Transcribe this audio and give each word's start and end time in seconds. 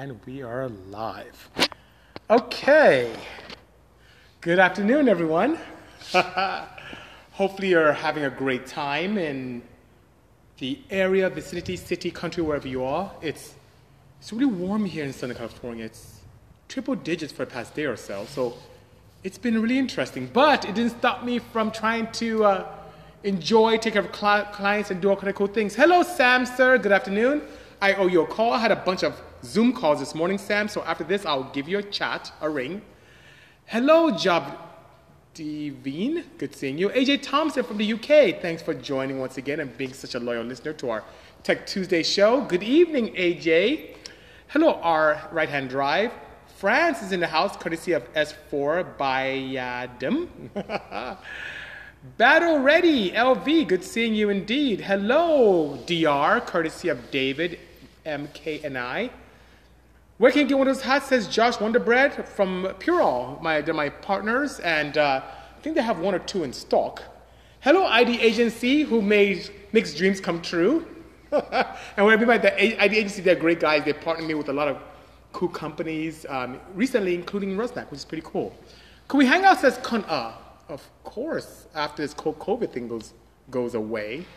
And 0.00 0.18
we 0.24 0.40
are 0.42 0.70
live. 0.88 1.50
Okay. 2.30 3.14
Good 4.40 4.58
afternoon, 4.58 5.10
everyone. 5.10 5.58
Hopefully, 7.32 7.68
you're 7.68 7.92
having 7.92 8.24
a 8.24 8.30
great 8.30 8.66
time 8.66 9.18
in 9.18 9.60
the 10.56 10.78
area, 10.88 11.28
vicinity, 11.28 11.76
city, 11.76 12.10
country, 12.10 12.42
wherever 12.42 12.66
you 12.66 12.82
are. 12.82 13.12
It's, 13.20 13.52
it's 14.18 14.32
really 14.32 14.46
warm 14.46 14.86
here 14.86 15.04
in 15.04 15.12
Southern 15.12 15.36
California. 15.36 15.84
It's 15.84 16.20
triple 16.66 16.94
digits 16.94 17.30
for 17.30 17.44
the 17.44 17.50
past 17.50 17.74
day 17.74 17.84
or 17.84 17.98
so. 17.98 18.24
So 18.24 18.54
it's 19.22 19.36
been 19.36 19.60
really 19.60 19.78
interesting. 19.78 20.30
But 20.32 20.64
it 20.64 20.74
didn't 20.74 20.96
stop 20.98 21.24
me 21.24 21.40
from 21.40 21.70
trying 21.70 22.10
to 22.12 22.44
uh, 22.46 22.74
enjoy, 23.22 23.76
take 23.76 23.92
care 23.92 24.02
of 24.02 24.12
cli- 24.12 24.50
clients, 24.50 24.90
and 24.90 25.02
do 25.02 25.10
all 25.10 25.16
kind 25.16 25.28
of 25.28 25.34
cool 25.34 25.46
things. 25.46 25.74
Hello, 25.74 26.02
Sam, 26.02 26.46
sir. 26.46 26.78
Good 26.78 26.92
afternoon. 26.92 27.42
I 27.82 27.92
owe 27.92 28.06
you 28.06 28.22
a 28.22 28.26
call. 28.26 28.54
I 28.54 28.60
had 28.60 28.72
a 28.72 28.76
bunch 28.76 29.04
of 29.04 29.20
Zoom 29.44 29.72
calls 29.72 30.00
this 30.00 30.14
morning, 30.14 30.38
Sam. 30.38 30.68
So 30.68 30.82
after 30.82 31.04
this, 31.04 31.24
I'll 31.24 31.50
give 31.52 31.68
you 31.68 31.78
a 31.78 31.82
chat, 31.82 32.32
a 32.40 32.48
ring. 32.48 32.82
Hello, 33.66 34.10
Job 34.10 34.58
Devine. 35.34 36.24
Good 36.38 36.54
seeing 36.54 36.76
you. 36.76 36.90
AJ 36.90 37.22
Thompson 37.22 37.64
from 37.64 37.78
the 37.78 37.92
UK. 37.92 38.42
Thanks 38.42 38.62
for 38.62 38.74
joining 38.74 39.18
once 39.18 39.38
again 39.38 39.60
and 39.60 39.76
being 39.78 39.92
such 39.92 40.14
a 40.14 40.20
loyal 40.20 40.44
listener 40.44 40.72
to 40.74 40.90
our 40.90 41.04
Tech 41.42 41.66
Tuesday 41.66 42.02
show. 42.02 42.42
Good 42.42 42.62
evening, 42.62 43.14
AJ. 43.14 43.96
Hello, 44.48 44.74
our 44.82 45.28
right 45.32 45.48
hand 45.48 45.70
drive. 45.70 46.12
France 46.56 47.00
is 47.00 47.12
in 47.12 47.20
the 47.20 47.26
house, 47.26 47.56
courtesy 47.56 47.92
of 47.92 48.12
S4 48.12 48.98
by 48.98 49.30
uh, 49.54 49.86
Adam. 49.86 50.50
Battle 52.18 52.58
ready, 52.58 53.12
LV. 53.12 53.68
Good 53.68 53.84
seeing 53.84 54.14
you 54.14 54.28
indeed. 54.28 54.82
Hello, 54.82 55.78
DR, 55.86 56.40
courtesy 56.44 56.88
of 56.88 57.10
David, 57.10 57.58
MK, 58.04 58.64
and 58.64 58.76
I. 58.76 59.10
Where 60.20 60.30
can 60.30 60.42
you 60.42 60.48
get 60.48 60.58
one 60.58 60.68
of 60.68 60.76
those 60.76 60.84
hats? 60.84 61.06
Says 61.06 61.26
Josh 61.28 61.56
Wonderbread 61.56 62.28
from 62.28 62.64
Purell. 62.78 63.40
My, 63.40 63.62
they're 63.62 63.72
my 63.72 63.88
partners, 63.88 64.60
and 64.60 64.98
uh, 64.98 65.22
I 65.24 65.60
think 65.62 65.76
they 65.76 65.80
have 65.80 65.98
one 65.98 66.14
or 66.14 66.18
two 66.18 66.44
in 66.44 66.52
stock. 66.52 67.02
Hello, 67.60 67.86
ID 67.86 68.20
agency 68.20 68.82
who 68.82 69.00
made 69.00 69.48
makes 69.72 69.94
dreams 69.94 70.20
come 70.20 70.42
true. 70.42 70.86
and 71.32 72.04
what 72.04 72.12
I 72.12 72.16
mean 72.16 72.26
by 72.26 72.36
the 72.36 72.52
ID 72.62 72.98
agency, 72.98 73.22
they're 73.22 73.34
great 73.34 73.60
guys. 73.60 73.86
They 73.86 73.94
partner 73.94 74.26
me 74.26 74.34
with 74.34 74.50
a 74.50 74.52
lot 74.52 74.68
of 74.68 74.76
cool 75.32 75.48
companies, 75.48 76.26
um, 76.28 76.60
recently 76.74 77.14
including 77.14 77.56
Rusnak, 77.56 77.90
which 77.90 78.00
is 78.00 78.04
pretty 78.04 78.26
cool. 78.26 78.54
Can 79.08 79.16
we 79.16 79.24
hang 79.24 79.46
out? 79.46 79.60
Says. 79.60 79.78
Uh, 79.78 80.34
of 80.68 80.86
course, 81.02 81.66
after 81.74 82.02
this 82.02 82.12
COVID 82.12 82.70
thing 82.70 82.88
goes 82.88 83.14
goes 83.50 83.74
away. 83.74 84.26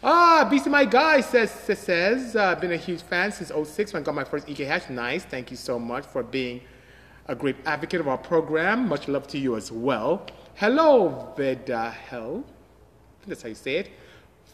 Ah, 0.00 0.48
BC 0.48 0.68
My 0.68 0.84
Guy 0.84 1.20
says, 1.20 1.50
says, 1.50 1.78
says 1.80 2.36
uh, 2.36 2.54
been 2.54 2.70
a 2.70 2.76
huge 2.76 3.02
fan 3.02 3.32
since 3.32 3.50
06 3.50 3.92
when 3.92 4.02
I 4.02 4.04
got 4.04 4.14
my 4.14 4.22
first 4.22 4.48
EK 4.48 4.64
hatch. 4.64 4.88
Nice. 4.88 5.24
Thank 5.24 5.50
you 5.50 5.56
so 5.56 5.76
much 5.76 6.06
for 6.06 6.22
being 6.22 6.60
a 7.26 7.34
great 7.34 7.56
advocate 7.66 8.00
of 8.00 8.06
our 8.06 8.16
program. 8.16 8.88
Much 8.88 9.08
love 9.08 9.26
to 9.26 9.38
you 9.38 9.56
as 9.56 9.72
well. 9.72 10.24
Hello, 10.54 11.34
Veda 11.36 11.90
Hell. 11.90 12.44
That's 13.26 13.42
how 13.42 13.48
you 13.48 13.56
say 13.56 13.78
it. 13.78 13.90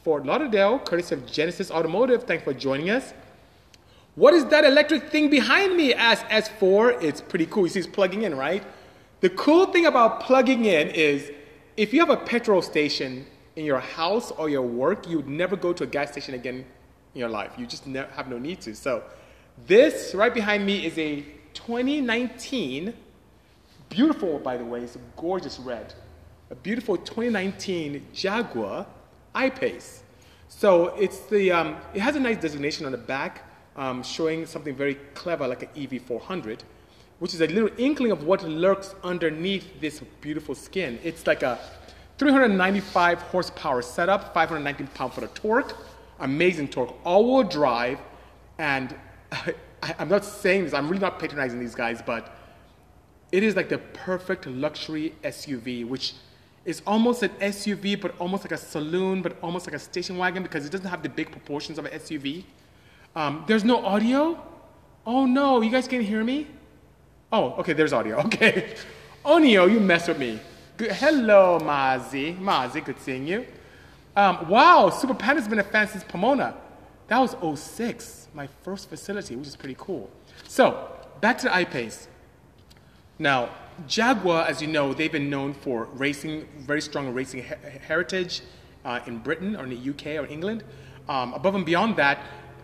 Fort 0.03 0.25
Lauderdale, 0.25 0.79
courtesy 0.79 1.15
of 1.15 1.27
Genesis 1.31 1.71
Automotive. 1.71 2.25
Thanks 2.25 2.45
for 2.45 2.55
joining 2.55 2.89
us. 2.89 3.13
What 4.15 4.33
is 4.33 4.47
that 4.47 4.65
electric 4.65 5.11
thing 5.11 5.29
behind 5.29 5.77
me? 5.77 5.93
Asked 5.93 6.25
S4. 6.29 7.03
It's 7.03 7.21
pretty 7.21 7.45
cool. 7.47 7.65
You 7.65 7.69
see, 7.69 7.81
it's 7.81 7.89
plugging 7.89 8.23
in, 8.23 8.35
right? 8.35 8.65
The 9.21 9.29
cool 9.29 9.67
thing 9.67 9.85
about 9.85 10.21
plugging 10.21 10.65
in 10.65 10.89
is 10.89 11.31
if 11.77 11.93
you 11.93 12.01
have 12.01 12.11
a 12.11 12.17
petrol 12.17 12.63
station 12.63 13.27
in 13.57 13.65
your 13.65 13.81
house 13.81 14.31
or 14.33 14.49
your 14.49 14.63
work, 14.63 15.09
you 15.09 15.17
would 15.17 15.29
never 15.29 15.57
go 15.57 15.73
to 15.73 15.85
a 15.85 15.87
gas 15.87 16.13
station 16.13 16.35
again 16.35 16.65
in 17.15 17.21
your 17.21 17.29
life. 17.29 17.53
You 17.57 17.67
just 17.67 17.87
ne- 17.87 18.07
have 18.17 18.29
no 18.29 18.39
need 18.39 18.61
to. 18.63 18.75
So, 18.75 19.03
this 19.67 20.15
right 20.15 20.35
behind 20.35 20.67
me 20.67 20.85
is 20.85 20.99
a 20.99 21.25
2019, 21.55 22.93
beautiful 23.89 24.39
by 24.41 24.57
the 24.57 24.65
way, 24.65 24.81
it's 24.81 24.97
a 24.97 25.01
gorgeous 25.17 25.59
red, 25.61 25.95
a 26.51 26.55
beautiful 26.57 26.97
2019 26.97 28.05
Jaguar 28.13 28.87
I-Pace. 29.35 30.03
So 30.49 30.89
it's 30.97 31.21
the, 31.27 31.53
um, 31.53 31.77
it 31.95 32.01
has 32.01 32.17
a 32.17 32.21
nice 32.21 32.39
designation 32.39 32.87
on 32.87 32.93
the 32.93 32.99
back, 32.99 33.43
um, 33.77 34.03
showing 34.03 34.47
something 34.47 34.75
very 34.75 34.95
clever 35.15 35.47
like 35.49 35.63
an 35.63 35.69
EV400, 35.77 36.61
which 37.19 37.35
is 37.35 37.41
a 37.41 37.47
little 37.47 37.71
inkling 37.79 38.13
of 38.13 38.25
what 38.25 38.43
lurks 38.43 38.95
underneath 39.03 39.81
this 39.81 40.01
beautiful 40.21 40.55
skin. 40.55 40.99
It's 41.03 41.27
like 41.27 41.43
a 41.43 41.59
395 42.19 43.23
horsepower 43.23 43.83
setup, 43.83 44.33
519 44.35 44.87
pound 44.89 45.13
foot 45.13 45.25
of 45.25 45.35
torque, 45.35 45.77
amazing 46.21 46.69
torque, 46.69 46.95
all-wheel 47.05 47.49
drive, 47.49 47.99
and 48.59 48.95
I, 49.33 49.95
am 49.99 50.09
not 50.09 50.25
saying 50.25 50.65
this, 50.65 50.75
I'm 50.75 50.89
really 50.89 51.01
not 51.01 51.19
patronizing 51.19 51.59
these 51.61 51.75
guys, 51.75 52.01
but 52.01 52.37
it 53.33 53.43
is 53.43 53.57
like 53.57 53.69
the 53.69 53.79
perfect 53.79 54.47
luxury 54.47 55.15
SUV, 55.25 55.87
which 55.87 56.15
is 56.65 56.83
almost 56.87 57.23
an 57.23 57.31
SUV, 57.41 58.01
but 58.01 58.15
almost 58.19 58.45
like 58.45 58.53
a 58.53 58.57
saloon, 58.57 59.21
but 59.23 59.37
almost 59.43 59.67
like 59.67 59.75
a 59.75 59.79
station 59.79 60.17
wagon 60.17 60.43
because 60.43 60.65
it 60.65 60.71
doesn't 60.71 60.87
have 60.87 61.03
the 61.03 61.09
big 61.09 61.31
proportions 61.31 61.79
of 61.79 61.85
an 61.85 61.93
SUV. 61.99 62.45
Um, 63.17 63.45
there's 63.47 63.65
no 63.65 63.85
audio. 63.85 64.41
Oh 65.07 65.27
no, 65.27 65.61
you 65.61 65.71
guys 65.71 65.87
can't 65.87 66.05
hear 66.05 66.25
me? 66.25 66.47
Oh, 67.33 67.53
okay, 67.59 67.73
there's 67.73 67.93
audio. 67.93 68.21
Okay. 68.27 68.75
Onio, 69.25 69.71
you 69.71 69.81
mess 69.81 70.07
with 70.07 70.19
me. 70.19 70.39
Good. 70.77 70.91
Hello, 70.91 71.61
Mazi. 71.61 72.37
Mazi, 72.37 72.85
good 72.85 72.99
seeing 72.99 73.29
you. 73.29 73.47
Um, 74.17 74.49
wow, 74.49 74.91
Super 74.91 75.15
Panda's 75.15 75.47
been 75.47 75.61
a 75.61 75.63
fan 75.63 75.87
since 75.87 76.03
Pomona. 76.03 76.57
That 77.07 77.21
was 77.21 77.37
06, 77.61 78.27
my 78.35 78.49
first 78.65 78.89
facility, 78.89 79.37
which 79.37 79.47
is 79.47 79.55
pretty 79.55 79.77
cool. 79.79 80.11
So, 80.49 80.91
back 81.21 81.39
to 81.39 81.45
the 81.45 81.55
I-Pace. 81.55 82.09
Now, 83.21 83.51
Jaguar, 83.87 84.49
as 84.49 84.61
you 84.61 84.67
know, 84.67 84.93
they've 84.93 85.13
been 85.13 85.31
known 85.31 85.55
for 85.55 85.85
racing, 85.93 86.49
very 86.59 86.81
strong 86.81 87.15
racing 87.15 87.45
heritage 87.87 88.43
uh, 88.85 88.99
in 89.07 89.19
Britain 89.19 89.55
or 89.55 89.63
in 89.63 89.71
the 89.71 89.91
UK 89.91 90.21
or 90.21 90.27
England. 90.27 90.65
Um, 91.09 91.35
above 91.35 91.55
and 91.55 91.65
beyond 91.65 91.95
that, 91.99 92.19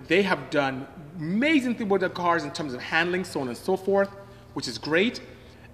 they 0.09 0.22
have 0.22 0.50
done 0.50 0.84
amazing 1.16 1.76
things 1.76 1.88
with 1.88 2.00
their 2.00 2.10
cars 2.10 2.43
in 2.43 2.50
terms 2.50 2.75
of 2.75 2.81
handling, 2.81 3.22
so 3.22 3.41
on 3.41 3.47
and 3.47 3.56
so 3.56 3.76
forth, 3.76 4.09
which 4.54 4.66
is 4.66 4.78
great. 4.78 5.20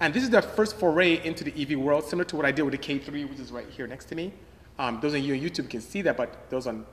And 0.00 0.12
this 0.12 0.22
is 0.22 0.30
their 0.30 0.42
first 0.42 0.76
foray 0.76 1.24
into 1.24 1.44
the 1.44 1.52
EV 1.60 1.78
world, 1.78 2.04
similar 2.04 2.24
to 2.24 2.36
what 2.36 2.44
I 2.44 2.52
did 2.52 2.62
with 2.62 2.72
the 2.72 2.78
K3, 2.78 3.28
which 3.28 3.38
is 3.38 3.50
right 3.50 3.68
here 3.68 3.86
next 3.86 4.06
to 4.06 4.14
me. 4.14 4.32
Um, 4.78 4.98
those 5.00 5.14
you 5.14 5.34
on 5.34 5.40
YouTube 5.40 5.70
can 5.70 5.80
see 5.80 6.02
that, 6.02 6.16
but 6.16 6.50
those 6.50 6.66
on 6.66 6.84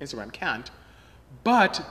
Instagram 0.00 0.32
can't. 0.32 0.70
But 1.44 1.84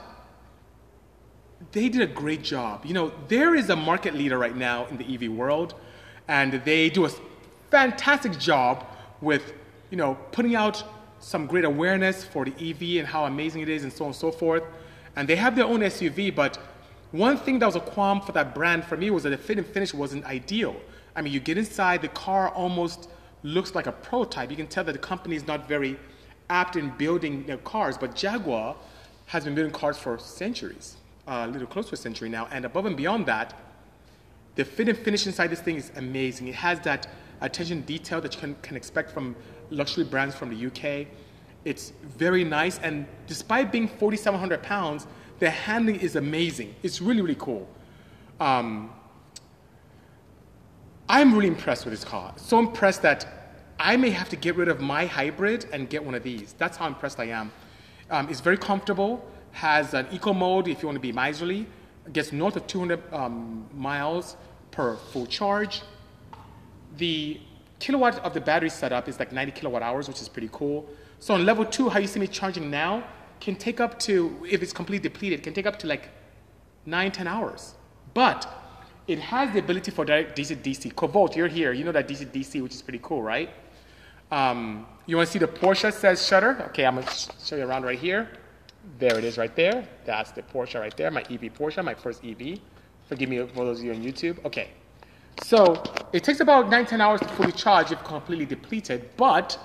they 1.72 1.90
did 1.90 2.02
a 2.02 2.08
great 2.08 2.44
job. 2.44 2.86
You 2.86 2.94
know, 2.94 3.12
there 3.28 3.56
is 3.56 3.70
a 3.70 3.76
market 3.76 4.16
leader 4.16 4.38
right 4.38 4.56
now 4.56 4.88
in 4.88 4.98
the 4.98 5.06
EV 5.14 5.32
world, 5.32 5.76
and 6.28 6.54
they 6.66 6.90
do 6.90 7.06
a 7.06 7.12
fantastic 7.70 8.38
job 8.40 8.86
with, 9.22 9.54
you 9.92 9.98
know, 9.98 10.16
putting 10.32 10.56
out 10.56 10.84
some 11.20 11.48
great 11.48 11.66
awareness 11.66 12.24
for 12.24 12.46
the 12.46 12.54
EV 12.54 13.00
and 13.00 13.08
how 13.08 13.26
amazing 13.26 13.62
it 13.62 13.70
is 13.70 13.84
and 13.84 13.92
so 13.92 14.06
on 14.06 14.10
and 14.10 14.16
so 14.16 14.32
forth. 14.32 14.64
And 15.16 15.28
they 15.28 15.36
have 15.36 15.56
their 15.56 15.66
own 15.66 15.80
SUV, 15.80 16.34
but 16.34 16.60
one 17.12 17.38
thing 17.38 17.60
that 17.60 17.66
was 17.66 17.76
a 17.76 17.82
qualm 17.82 18.22
for 18.22 18.32
that 18.34 18.54
brand 18.54 18.84
for 18.84 18.98
me 18.98 19.10
was 19.10 19.24
that 19.24 19.30
the 19.30 19.38
fit 19.38 19.58
and 19.58 19.68
finish 19.68 19.94
wasn't 19.94 20.26
ideal. 20.26 20.76
I 21.16 21.22
mean, 21.22 21.34
you 21.34 21.40
get 21.40 21.58
inside, 21.58 22.02
the 22.02 22.10
car 22.10 22.50
almost 22.50 23.10
looks 23.44 23.76
like 23.76 23.88
a 23.88 23.92
prototype. 23.92 24.50
You 24.50 24.58
can 24.58 24.68
tell 24.68 24.84
that 24.84 24.92
the 24.92 25.00
company 25.00 25.36
is 25.36 25.48
not 25.48 25.68
very 25.68 25.98
apt 26.50 26.76
in 26.76 26.90
building 26.98 27.46
their 27.46 27.58
cars, 27.58 27.98
but 27.98 28.16
Jaguar 28.16 28.76
has 29.28 29.44
been 29.44 29.56
building 29.56 29.74
cars 29.74 29.98
for 29.98 30.18
centuries, 30.18 30.98
uh, 31.28 31.46
a 31.48 31.52
little 31.52 31.68
close 31.68 31.88
to 31.90 31.94
a 31.94 31.98
century 31.98 32.30
now. 32.30 32.48
And 32.52 32.66
above 32.66 32.86
and 32.86 32.96
beyond 32.96 33.26
that, 33.28 33.54
the 34.56 34.66
fit 34.66 34.90
and 34.90 34.98
finish 34.98 35.28
inside 35.28 35.48
this 35.48 35.62
thing 35.62 35.76
is 35.76 35.92
amazing. 35.96 36.48
It 36.48 36.56
has 36.56 36.80
that 36.82 37.08
attention 37.42 37.82
detail 37.82 38.20
that 38.22 38.34
you 38.34 38.40
can, 38.40 38.56
can 38.62 38.76
expect 38.76 39.12
from 39.12 39.36
luxury 39.70 40.04
brands 40.04 40.36
from 40.36 40.50
the 40.50 40.68
UK. 40.68 41.08
It's 41.66 41.94
very 42.18 42.44
nice, 42.44 42.80
and 42.80 43.06
despite 43.28 43.72
being 43.72 43.88
4,700 43.88 44.64
pounds, 44.64 45.06
the 45.40 45.50
handling 45.50 46.00
is 46.00 46.16
amazing. 46.16 46.76
It's 46.84 47.02
really, 47.02 47.22
really 47.22 47.36
cool. 47.40 47.68
Um, 48.40 48.92
I'm 51.10 51.34
really 51.34 51.48
impressed 51.48 51.86
with 51.86 51.94
this 51.94 52.04
car. 52.04 52.34
So 52.38 52.60
impressed 52.60 53.02
that 53.04 53.26
I 53.80 53.96
may 53.96 54.10
have 54.10 54.30
to 54.30 54.36
get 54.36 54.56
rid 54.56 54.68
of 54.68 54.82
my 54.82 55.06
hybrid 55.06 55.66
and 55.72 55.90
get 55.90 56.04
one 56.04 56.16
of 56.16 56.24
these. 56.24 56.54
That's 56.58 56.78
how 56.78 56.88
impressed 56.88 57.20
I 57.20 57.26
am. 57.26 57.52
Um, 58.10 58.30
it's 58.30 58.42
very 58.42 58.58
comfortable, 58.58 59.26
has 59.52 59.94
an 59.94 60.08
eco 60.12 60.34
mode 60.34 60.68
if 60.68 60.82
you 60.82 60.88
want 60.88 60.96
to 60.96 61.02
be 61.02 61.12
miserly, 61.12 61.68
gets 62.14 62.32
north 62.32 62.56
of 62.56 62.66
200 62.68 63.14
um, 63.14 63.68
miles 63.74 64.36
per 64.72 64.96
full 64.96 65.26
charge. 65.26 65.82
The 66.98 67.40
kilowatt 67.80 68.20
of 68.20 68.34
the 68.34 68.42
battery 68.42 68.70
setup 68.70 69.08
is 69.08 69.20
like 69.20 69.32
90 69.32 69.52
kilowatt 69.52 69.84
hours, 69.84 70.08
which 70.08 70.22
is 70.22 70.30
pretty 70.30 70.50
cool. 70.52 70.90
So 71.20 71.34
on 71.34 71.46
level 71.46 71.66
two, 71.66 71.90
how 71.90 72.00
you 72.00 72.08
see 72.08 72.20
me 72.20 72.28
charging 72.28 72.70
now, 72.70 73.04
can 73.40 73.56
take 73.56 73.80
up 73.80 74.00
to, 74.00 74.46
if 74.50 74.62
it's 74.62 74.74
completely 74.74 75.10
depleted, 75.10 75.44
can 75.44 75.54
take 75.54 75.66
up 75.66 75.78
to 75.80 75.88
like 75.88 76.10
nine, 76.86 77.12
10 77.12 77.28
hours. 77.28 77.76
But 78.14 78.48
it 79.08 79.20
has 79.20 79.54
the 79.54 79.60
ability 79.60 79.92
for 79.92 80.06
direct 80.06 80.38
DC 80.38 80.58
DC. 80.58 80.94
Covolt, 80.96 81.36
you're 81.36 81.48
here. 81.48 81.72
You 81.72 81.84
know 81.84 81.92
that 81.92 82.08
DC 82.08 82.26
DC, 82.28 82.62
which 82.62 82.74
is 82.74 82.82
pretty 82.82 83.00
cool, 83.02 83.22
right? 83.22 83.50
Um, 84.32 84.86
you 85.06 85.16
want 85.16 85.28
to 85.28 85.32
see 85.32 85.40
the 85.40 85.48
Porsche 85.48 85.94
says 85.94 86.26
shutter? 86.26 86.62
Okay, 86.70 86.86
I'm 86.86 86.96
going 86.96 87.08
to 87.08 87.32
show 87.44 87.56
you 87.56 87.66
around 87.66 87.84
right 87.84 87.98
here. 87.98 88.30
There 89.00 89.18
it 89.18 89.24
is 89.24 89.38
right 89.38 89.56
there. 89.56 89.88
That's 90.06 90.32
the 90.32 90.42
Porsche 90.42 90.80
right 90.80 90.96
there, 90.96 91.12
my 91.12 91.22
EV 91.22 91.54
Porsche, 91.58 91.84
my 91.84 91.94
first 91.94 92.24
EV. 92.26 92.60
Forgive 93.08 93.30
me 93.30 93.38
for 93.40 93.66
those 93.66 93.80
of 93.80 93.86
you 93.86 93.94
on 93.94 94.02
YouTube. 94.04 94.44
Okay. 94.46 94.70
So 95.44 95.82
it 96.14 96.24
takes 96.24 96.40
about 96.40 96.70
9 96.70 96.86
10 96.86 97.00
hours 97.00 97.22
to 97.22 97.28
fully 97.28 97.52
charge 97.52 97.92
if 97.92 98.04
completely 98.04 98.46
depleted, 98.46 99.10
but 99.16 99.58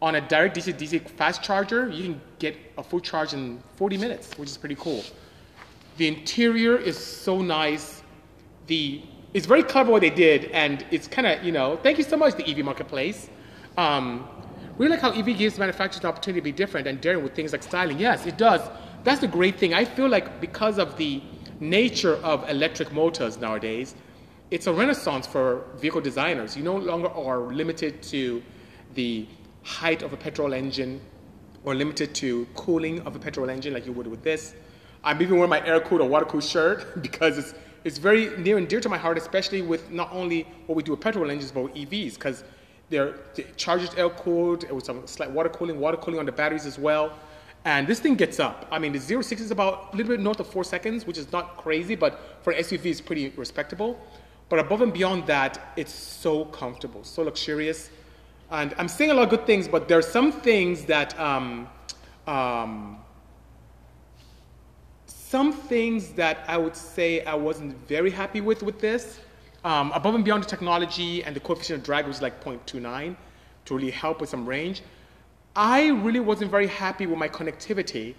on 0.00 0.16
a 0.16 0.20
direct 0.20 0.56
DC 0.56 0.74
DC 0.74 1.08
fast 1.10 1.42
charger, 1.42 1.88
you 1.88 2.02
can 2.04 2.20
get 2.42 2.56
a 2.76 2.82
full 2.82 3.00
charge 3.00 3.32
in 3.32 3.62
40 3.76 3.96
minutes, 3.96 4.36
which 4.36 4.50
is 4.50 4.58
pretty 4.58 4.74
cool. 4.74 5.02
The 5.96 6.08
interior 6.08 6.76
is 6.76 6.98
so 6.98 7.40
nice. 7.40 8.02
The 8.66 9.02
it's 9.32 9.46
very 9.46 9.62
clever 9.62 9.90
what 9.90 10.02
they 10.02 10.10
did, 10.10 10.40
and 10.62 10.84
it's 10.90 11.06
kind 11.16 11.26
of 11.26 11.42
you 11.46 11.52
know 11.52 11.78
thank 11.84 11.96
you 11.98 12.04
so 12.04 12.16
much 12.16 12.34
the 12.34 12.46
EV 12.50 12.58
marketplace. 12.64 13.30
Um, 13.78 14.04
really 14.76 14.90
like 14.94 15.00
how 15.00 15.12
EV 15.12 15.38
gives 15.38 15.58
manufacturers 15.58 16.02
an 16.04 16.10
opportunity 16.10 16.40
to 16.40 16.44
be 16.44 16.52
different 16.52 16.86
and 16.86 17.00
daring 17.00 17.22
with 17.22 17.34
things 17.34 17.52
like 17.52 17.62
styling. 17.62 17.98
Yes, 17.98 18.26
it 18.26 18.36
does. 18.36 18.62
That's 19.04 19.20
the 19.20 19.32
great 19.38 19.56
thing. 19.60 19.72
I 19.82 19.84
feel 19.84 20.08
like 20.08 20.40
because 20.40 20.78
of 20.78 20.96
the 20.96 21.22
nature 21.60 22.16
of 22.32 22.48
electric 22.50 22.92
motors 22.92 23.38
nowadays, 23.38 23.94
it's 24.50 24.66
a 24.66 24.72
renaissance 24.72 25.26
for 25.26 25.64
vehicle 25.76 26.02
designers. 26.10 26.56
You 26.56 26.62
no 26.72 26.76
longer 26.76 27.08
are 27.08 27.40
limited 27.62 28.02
to 28.14 28.42
the 28.94 29.26
height 29.62 30.02
of 30.02 30.12
a 30.12 30.16
petrol 30.16 30.52
engine 30.52 31.00
or 31.64 31.74
limited 31.74 32.14
to 32.16 32.46
cooling 32.54 33.00
of 33.02 33.16
a 33.16 33.18
petrol 33.18 33.48
engine 33.50 33.72
like 33.72 33.86
you 33.86 33.92
would 33.92 34.06
with 34.06 34.22
this. 34.22 34.54
I'm 35.04 35.20
even 35.20 35.36
wearing 35.36 35.50
my 35.50 35.64
air-cooled 35.66 36.00
or 36.00 36.08
water-cooled 36.08 36.44
shirt 36.44 37.02
because 37.02 37.38
it's, 37.38 37.54
it's 37.84 37.98
very 37.98 38.36
near 38.38 38.58
and 38.58 38.68
dear 38.68 38.80
to 38.80 38.88
my 38.88 38.98
heart, 38.98 39.18
especially 39.18 39.62
with 39.62 39.90
not 39.90 40.12
only 40.12 40.46
what 40.66 40.76
we 40.76 40.82
do 40.82 40.92
with 40.92 41.00
petrol 41.00 41.30
engines, 41.30 41.50
but 41.50 41.64
with 41.64 41.74
EVs, 41.74 42.14
because 42.14 42.44
they're, 42.88 43.14
they're 43.34 43.46
charged 43.56 43.94
air-cooled, 43.96 44.64
uh, 44.70 44.74
with 44.74 44.84
some 44.84 45.06
slight 45.06 45.30
water 45.30 45.48
cooling, 45.48 45.80
water 45.80 45.96
cooling 45.96 46.20
on 46.20 46.26
the 46.26 46.32
batteries 46.32 46.66
as 46.66 46.78
well. 46.78 47.12
And 47.64 47.86
this 47.86 48.00
thing 48.00 48.16
gets 48.16 48.40
up. 48.40 48.66
I 48.70 48.78
mean, 48.78 48.92
the 48.92 48.98
0 48.98 49.22
6 49.22 49.40
is 49.40 49.50
about 49.50 49.92
a 49.92 49.96
little 49.96 50.12
bit 50.12 50.20
north 50.20 50.40
of 50.40 50.48
four 50.48 50.64
seconds, 50.64 51.06
which 51.06 51.16
is 51.16 51.30
not 51.30 51.56
crazy, 51.56 51.94
but 51.94 52.38
for 52.42 52.52
an 52.52 52.62
SUV, 52.62 52.86
it's 52.86 53.00
pretty 53.00 53.28
respectable. 53.30 54.00
But 54.48 54.58
above 54.58 54.82
and 54.82 54.92
beyond 54.92 55.26
that, 55.28 55.72
it's 55.76 55.94
so 55.94 56.44
comfortable, 56.46 57.04
so 57.04 57.22
luxurious. 57.22 57.90
And 58.52 58.74
I'm 58.76 58.86
saying 58.86 59.10
a 59.10 59.14
lot 59.14 59.24
of 59.24 59.30
good 59.30 59.46
things, 59.46 59.66
but 59.66 59.88
there 59.88 59.98
are 59.98 60.02
some 60.18 60.30
things 60.30 60.84
that, 60.84 61.18
um, 61.18 61.68
um, 62.26 62.98
some 65.06 65.54
things 65.54 66.10
that 66.12 66.44
I 66.46 66.58
would 66.58 66.76
say 66.76 67.24
I 67.24 67.34
wasn't 67.34 67.74
very 67.88 68.10
happy 68.10 68.42
with 68.42 68.62
with 68.62 68.78
this. 68.78 69.20
Um, 69.64 69.90
above 69.92 70.14
and 70.14 70.24
beyond 70.24 70.44
the 70.44 70.48
technology 70.48 71.24
and 71.24 71.34
the 71.34 71.40
coefficient 71.40 71.78
of 71.78 71.84
drag, 71.84 72.06
is 72.08 72.20
like 72.20 72.44
0.29 72.44 73.16
to 73.64 73.74
really 73.74 73.90
help 73.90 74.20
with 74.20 74.28
some 74.28 74.44
range. 74.44 74.82
I 75.56 75.88
really 75.88 76.20
wasn't 76.20 76.50
very 76.50 76.66
happy 76.66 77.06
with 77.06 77.18
my 77.18 77.28
connectivity 77.28 78.14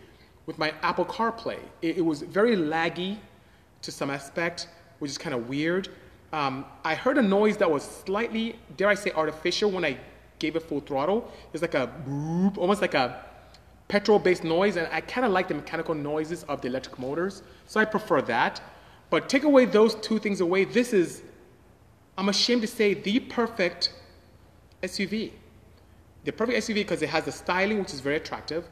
with 0.45 0.57
my 0.57 0.73
Apple 0.81 1.05
CarPlay. 1.05 1.59
It, 1.81 1.97
it 1.97 2.01
was 2.01 2.21
very 2.21 2.55
laggy 2.55 3.17
to 3.81 3.91
some 3.91 4.09
aspect, 4.09 4.67
which 4.99 5.11
is 5.11 5.17
kind 5.17 5.35
of 5.35 5.47
weird. 5.47 5.89
Um, 6.31 6.65
I 6.83 6.95
heard 6.95 7.17
a 7.17 7.21
noise 7.21 7.57
that 7.57 7.69
was 7.69 7.83
slightly, 7.83 8.55
dare 8.77 8.89
I 8.89 8.95
say, 8.95 9.11
artificial 9.11 9.69
when 9.69 9.85
I 9.85 9.97
gave 10.43 10.57
it 10.57 10.63
full 10.63 10.81
throttle. 10.81 11.31
It's 11.53 11.61
like 11.61 11.73
a 11.73 11.87
boop, 12.05 12.57
almost 12.57 12.81
like 12.81 12.95
a 12.95 13.23
petrol-based 13.87 14.43
noise, 14.43 14.75
and 14.75 14.87
I 14.91 14.99
kind 14.99 15.25
of 15.25 15.31
like 15.31 15.47
the 15.47 15.53
mechanical 15.53 15.95
noises 15.95 16.43
of 16.43 16.61
the 16.61 16.67
electric 16.67 16.99
motors, 16.99 17.43
so 17.65 17.79
I 17.79 17.85
prefer 17.85 18.21
that. 18.23 18.61
But 19.09 19.29
take 19.29 19.43
away 19.43 19.63
those 19.65 19.95
two 19.95 20.19
things 20.19 20.41
away, 20.41 20.65
this 20.65 20.91
is, 20.91 21.23
I'm 22.17 22.29
ashamed 22.29 22.61
to 22.61 22.67
say, 22.67 22.93
the 22.93 23.21
perfect 23.21 23.93
SUV. 24.81 25.31
The 26.25 26.33
perfect 26.33 26.57
SUV 26.63 26.75
because 26.75 27.01
it 27.01 27.09
has 27.09 27.23
the 27.23 27.31
styling, 27.31 27.79
which 27.79 27.93
is 27.93 28.01
very 28.01 28.17
attractive. 28.17 28.67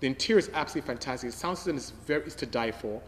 The 0.00 0.06
interior 0.06 0.38
is 0.38 0.50
absolutely 0.54 0.86
fantastic. 0.86 1.30
The 1.30 1.36
sound 1.36 1.56
system 1.58 1.76
is 1.76 1.90
very 2.06 2.22
is 2.24 2.36
to 2.36 2.46
die 2.46 2.70
for. 2.70 3.02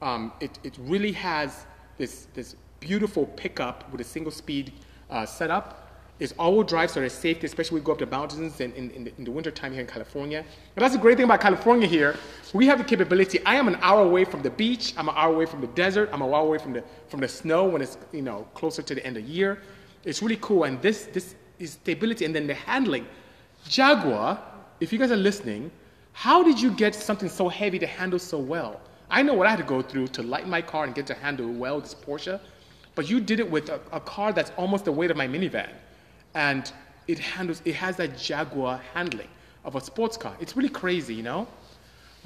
Um, 0.00 0.32
it, 0.40 0.58
it 0.64 0.74
really 0.80 1.12
has 1.12 1.66
this, 1.96 2.26
this 2.34 2.56
beautiful 2.80 3.26
pickup 3.26 3.78
with 3.92 4.00
a 4.00 4.08
single 4.16 4.32
speed 4.32 4.72
uh, 5.10 5.26
setup. 5.26 5.81
It's 6.22 6.32
all-wheel 6.38 6.62
drive, 6.62 6.88
so 6.88 7.00
there's 7.00 7.12
safety, 7.12 7.46
especially 7.46 7.74
when 7.74 7.82
we 7.82 7.86
go 7.86 7.92
up 7.94 7.98
the 7.98 8.06
mountains 8.06 8.60
in, 8.60 8.72
in, 8.74 8.92
in, 8.92 9.02
the, 9.02 9.12
in 9.18 9.24
the 9.24 9.30
wintertime 9.32 9.72
here 9.72 9.80
in 9.80 9.88
California. 9.88 10.38
And 10.76 10.82
that's 10.82 10.94
the 10.94 11.00
great 11.00 11.16
thing 11.16 11.24
about 11.24 11.40
California 11.40 11.88
here. 11.88 12.14
We 12.54 12.64
have 12.68 12.78
the 12.78 12.84
capability. 12.84 13.44
I 13.44 13.56
am 13.56 13.66
an 13.66 13.76
hour 13.82 14.02
away 14.02 14.24
from 14.24 14.40
the 14.40 14.50
beach. 14.50 14.94
I'm 14.96 15.08
an 15.08 15.16
hour 15.16 15.34
away 15.34 15.46
from 15.46 15.60
the 15.60 15.66
desert. 15.66 16.10
I'm 16.12 16.22
an 16.22 16.28
hour 16.28 16.46
away 16.46 16.58
from 16.58 16.74
the, 16.74 16.84
from 17.08 17.18
the 17.18 17.26
snow 17.26 17.64
when 17.64 17.82
it's 17.82 17.98
you 18.12 18.22
know 18.22 18.46
closer 18.54 18.82
to 18.82 18.94
the 18.94 19.04
end 19.04 19.16
of 19.16 19.26
the 19.26 19.32
year. 19.32 19.62
It's 20.04 20.22
really 20.22 20.38
cool. 20.40 20.62
And 20.62 20.80
this, 20.80 21.06
this 21.06 21.34
is 21.58 21.72
stability. 21.72 22.24
And 22.24 22.32
then 22.32 22.46
the 22.46 22.54
handling. 22.54 23.08
Jaguar, 23.68 24.40
if 24.78 24.92
you 24.92 25.00
guys 25.00 25.10
are 25.10 25.16
listening, 25.16 25.72
how 26.12 26.44
did 26.44 26.60
you 26.60 26.70
get 26.70 26.94
something 26.94 27.28
so 27.28 27.48
heavy 27.48 27.80
to 27.80 27.86
handle 27.88 28.20
so 28.20 28.38
well? 28.38 28.80
I 29.10 29.22
know 29.22 29.34
what 29.34 29.48
I 29.48 29.50
had 29.50 29.58
to 29.58 29.64
go 29.64 29.82
through 29.82 30.06
to 30.08 30.22
light 30.22 30.46
my 30.46 30.62
car 30.62 30.84
and 30.84 30.94
get 30.94 31.04
to 31.08 31.14
handle 31.14 31.50
well 31.52 31.80
this 31.80 31.96
Porsche. 31.96 32.38
But 32.94 33.10
you 33.10 33.18
did 33.18 33.40
it 33.40 33.50
with 33.50 33.70
a, 33.70 33.80
a 33.90 33.98
car 33.98 34.32
that's 34.32 34.52
almost 34.56 34.84
the 34.84 34.92
weight 34.92 35.10
of 35.10 35.16
my 35.16 35.26
minivan. 35.26 35.68
And 36.34 36.70
it 37.08 37.18
handles, 37.18 37.62
it 37.64 37.74
has 37.74 37.96
that 37.96 38.18
Jaguar 38.18 38.80
handling 38.94 39.28
of 39.64 39.76
a 39.76 39.80
sports 39.80 40.16
car. 40.16 40.34
It's 40.40 40.56
really 40.56 40.68
crazy, 40.68 41.14
you 41.14 41.22
know? 41.22 41.46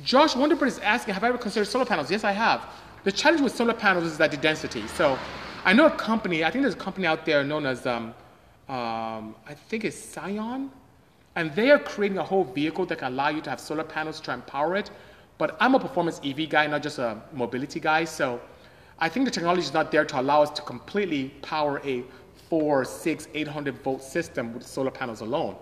Josh 0.05 0.35
Wonderbird 0.35 0.67
is 0.67 0.79
asking, 0.81 1.14
have 1.14 1.25
I 1.25 1.29
ever 1.29 1.38
considered 1.38 1.67
solar 1.67 1.85
panels? 1.85 2.11
Yes, 2.11 2.25
I 2.25 2.32
have. 2.32 2.67
The 3.05 3.12
challenge 3.12 3.41
with 3.41 3.55
solar 3.55 3.73
panels 3.73 4.05
is 4.05 4.19
that 4.19 4.31
the 4.31 4.37
density. 4.37 4.87
So 4.88 5.19
I 5.64 5.73
know 5.73 5.87
a 5.87 5.91
company, 5.91 6.44
I 6.44 6.50
think 6.50 6.62
there's 6.62 6.75
a 6.75 6.79
company 6.79 7.06
out 7.06 7.25
there 7.25 7.43
known 7.44 7.67
as, 7.67 7.87
um, 7.87 8.14
um, 8.69 9.35
I 9.47 9.55
think 9.69 9.85
it's 9.85 10.14
Sion, 10.14 10.70
and 11.35 11.55
they 11.55 11.70
are 11.70 11.79
creating 11.79 12.19
a 12.19 12.25
whole 12.25 12.44
vehicle 12.44 12.87
that 12.87 12.99
can 12.99 13.12
allow 13.12 13.29
you 13.29 13.41
to 13.43 13.50
have 13.50 13.61
solar 13.61 13.85
panels 13.85 14.19
to 14.19 14.23
try 14.23 14.35
and 14.35 14.47
power 14.47 14.76
it. 14.76 14.91
But 15.38 15.56
I'm 15.61 15.75
a 15.75 15.79
performance 15.79 16.20
EV 16.25 16.49
guy, 16.49 16.67
not 16.67 16.82
just 16.82 16.99
a 16.99 17.20
mobility 17.32 17.81
guy, 17.81 18.05
so 18.05 18.41
I 18.99 19.08
think 19.08 19.26
the 19.26 19.31
technology 19.31 19.62
is 19.62 19.75
not 19.75 19.91
there 19.91 20.05
to 20.05 20.20
allow 20.20 20.43
us 20.43 20.50
to 20.50 20.62
completely 20.62 21.29
power 21.43 21.81
a 21.85 22.05
four, 22.48 22.84
six, 22.84 23.28
800 23.34 23.82
volt 23.82 24.02
system 24.02 24.54
with 24.54 24.66
solar 24.66 24.90
panels 24.90 25.20
alone. 25.20 25.56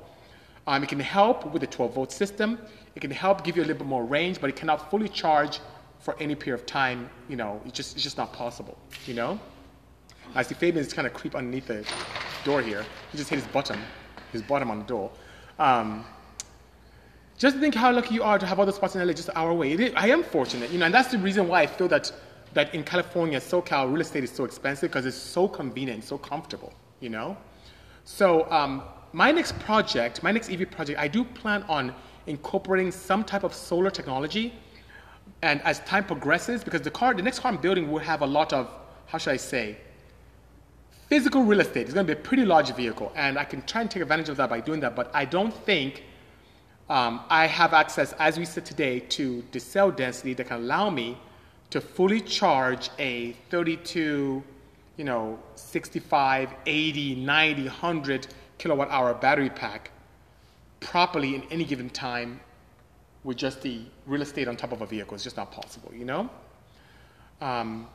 Um, 0.66 0.82
it 0.82 0.88
can 0.88 1.00
help 1.00 1.52
with 1.52 1.60
the 1.60 1.66
12 1.66 1.94
volt 1.94 2.12
system. 2.12 2.58
It 2.94 3.00
can 3.00 3.10
help 3.10 3.44
give 3.44 3.56
you 3.56 3.62
a 3.62 3.66
little 3.66 3.82
bit 3.84 3.88
more 3.88 4.04
range, 4.04 4.40
but 4.40 4.48
it 4.48 4.56
cannot 4.56 4.90
fully 4.90 5.08
charge 5.08 5.60
for 5.98 6.16
any 6.20 6.34
period 6.34 6.60
of 6.60 6.66
time. 6.66 7.10
You 7.28 7.36
know, 7.36 7.60
it's 7.64 7.76
just, 7.76 7.94
it's 7.94 8.02
just 8.02 8.16
not 8.16 8.32
possible, 8.32 8.78
you 9.06 9.14
know? 9.14 9.38
I 10.34 10.42
see 10.42 10.54
Fabian 10.54 10.84
is 10.84 10.92
kind 10.92 11.06
of 11.06 11.14
creep 11.14 11.34
underneath 11.34 11.66
the 11.66 11.86
door 12.44 12.60
here. 12.62 12.84
He 13.12 13.18
just 13.18 13.30
hit 13.30 13.38
his 13.38 13.48
bottom, 13.48 13.80
his 14.32 14.42
bottom 14.42 14.70
on 14.70 14.78
the 14.78 14.84
door. 14.84 15.10
Um, 15.58 16.04
just 17.36 17.58
think 17.58 17.74
how 17.74 17.92
lucky 17.92 18.14
you 18.14 18.22
are 18.22 18.38
to 18.38 18.46
have 18.46 18.58
all 18.58 18.66
the 18.66 18.72
spots 18.72 18.94
in 18.94 19.06
LA 19.06 19.12
just 19.12 19.28
an 19.28 19.36
hour 19.36 19.50
away. 19.50 19.92
I 19.94 20.08
am 20.08 20.22
fortunate, 20.22 20.70
you 20.70 20.78
know, 20.78 20.86
and 20.86 20.94
that's 20.94 21.10
the 21.10 21.18
reason 21.18 21.48
why 21.48 21.62
I 21.62 21.66
feel 21.66 21.88
that 21.88 22.12
that 22.54 22.74
in 22.74 22.84
California, 22.84 23.38
SoCal, 23.40 23.92
real 23.92 24.00
estate 24.00 24.24
is 24.24 24.30
so 24.30 24.44
expensive 24.44 24.90
because 24.90 25.06
it's 25.06 25.16
so 25.16 25.46
convenient, 25.46 26.04
so 26.04 26.16
comfortable, 26.16 26.72
you 27.00 27.10
know? 27.10 27.36
So 28.04 28.50
um, 28.50 28.82
my 29.12 29.30
next 29.32 29.58
project, 29.58 30.22
my 30.22 30.32
next 30.32 30.50
EV 30.50 30.70
project, 30.70 30.98
I 30.98 31.08
do 31.08 31.24
plan 31.24 31.64
on 31.68 31.94
incorporating 32.26 32.90
some 32.90 33.24
type 33.24 33.44
of 33.44 33.52
solar 33.52 33.90
technology. 33.90 34.54
And 35.42 35.60
as 35.62 35.80
time 35.80 36.04
progresses, 36.04 36.64
because 36.64 36.82
the 36.82 36.90
car, 36.90 37.12
the 37.14 37.22
next 37.22 37.40
car 37.40 37.52
I'm 37.52 37.58
building 37.58 37.90
will 37.90 37.98
have 37.98 38.22
a 38.22 38.26
lot 38.26 38.52
of, 38.52 38.70
how 39.06 39.18
should 39.18 39.32
I 39.32 39.36
say, 39.36 39.76
physical 41.08 41.42
real 41.42 41.60
estate. 41.60 41.82
It's 41.82 41.94
going 41.94 42.06
to 42.06 42.14
be 42.14 42.18
a 42.18 42.22
pretty 42.22 42.44
large 42.44 42.72
vehicle, 42.74 43.12
and 43.14 43.38
I 43.38 43.44
can 43.44 43.62
try 43.62 43.82
and 43.82 43.90
take 43.90 44.02
advantage 44.02 44.28
of 44.28 44.36
that 44.38 44.48
by 44.48 44.60
doing 44.60 44.80
that. 44.80 44.96
But 44.96 45.10
I 45.14 45.24
don't 45.24 45.52
think 45.52 46.04
um, 46.88 47.20
I 47.28 47.46
have 47.46 47.72
access, 47.72 48.12
as 48.14 48.38
we 48.38 48.44
said 48.44 48.64
today, 48.64 49.00
to 49.00 49.44
the 49.52 49.60
cell 49.60 49.90
density 49.90 50.34
that 50.34 50.46
can 50.46 50.56
allow 50.58 50.90
me 50.90 51.18
to 51.70 51.80
fully 51.80 52.20
charge 52.20 52.90
a 52.98 53.32
32, 53.50 54.42
you 54.96 55.04
know, 55.04 55.38
65, 55.56 56.54
80, 56.66 57.14
90, 57.16 57.62
100 57.62 58.26
kilowatt 58.58 58.88
hour 58.90 59.14
battery 59.14 59.50
pack 59.50 59.90
properly 60.80 61.34
in 61.34 61.42
any 61.50 61.64
given 61.64 61.90
time 61.90 62.40
with 63.24 63.36
just 63.36 63.62
the 63.62 63.80
real 64.06 64.22
estate 64.22 64.46
on 64.48 64.56
top 64.56 64.72
of 64.72 64.82
a 64.82 64.86
vehicle. 64.86 65.14
It's 65.14 65.24
just 65.24 65.36
not 65.36 65.50
possible, 65.50 65.92
you 65.94 66.04
know? 66.04 66.30
Um, 67.40 67.88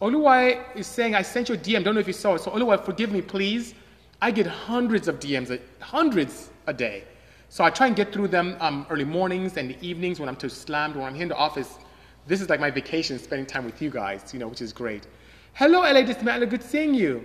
Oluwai 0.00 0.76
is 0.76 0.86
saying, 0.86 1.14
I 1.14 1.22
sent 1.22 1.48
you 1.48 1.54
a 1.54 1.58
DM, 1.58 1.82
don't 1.82 1.94
know 1.94 2.00
if 2.00 2.06
you 2.06 2.12
saw 2.12 2.34
it. 2.34 2.40
So 2.40 2.50
Oluwai, 2.50 2.84
forgive 2.84 3.10
me, 3.10 3.22
please. 3.22 3.74
I 4.20 4.30
get 4.30 4.46
hundreds 4.46 5.08
of 5.08 5.18
DMs, 5.18 5.58
hundreds 5.80 6.50
a 6.66 6.72
day. 6.72 7.04
So 7.48 7.64
I 7.64 7.70
try 7.70 7.86
and 7.86 7.96
get 7.96 8.12
through 8.12 8.28
them 8.28 8.56
um, 8.60 8.86
early 8.90 9.04
mornings 9.04 9.56
and 9.56 9.70
the 9.70 9.76
evenings 9.86 10.20
when 10.20 10.28
I'm 10.28 10.36
too 10.36 10.48
slammed, 10.48 10.96
when 10.96 11.04
I'm 11.04 11.14
here 11.14 11.22
in 11.22 11.28
the 11.28 11.36
office 11.36 11.78
this 12.26 12.40
is 12.40 12.48
like 12.48 12.60
my 12.60 12.70
vacation, 12.70 13.18
spending 13.18 13.46
time 13.46 13.64
with 13.64 13.80
you 13.82 13.90
guys, 13.90 14.32
you 14.32 14.38
know, 14.38 14.48
which 14.48 14.62
is 14.62 14.72
great. 14.72 15.06
Hello, 15.54 15.80
LA 15.80 16.02
Dismantle, 16.02 16.48
good 16.48 16.62
seeing 16.62 16.94
you. 16.94 17.24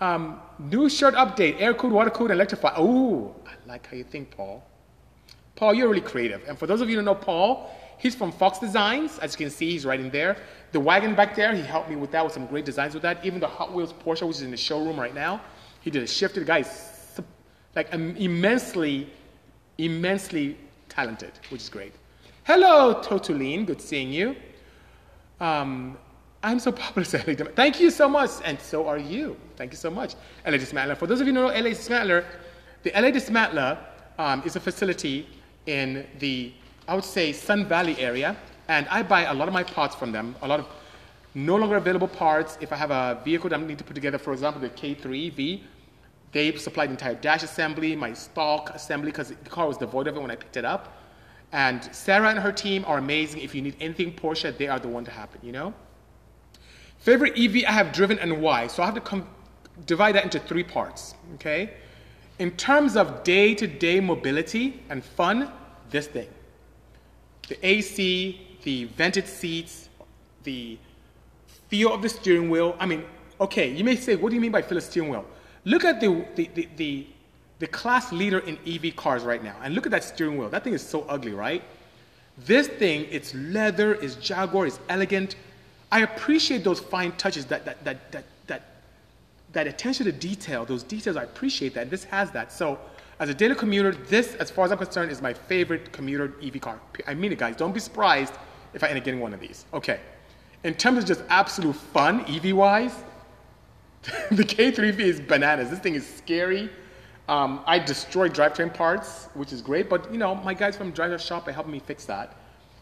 Um, 0.00 0.40
new 0.58 0.88
shirt 0.88 1.14
update, 1.14 1.60
air 1.60 1.74
cooled, 1.74 1.92
water 1.92 2.10
cooled, 2.10 2.30
electrified. 2.30 2.74
Oh, 2.76 3.34
I 3.46 3.52
like 3.68 3.86
how 3.86 3.96
you 3.96 4.04
think, 4.04 4.30
Paul. 4.30 4.64
Paul, 5.56 5.74
you're 5.74 5.88
really 5.88 6.00
creative. 6.00 6.42
And 6.48 6.56
for 6.56 6.68
those 6.68 6.80
of 6.80 6.88
you 6.88 6.96
who 6.96 7.04
don't 7.04 7.16
know 7.16 7.20
Paul, 7.20 7.68
he's 7.98 8.14
from 8.14 8.30
Fox 8.30 8.60
Designs. 8.60 9.18
As 9.18 9.32
you 9.32 9.38
can 9.38 9.50
see, 9.50 9.70
he's 9.72 9.84
right 9.84 9.98
in 9.98 10.08
there. 10.10 10.36
The 10.70 10.78
wagon 10.78 11.16
back 11.16 11.34
there, 11.34 11.52
he 11.54 11.62
helped 11.62 11.90
me 11.90 11.96
with 11.96 12.12
that, 12.12 12.22
with 12.24 12.32
some 12.32 12.46
great 12.46 12.64
designs 12.64 12.94
with 12.94 13.02
that. 13.02 13.24
Even 13.24 13.40
the 13.40 13.48
Hot 13.48 13.74
Wheels 13.74 13.92
Porsche, 13.92 14.26
which 14.26 14.36
is 14.36 14.42
in 14.42 14.52
the 14.52 14.56
showroom 14.56 14.98
right 14.98 15.14
now, 15.14 15.40
he 15.80 15.90
did 15.90 16.02
a 16.02 16.06
shift. 16.06 16.36
The 16.36 16.44
guy 16.44 16.58
is 16.58 17.20
like 17.74 17.92
immensely, 17.92 19.10
immensely 19.78 20.56
talented, 20.88 21.32
which 21.50 21.62
is 21.62 21.68
great. 21.68 21.92
Hello, 22.48 22.94
Totuline. 23.02 23.66
Good 23.66 23.82
seeing 23.82 24.10
you. 24.10 24.34
Um, 25.38 25.98
I'm 26.42 26.58
so 26.58 26.72
popular, 26.84 27.04
Thank 27.04 27.78
you 27.78 27.90
so 27.90 28.08
much, 28.08 28.30
and 28.42 28.58
so 28.58 28.88
are 28.88 28.96
you. 28.96 29.36
Thank 29.56 29.72
you 29.72 29.76
so 29.76 29.90
much, 29.90 30.14
LA 30.46 30.52
Dismantler. 30.52 30.96
For 30.96 31.06
those 31.06 31.20
of 31.20 31.26
you 31.26 31.34
who 31.34 31.40
know 31.40 31.48
LA 31.48 31.72
Dismantler, 31.76 32.24
the 32.84 32.90
LA 32.92 33.10
Dismantler 33.10 33.76
um, 34.16 34.42
is 34.46 34.56
a 34.56 34.60
facility 34.60 35.28
in 35.66 36.06
the, 36.20 36.54
I 36.88 36.94
would 36.94 37.04
say, 37.04 37.34
Sun 37.34 37.66
Valley 37.66 37.98
area, 37.98 38.34
and 38.68 38.88
I 38.88 39.02
buy 39.02 39.24
a 39.24 39.34
lot 39.34 39.48
of 39.48 39.52
my 39.52 39.62
parts 39.62 39.94
from 39.94 40.10
them. 40.10 40.34
A 40.40 40.48
lot 40.48 40.58
of 40.58 40.66
no 41.34 41.54
longer 41.54 41.76
available 41.76 42.08
parts. 42.08 42.56
If 42.62 42.72
I 42.72 42.76
have 42.76 42.90
a 42.90 43.20
vehicle 43.26 43.50
that 43.50 43.60
I 43.60 43.62
need 43.62 43.76
to 43.76 43.84
put 43.84 43.94
together, 43.94 44.16
for 44.16 44.32
example, 44.32 44.58
the 44.62 44.70
K3V, 44.70 45.60
they 46.32 46.56
supplied 46.56 46.86
the 46.86 46.92
entire 46.92 47.16
dash 47.16 47.42
assembly, 47.42 47.94
my 47.94 48.14
stock 48.14 48.70
assembly, 48.70 49.10
because 49.10 49.28
the 49.28 49.50
car 49.50 49.68
was 49.68 49.76
devoid 49.76 50.06
of 50.06 50.16
it 50.16 50.22
when 50.22 50.30
I 50.30 50.36
picked 50.36 50.56
it 50.56 50.64
up. 50.64 50.94
And 51.52 51.82
Sarah 51.94 52.28
and 52.28 52.38
her 52.38 52.52
team 52.52 52.84
are 52.86 52.98
amazing. 52.98 53.40
If 53.40 53.54
you 53.54 53.62
need 53.62 53.76
anything 53.80 54.12
Porsche, 54.12 54.56
they 54.56 54.68
are 54.68 54.78
the 54.78 54.88
one 54.88 55.04
to 55.04 55.10
happen, 55.10 55.40
you 55.42 55.52
know? 55.52 55.74
Favorite 56.98 57.38
EV 57.38 57.64
I 57.66 57.72
have 57.72 57.92
driven 57.92 58.18
and 58.18 58.42
why? 58.42 58.66
So 58.66 58.82
I 58.82 58.86
have 58.86 58.94
to 58.94 59.00
com- 59.00 59.28
divide 59.86 60.14
that 60.16 60.24
into 60.24 60.38
three 60.38 60.64
parts, 60.64 61.14
okay? 61.34 61.74
In 62.38 62.50
terms 62.52 62.96
of 62.96 63.24
day 63.24 63.54
to 63.54 63.66
day 63.66 64.00
mobility 64.00 64.82
and 64.90 65.02
fun, 65.02 65.50
this 65.90 66.06
thing. 66.06 66.28
The 67.48 67.66
AC, 67.66 68.58
the 68.62 68.84
vented 68.84 69.26
seats, 69.26 69.88
the 70.42 70.78
feel 71.68 71.94
of 71.94 72.02
the 72.02 72.08
steering 72.08 72.50
wheel. 72.50 72.76
I 72.78 72.86
mean, 72.86 73.04
okay, 73.40 73.70
you 73.72 73.84
may 73.84 73.96
say, 73.96 74.16
what 74.16 74.30
do 74.30 74.34
you 74.34 74.40
mean 74.40 74.52
by 74.52 74.62
feel 74.62 74.78
of 74.78 74.84
steering 74.84 75.08
wheel? 75.10 75.24
Look 75.64 75.84
at 75.84 76.00
the, 76.00 76.26
the, 76.34 76.50
the, 76.54 76.68
the 76.76 77.06
the 77.58 77.66
class 77.66 78.12
leader 78.12 78.38
in 78.40 78.58
EV 78.66 78.94
cars 78.94 79.22
right 79.24 79.42
now. 79.42 79.56
And 79.62 79.74
look 79.74 79.86
at 79.86 79.92
that 79.92 80.04
steering 80.04 80.38
wheel. 80.38 80.48
That 80.48 80.64
thing 80.64 80.74
is 80.74 80.86
so 80.86 81.02
ugly, 81.08 81.32
right? 81.32 81.62
This 82.38 82.68
thing, 82.68 83.06
it's 83.10 83.34
leather, 83.34 83.94
it's 83.94 84.14
Jaguar, 84.16 84.66
it's 84.66 84.78
elegant. 84.88 85.34
I 85.90 86.02
appreciate 86.02 86.62
those 86.62 86.78
fine 86.78 87.12
touches, 87.12 87.46
that, 87.46 87.64
that, 87.64 87.84
that, 87.84 88.12
that, 88.12 88.24
that, 88.46 88.62
that 89.52 89.66
attention 89.66 90.06
to 90.06 90.12
detail, 90.12 90.64
those 90.64 90.84
details, 90.84 91.16
I 91.16 91.24
appreciate 91.24 91.74
that. 91.74 91.90
This 91.90 92.04
has 92.04 92.30
that. 92.32 92.52
So, 92.52 92.78
as 93.20 93.28
a 93.28 93.34
daily 93.34 93.56
commuter, 93.56 93.92
this, 93.92 94.36
as 94.36 94.50
far 94.50 94.64
as 94.64 94.70
I'm 94.70 94.78
concerned, 94.78 95.10
is 95.10 95.20
my 95.20 95.34
favorite 95.34 95.92
commuter 95.92 96.34
EV 96.40 96.60
car. 96.60 96.80
I 97.08 97.14
mean 97.14 97.32
it, 97.32 97.38
guys. 97.38 97.56
Don't 97.56 97.72
be 97.72 97.80
surprised 97.80 98.34
if 98.74 98.84
I 98.84 98.88
end 98.88 98.98
up 98.98 99.04
getting 99.04 99.18
one 99.18 99.34
of 99.34 99.40
these. 99.40 99.64
Okay. 99.74 99.98
In 100.62 100.74
terms 100.74 100.98
of 100.98 101.04
just 101.06 101.22
absolute 101.28 101.74
fun, 101.74 102.20
EV 102.26 102.54
wise, 102.54 102.94
the 104.30 104.44
K3V 104.44 105.00
is 105.00 105.20
bananas. 105.20 105.70
This 105.70 105.80
thing 105.80 105.96
is 105.96 106.06
scary. 106.06 106.70
Um, 107.28 107.60
I 107.66 107.78
destroy 107.78 108.28
drivetrain 108.30 108.72
parts, 108.72 109.28
which 109.34 109.52
is 109.52 109.60
great, 109.60 109.90
but 109.90 110.10
you 110.10 110.18
know, 110.18 110.34
my 110.34 110.54
guys 110.54 110.76
from 110.76 110.90
Driver 110.92 111.18
Shop 111.18 111.46
are 111.46 111.52
helping 111.52 111.72
me 111.72 111.78
fix 111.78 112.06
that. 112.06 112.36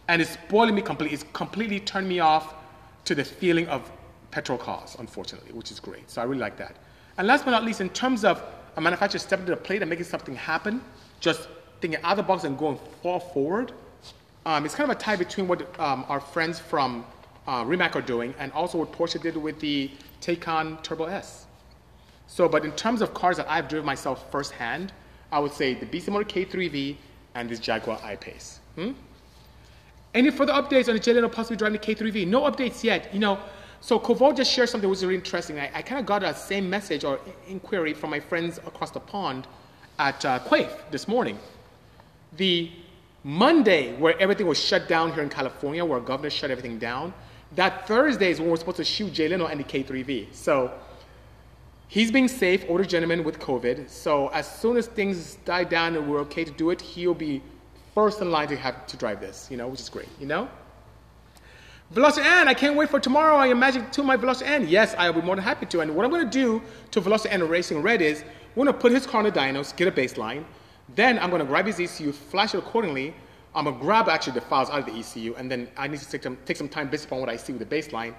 And 0.09 0.23
it's 0.23 0.33
spoiling 0.33 0.77
me 0.77 0.83
completely. 0.83 1.15
It's 1.15 1.25
completely 1.33 1.81
turned 1.81 2.09
me 2.09 2.21
off 2.21 2.55
to 3.07 3.15
the 3.15 3.25
feeling 3.25 3.67
of 3.67 3.91
petrol 4.31 4.57
cars, 4.57 4.97
unfortunately, 5.01 5.53
which 5.53 5.73
is 5.73 5.81
great. 5.81 6.09
So 6.09 6.23
I 6.23 6.25
really 6.25 6.41
like 6.41 6.57
that. 6.59 6.77
And 7.19 7.27
last 7.27 7.45
but 7.45 7.51
not 7.51 7.65
least, 7.65 7.81
in 7.81 7.89
terms 7.91 8.25
of 8.25 8.41
a 8.77 8.81
manufacturer 8.81 9.19
stepping 9.19 9.47
to 9.47 9.51
the 9.51 9.57
plate 9.57 9.83
and 9.83 9.91
making 9.91 10.05
something 10.05 10.37
happen, 10.37 10.81
just 11.19 11.49
thinking 11.81 12.01
out 12.05 12.13
of 12.13 12.19
the 12.19 12.23
box 12.23 12.45
and 12.45 12.57
going 12.57 12.79
far 13.03 13.19
forward, 13.19 13.73
um, 14.45 14.65
it's 14.65 14.77
kind 14.77 14.89
of 14.89 14.97
a 14.97 15.01
tie 15.01 15.17
between 15.17 15.49
what 15.49 15.79
um, 15.81 16.05
our 16.09 16.21
friends 16.21 16.61
from 16.61 17.05
uh, 17.49 17.65
Rimac 17.67 17.97
are 17.97 18.03
doing 18.03 18.33
and 18.39 18.53
also 18.53 18.79
what 18.79 18.93
Porsche 18.93 19.21
did 19.21 19.37
with 19.37 19.59
the 19.59 19.91
Taycan 20.21 20.81
Turbo 20.85 21.05
S. 21.05 21.46
So, 22.27 22.49
but 22.49 22.65
in 22.65 22.73
terms 22.73 23.03
of 23.03 23.15
cars 23.15 23.37
that 23.37 23.49
I've 23.49 23.69
driven 23.69 23.87
myself 23.87 24.31
firsthand, 24.31 24.93
I 25.31 25.39
would 25.39 25.53
say 25.53 25.75
the 25.75 25.87
Bisimoto 25.87 26.25
K3V 26.25 26.97
and 27.35 27.49
this 27.49 27.59
Jaguar 27.59 27.99
I-Pace. 28.03 28.61
Hmm? 28.75 28.93
Any 30.15 30.31
further 30.31 30.53
updates 30.53 30.89
on 30.89 30.95
the 30.95 31.01
Jay 31.01 31.13
Leno 31.13 31.29
possibly 31.29 31.57
driving 31.57 31.79
the 31.79 31.87
K3V? 31.95 32.27
No 32.27 32.43
updates 32.43 32.83
yet. 32.83 33.13
You 33.13 33.21
know, 33.21 33.39
so 33.81 33.99
Kovo 33.99 34.33
just 34.33 34.51
shared 34.51 34.69
something 34.69 34.89
which 34.89 34.99
was 34.99 35.05
really 35.05 35.17
interesting. 35.17 35.59
I, 35.59 35.71
I 35.75 35.83
kind 35.83 36.01
of 36.01 36.07
got 36.07 36.23
a 36.23 36.35
same 36.35 36.71
message 36.71 37.05
or 37.05 37.21
inquiry 37.47 37.93
from 37.93 38.11
my 38.11 38.21
friends 38.21 38.59
across 38.59 38.91
the 38.91 39.01
pond 39.01 39.47
at 39.99 40.25
uh, 40.25 40.39
this 40.91 41.07
morning. 41.07 41.39
The 42.37 42.71
Monday, 43.25 43.95
where 43.97 44.19
everything 44.21 44.47
was 44.47 44.63
shut 44.63 44.89
down 44.89 45.13
here 45.13 45.23
in 45.23 45.29
California, 45.29 45.85
where 45.85 46.01
governor 46.01 46.31
shut 46.31 46.51
everything 46.51 46.79
down, 46.79 47.13
that 47.55 47.87
Thursday 47.87 48.31
is 48.31 48.41
when 48.41 48.51
we're 48.51 48.57
supposed 48.57 48.77
to 48.79 48.85
shoot 48.85 49.13
Jay 49.13 49.29
Leno 49.29 49.47
and 49.47 49.61
the 49.61 49.65
K3V. 49.65 50.33
So 50.33 50.73
He's 51.89 52.11
being 52.11 52.29
safe, 52.29 52.65
older 52.69 52.85
gentleman 52.85 53.23
with 53.23 53.39
COVID. 53.39 53.89
So 53.89 54.29
as 54.29 54.51
soon 54.51 54.77
as 54.77 54.87
things 54.87 55.37
die 55.45 55.65
down 55.65 55.95
and 55.97 56.11
we're 56.11 56.21
okay 56.21 56.45
to 56.45 56.51
do 56.51 56.71
it, 56.71 56.81
he'll 56.81 57.15
be 57.15 57.43
first 57.95 58.21
in 58.21 58.31
line 58.31 58.49
to 58.49 58.57
have 58.57 58.87
to 58.89 58.97
drive 58.97 59.21
this, 59.21 59.49
you 59.51 59.57
know, 59.57 59.69
which 59.69 59.81
is 59.81 59.89
great, 59.89 60.09
you 60.21 60.27
know? 60.27 60.49
Velocity 61.93 62.27
N, 62.27 62.49
I 62.49 62.55
can't 62.55 62.75
wait 62.77 62.91
for 62.91 62.99
tomorrow. 62.99 63.37
I 63.37 63.47
imagine 63.47 63.89
to 63.91 64.03
my 64.03 64.17
Velocity 64.17 64.51
N. 64.51 64.67
Yes, 64.67 64.97
I'll 64.99 65.13
be 65.13 65.23
more 65.23 65.37
than 65.37 65.45
happy 65.45 65.67
to. 65.67 65.81
And 65.81 65.95
what 65.95 66.05
I'm 66.05 66.11
going 66.11 66.29
to 66.29 66.31
do 66.31 66.61
to 66.91 67.01
Velocity 67.01 67.33
N 67.33 67.49
Racing 67.49 67.81
Red 67.81 68.03
is 68.03 68.25
we're 68.57 68.65
going 68.65 68.75
to 68.75 68.81
put 68.81 68.91
his 68.91 69.07
car 69.07 69.21
on 69.21 69.25
the 69.25 69.31
dynos, 69.31 69.75
get 69.77 69.87
a 69.87 69.93
baseline. 69.93 70.45
Then 70.97 71.21
I'm 71.21 71.31
going 71.31 71.41
to 71.41 71.47
grab 71.47 71.67
his 71.67 71.79
ECU, 71.79 72.11
flash 72.11 72.55
it 72.55 72.59
accordingly. 72.59 73.15
I'm 73.55 73.65
going 73.65 73.77
to 73.77 73.83
grab 73.83 74.09
actually 74.09 74.33
the 74.33 74.41
files 74.41 74.69
out 74.69 74.81
of 74.81 74.87
the 74.87 74.99
ECU, 74.99 75.37
and 75.37 75.49
then 75.49 75.69
I 75.77 75.87
need 75.87 76.01
to 76.01 76.11
take 76.11 76.25
some, 76.25 76.37
take 76.45 76.57
some 76.57 76.69
time 76.69 76.89
based 76.89 77.07
upon 77.07 77.21
what 77.21 77.29
I 77.29 77.37
see 77.37 77.53
with 77.53 77.67
the 77.67 77.77
baseline 77.77 78.15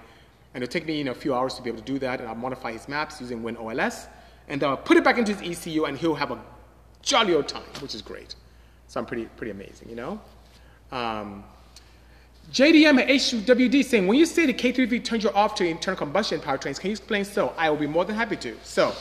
and 0.58 0.64
it'll 0.64 0.72
take 0.72 0.86
me 0.86 0.98
you 0.98 1.04
know, 1.04 1.12
a 1.12 1.14
few 1.14 1.32
hours 1.32 1.54
to 1.54 1.62
be 1.62 1.70
able 1.70 1.78
to 1.78 1.84
do 1.84 2.00
that. 2.00 2.18
And 2.18 2.28
I'll 2.28 2.34
modify 2.34 2.72
his 2.72 2.88
maps 2.88 3.20
using 3.20 3.44
WinOLS. 3.44 4.08
And 4.48 4.64
I'll 4.64 4.76
put 4.76 4.96
it 4.96 5.04
back 5.04 5.16
into 5.16 5.32
his 5.32 5.66
ECU, 5.66 5.84
and 5.84 5.96
he'll 5.96 6.16
have 6.16 6.32
a 6.32 6.40
jolly 7.00 7.32
old 7.32 7.46
time, 7.46 7.62
which 7.78 7.94
is 7.94 8.02
great. 8.02 8.34
So 8.88 8.98
I'm 8.98 9.06
pretty, 9.06 9.26
pretty 9.36 9.52
amazing, 9.52 9.88
you 9.88 9.94
know? 9.94 10.20
Um, 10.90 11.44
JDM 12.50 13.00
at 13.00 13.08
HWD 13.08 13.84
saying, 13.84 14.08
when 14.08 14.18
you 14.18 14.26
say 14.26 14.46
the 14.46 14.52
K3V 14.52 15.04
turns 15.04 15.22
you 15.22 15.30
off 15.30 15.54
to 15.54 15.64
internal 15.64 15.96
combustion 15.96 16.40
powertrains, 16.40 16.80
can 16.80 16.88
you 16.88 16.94
explain 16.94 17.24
so? 17.24 17.54
I 17.56 17.70
will 17.70 17.76
be 17.76 17.86
more 17.86 18.04
than 18.04 18.16
happy 18.16 18.34
to. 18.38 18.56
So, 18.64 18.92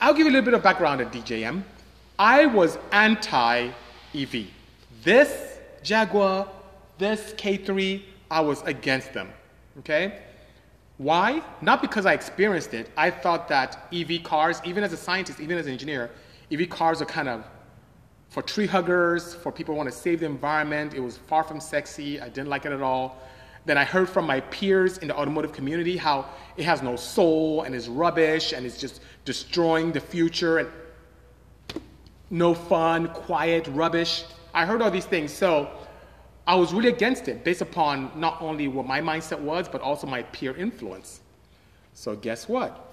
I'll 0.00 0.14
give 0.14 0.26
you 0.26 0.30
a 0.30 0.34
little 0.34 0.44
bit 0.44 0.54
of 0.54 0.62
background 0.62 1.00
at 1.00 1.10
DJM. 1.10 1.64
I 2.16 2.46
was 2.46 2.78
anti 2.92 3.70
EV. 4.14 4.46
This 5.02 5.58
Jaguar, 5.82 6.46
this 6.96 7.32
K3, 7.32 8.02
I 8.30 8.40
was 8.40 8.62
against 8.62 9.12
them. 9.12 9.32
Okay? 9.80 10.29
Why? 11.00 11.42
Not 11.62 11.80
because 11.80 12.04
I 12.04 12.12
experienced 12.12 12.74
it. 12.74 12.90
I 12.94 13.10
thought 13.10 13.48
that 13.48 13.88
EV 13.90 14.22
cars, 14.22 14.60
even 14.66 14.84
as 14.84 14.92
a 14.92 14.98
scientist, 14.98 15.40
even 15.40 15.56
as 15.56 15.64
an 15.64 15.72
engineer, 15.72 16.10
EV 16.52 16.68
cars 16.68 17.00
are 17.00 17.06
kind 17.06 17.26
of 17.26 17.42
for 18.28 18.42
tree 18.42 18.66
huggers, 18.66 19.34
for 19.34 19.50
people 19.50 19.72
who 19.72 19.78
want 19.78 19.90
to 19.90 19.96
save 19.96 20.20
the 20.20 20.26
environment. 20.26 20.92
It 20.92 21.00
was 21.00 21.16
far 21.16 21.42
from 21.42 21.58
sexy. 21.58 22.20
I 22.20 22.28
didn't 22.28 22.48
like 22.48 22.66
it 22.66 22.72
at 22.72 22.82
all. 22.82 23.16
Then 23.64 23.78
I 23.78 23.84
heard 23.84 24.10
from 24.10 24.26
my 24.26 24.40
peers 24.40 24.98
in 24.98 25.08
the 25.08 25.16
automotive 25.16 25.54
community 25.54 25.96
how 25.96 26.26
it 26.58 26.64
has 26.64 26.82
no 26.82 26.96
soul 26.96 27.62
and 27.62 27.74
is 27.74 27.88
rubbish 27.88 28.52
and 28.52 28.66
it's 28.66 28.76
just 28.78 29.00
destroying 29.24 29.92
the 29.92 30.00
future 30.00 30.58
and 30.58 30.68
no 32.28 32.52
fun, 32.52 33.08
quiet, 33.08 33.66
rubbish. 33.68 34.24
I 34.52 34.66
heard 34.66 34.82
all 34.82 34.90
these 34.90 35.06
things. 35.06 35.32
So 35.32 35.70
I 36.50 36.54
was 36.56 36.74
really 36.74 36.88
against 36.88 37.28
it 37.28 37.44
based 37.44 37.60
upon 37.60 38.10
not 38.16 38.42
only 38.42 38.66
what 38.66 38.84
my 38.84 39.00
mindset 39.00 39.38
was, 39.38 39.68
but 39.68 39.80
also 39.82 40.08
my 40.08 40.24
peer 40.24 40.52
influence. 40.56 41.20
So 41.94 42.16
guess 42.16 42.48
what? 42.48 42.92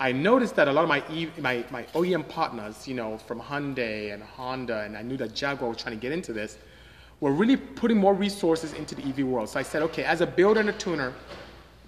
I 0.00 0.10
noticed 0.10 0.56
that 0.56 0.66
a 0.66 0.72
lot 0.72 0.82
of 0.82 0.88
my, 0.88 1.28
my, 1.38 1.64
my 1.70 1.84
OEM 1.94 2.28
partners, 2.28 2.88
you 2.88 2.96
know, 2.96 3.16
from 3.16 3.40
Hyundai 3.40 4.12
and 4.12 4.24
Honda, 4.24 4.80
and 4.80 4.96
I 4.96 5.02
knew 5.02 5.16
that 5.18 5.36
Jaguar 5.36 5.70
was 5.70 5.80
trying 5.80 5.94
to 5.94 6.00
get 6.00 6.10
into 6.10 6.32
this, 6.32 6.58
were 7.20 7.30
really 7.30 7.56
putting 7.56 7.96
more 7.96 8.12
resources 8.12 8.72
into 8.72 8.96
the 8.96 9.04
EV 9.04 9.20
world. 9.20 9.48
So 9.50 9.60
I 9.60 9.62
said, 9.62 9.82
okay, 9.82 10.02
as 10.02 10.20
a 10.20 10.26
builder 10.26 10.58
and 10.58 10.68
a 10.68 10.72
tuner, 10.72 11.12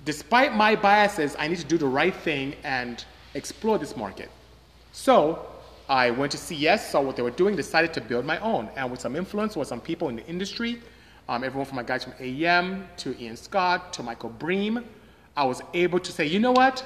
despite 0.05 0.55
my 0.55 0.77
biases, 0.77 1.35
I 1.37 1.49
need 1.49 1.59
to 1.59 1.65
do 1.65 1.79
the 1.79 1.89
right 1.89 2.15
thing 2.15 2.55
and 2.63 3.05
explore 3.35 3.77
this 3.77 3.97
market. 3.97 4.31
So 4.93 5.49
I 5.89 6.11
went 6.11 6.33
to 6.33 6.39
CES, 6.39 6.91
saw 6.91 7.01
what 7.01 7.17
they 7.17 7.23
were 7.23 7.31
doing, 7.31 7.55
decided 7.55 7.93
to 7.95 8.01
build 8.01 8.25
my 8.25 8.39
own. 8.41 8.69
And 8.77 8.91
with 8.91 9.01
some 9.01 9.15
influence 9.15 9.57
with 9.57 9.69
some 9.69 9.81
people 9.81 10.09
in 10.09 10.17
the 10.17 10.27
industry, 10.27 10.81
um, 11.29 11.45
everyone 11.45 11.67
from 11.67 11.77
my 11.77 11.83
guys 11.83 12.05
from 12.05 12.13
AEM 12.15 12.87
to 12.99 13.21
Ian 13.21 13.37
Scott 13.37 13.93
to 13.95 14.03
Michael 14.03 14.31
Bream, 14.31 14.85
I 15.37 15.45
was 15.45 15.63
able 15.75 16.01
to 16.01 16.13
say, 16.13 16.27
you 16.27 16.41
know 16.41 16.53
what? 16.53 16.85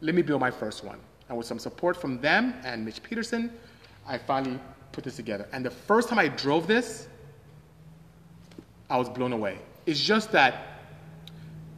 Let 0.00 0.14
me 0.14 0.22
build 0.22 0.40
my 0.40 0.50
first 0.50 0.84
one. 0.84 0.98
And 1.28 1.36
with 1.36 1.46
some 1.46 1.58
support 1.58 1.96
from 1.96 2.20
them 2.20 2.54
and 2.64 2.84
Mitch 2.84 3.02
Peterson, 3.02 3.52
I 4.06 4.18
finally 4.18 4.58
put 4.92 5.04
this 5.04 5.16
together. 5.16 5.46
And 5.52 5.64
the 5.64 5.70
first 5.70 6.08
time 6.08 6.18
I 6.18 6.28
drove 6.28 6.66
this, 6.66 7.08
I 8.90 8.96
was 8.96 9.08
blown 9.08 9.32
away. 9.32 9.58
It's 9.86 10.00
just 10.00 10.32
that 10.32 10.67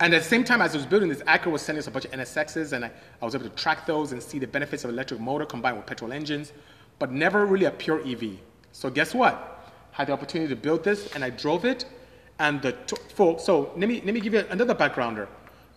and 0.00 0.14
at 0.14 0.22
the 0.22 0.28
same 0.28 0.44
time, 0.44 0.62
as 0.62 0.74
I 0.74 0.78
was 0.78 0.86
building 0.86 1.10
this, 1.10 1.20
Acura 1.22 1.52
was 1.52 1.60
sending 1.60 1.80
us 1.80 1.86
a 1.86 1.90
bunch 1.90 2.06
of 2.06 2.12
NSXs, 2.12 2.72
and 2.72 2.86
I, 2.86 2.90
I 3.20 3.24
was 3.24 3.34
able 3.34 3.44
to 3.44 3.50
track 3.50 3.84
those 3.84 4.12
and 4.12 4.22
see 4.22 4.38
the 4.38 4.46
benefits 4.46 4.82
of 4.84 4.90
electric 4.90 5.20
motor 5.20 5.44
combined 5.44 5.76
with 5.76 5.84
petrol 5.84 6.10
engines, 6.12 6.54
but 6.98 7.12
never 7.12 7.44
really 7.44 7.66
a 7.66 7.70
pure 7.70 8.00
EV. 8.06 8.38
So 8.72 8.88
guess 8.88 9.14
what? 9.14 9.70
Had 9.92 10.08
the 10.08 10.12
opportunity 10.12 10.48
to 10.48 10.60
build 10.60 10.84
this, 10.84 11.14
and 11.14 11.22
I 11.22 11.28
drove 11.28 11.66
it. 11.66 11.84
And 12.38 12.62
the 12.62 12.74
for, 13.14 13.38
so 13.38 13.72
let 13.76 13.86
me 13.90 14.00
let 14.02 14.14
me 14.14 14.20
give 14.20 14.32
you 14.32 14.44
another 14.48 14.74
backgrounder. 14.74 15.28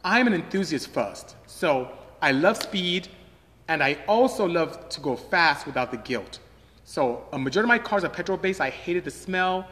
I'm 0.06 0.28
an 0.28 0.34
enthusiast 0.34 0.88
first, 0.94 1.36
so 1.46 1.92
I 2.22 2.32
love 2.32 2.56
speed, 2.56 3.10
and 3.68 3.84
I 3.84 3.98
also 4.08 4.48
love 4.48 4.88
to 4.88 5.02
go 5.02 5.18
fast 5.18 5.66
without 5.66 5.92
the 5.92 5.98
guilt. 5.98 6.40
So 6.86 7.26
a 7.34 7.38
majority 7.40 7.66
of 7.66 7.70
my 7.70 7.80
cars 7.80 8.06
are 8.06 8.10
petrol 8.10 8.38
based. 8.38 8.62
I 8.62 8.70
hated 8.70 9.04
the 9.04 9.12
smell. 9.12 9.68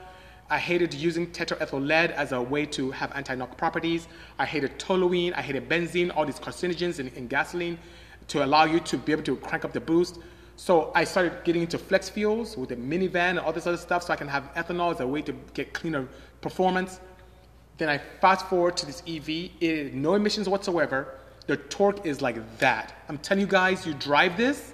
I 0.52 0.58
hated 0.58 0.94
using 0.94 1.28
tetraethyl 1.28 1.88
lead 1.88 2.12
as 2.12 2.34
a 2.34 2.42
way 2.42 2.66
to 2.68 2.92
have 2.92 3.14
anti-knock 3.16 3.56
properties. 3.56 4.10
I 4.38 4.46
hated 4.46 4.78
toluene. 4.78 5.34
I 5.34 5.42
hated 5.42 5.70
benzene, 5.70 6.14
all 6.14 6.26
these 6.26 6.42
carcinogens 6.42 7.00
in, 7.00 7.08
in 7.16 7.28
gasoline 7.28 7.80
to 8.28 8.44
allow 8.44 8.66
you 8.66 8.82
to 8.82 8.98
be 8.98 9.14
able 9.14 9.24
to 9.24 9.38
crank 9.38 9.64
up 9.64 9.72
the 9.72 9.80
boost. 9.80 10.20
So 10.58 10.92
I 10.94 11.06
started 11.06 11.46
getting 11.46 11.62
into 11.62 11.78
flex 11.78 12.10
fuels 12.10 12.58
with 12.58 12.68
the 12.68 12.76
minivan 12.76 13.32
and 13.32 13.40
all 13.40 13.54
this 13.54 13.66
other 13.66 13.78
stuff 13.78 14.04
so 14.04 14.12
I 14.12 14.18
can 14.18 14.28
have 14.28 14.44
ethanol 14.56 14.94
as 14.94 15.00
a 15.00 15.08
way 15.08 15.22
to 15.22 15.32
get 15.54 15.72
cleaner 15.74 16.06
performance. 16.42 17.00
Then 17.78 17.88
I 17.88 17.98
fast 17.98 18.46
forward 18.48 18.76
to 18.78 18.86
this 18.86 19.02
EV, 19.08 19.52
it, 19.62 19.94
no 19.94 20.16
emissions 20.16 20.50
whatsoever. 20.50 21.16
The 21.48 21.56
torque 21.56 22.06
is 22.06 22.22
like 22.22 22.58
that. 22.60 22.94
I'm 23.08 23.18
telling 23.20 23.42
you 23.42 23.48
guys, 23.48 23.88
you 23.88 23.94
drive 23.94 24.36
this, 24.36 24.74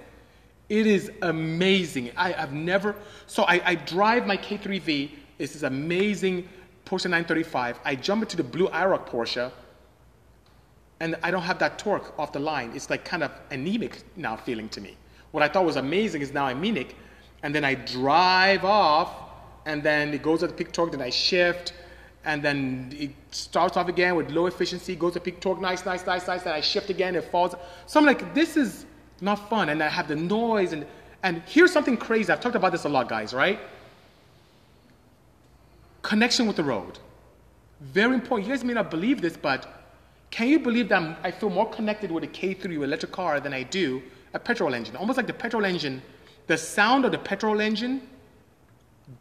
it 0.68 0.88
is 0.88 1.10
amazing. 1.22 2.10
I, 2.16 2.32
have 2.32 2.52
never, 2.52 2.96
so 3.28 3.44
I, 3.44 3.62
I 3.64 3.74
drive 3.76 4.26
my 4.26 4.36
K3V, 4.36 5.10
it's 5.38 5.52
this 5.52 5.62
amazing 5.62 6.48
Porsche 6.84 7.04
935. 7.04 7.80
I 7.84 7.94
jump 7.94 8.22
into 8.22 8.36
the 8.36 8.42
blue 8.42 8.68
IROC 8.68 9.08
Porsche, 9.08 9.52
and 11.00 11.16
I 11.22 11.30
don't 11.30 11.42
have 11.42 11.58
that 11.60 11.78
torque 11.78 12.18
off 12.18 12.32
the 12.32 12.40
line. 12.40 12.72
It's 12.74 12.90
like 12.90 13.04
kind 13.04 13.22
of 13.22 13.30
anemic 13.50 14.02
now 14.16 14.36
feeling 14.36 14.68
to 14.70 14.80
me. 14.80 14.96
What 15.30 15.42
I 15.42 15.48
thought 15.48 15.64
was 15.64 15.76
amazing 15.76 16.22
is 16.22 16.32
now 16.32 16.46
anemic, 16.48 16.96
and 17.42 17.54
then 17.54 17.64
I 17.64 17.74
drive 17.74 18.64
off, 18.64 19.14
and 19.66 19.82
then 19.82 20.14
it 20.14 20.22
goes 20.22 20.42
at 20.42 20.48
the 20.48 20.54
peak 20.54 20.72
torque, 20.72 20.92
then 20.92 21.02
I 21.02 21.10
shift, 21.10 21.74
and 22.24 22.42
then 22.42 22.92
it 22.98 23.10
starts 23.30 23.76
off 23.76 23.88
again 23.88 24.16
with 24.16 24.30
low 24.30 24.46
efficiency, 24.46 24.96
goes 24.96 25.12
to 25.12 25.20
peak 25.20 25.40
torque, 25.40 25.60
nice, 25.60 25.84
nice, 25.84 26.04
nice, 26.06 26.26
nice, 26.26 26.42
then 26.42 26.54
I 26.54 26.60
shift 26.60 26.90
again, 26.90 27.14
it 27.14 27.24
falls. 27.24 27.54
So 27.86 28.00
I'm 28.00 28.06
like, 28.06 28.34
this 28.34 28.56
is 28.56 28.86
not 29.20 29.48
fun, 29.50 29.68
and 29.68 29.82
I 29.82 29.88
have 29.88 30.08
the 30.08 30.16
noise, 30.16 30.72
and, 30.72 30.86
and 31.22 31.42
here's 31.46 31.72
something 31.72 31.96
crazy. 31.96 32.32
I've 32.32 32.40
talked 32.40 32.56
about 32.56 32.72
this 32.72 32.84
a 32.84 32.88
lot, 32.88 33.08
guys, 33.08 33.34
right? 33.34 33.60
Connection 36.02 36.46
with 36.46 36.56
the 36.56 36.64
road. 36.64 36.98
Very 37.80 38.14
important. 38.14 38.48
You 38.48 38.54
guys 38.54 38.64
may 38.64 38.74
not 38.74 38.90
believe 38.90 39.20
this, 39.20 39.36
but 39.36 39.78
can 40.30 40.48
you 40.48 40.58
believe 40.58 40.88
that 40.90 41.18
i 41.24 41.30
feel 41.30 41.50
more 41.50 41.68
connected 41.70 42.10
with 42.10 42.24
a 42.24 42.26
K3 42.26 42.64
electric 42.82 43.12
car 43.12 43.40
than 43.40 43.54
I 43.54 43.62
do 43.62 44.02
a 44.34 44.38
petrol 44.38 44.74
engine? 44.74 44.96
Almost 44.96 45.16
like 45.16 45.26
the 45.26 45.32
petrol 45.32 45.64
engine, 45.64 46.02
the 46.46 46.58
sound 46.58 47.04
of 47.04 47.12
the 47.12 47.18
petrol 47.18 47.60
engine 47.60 48.02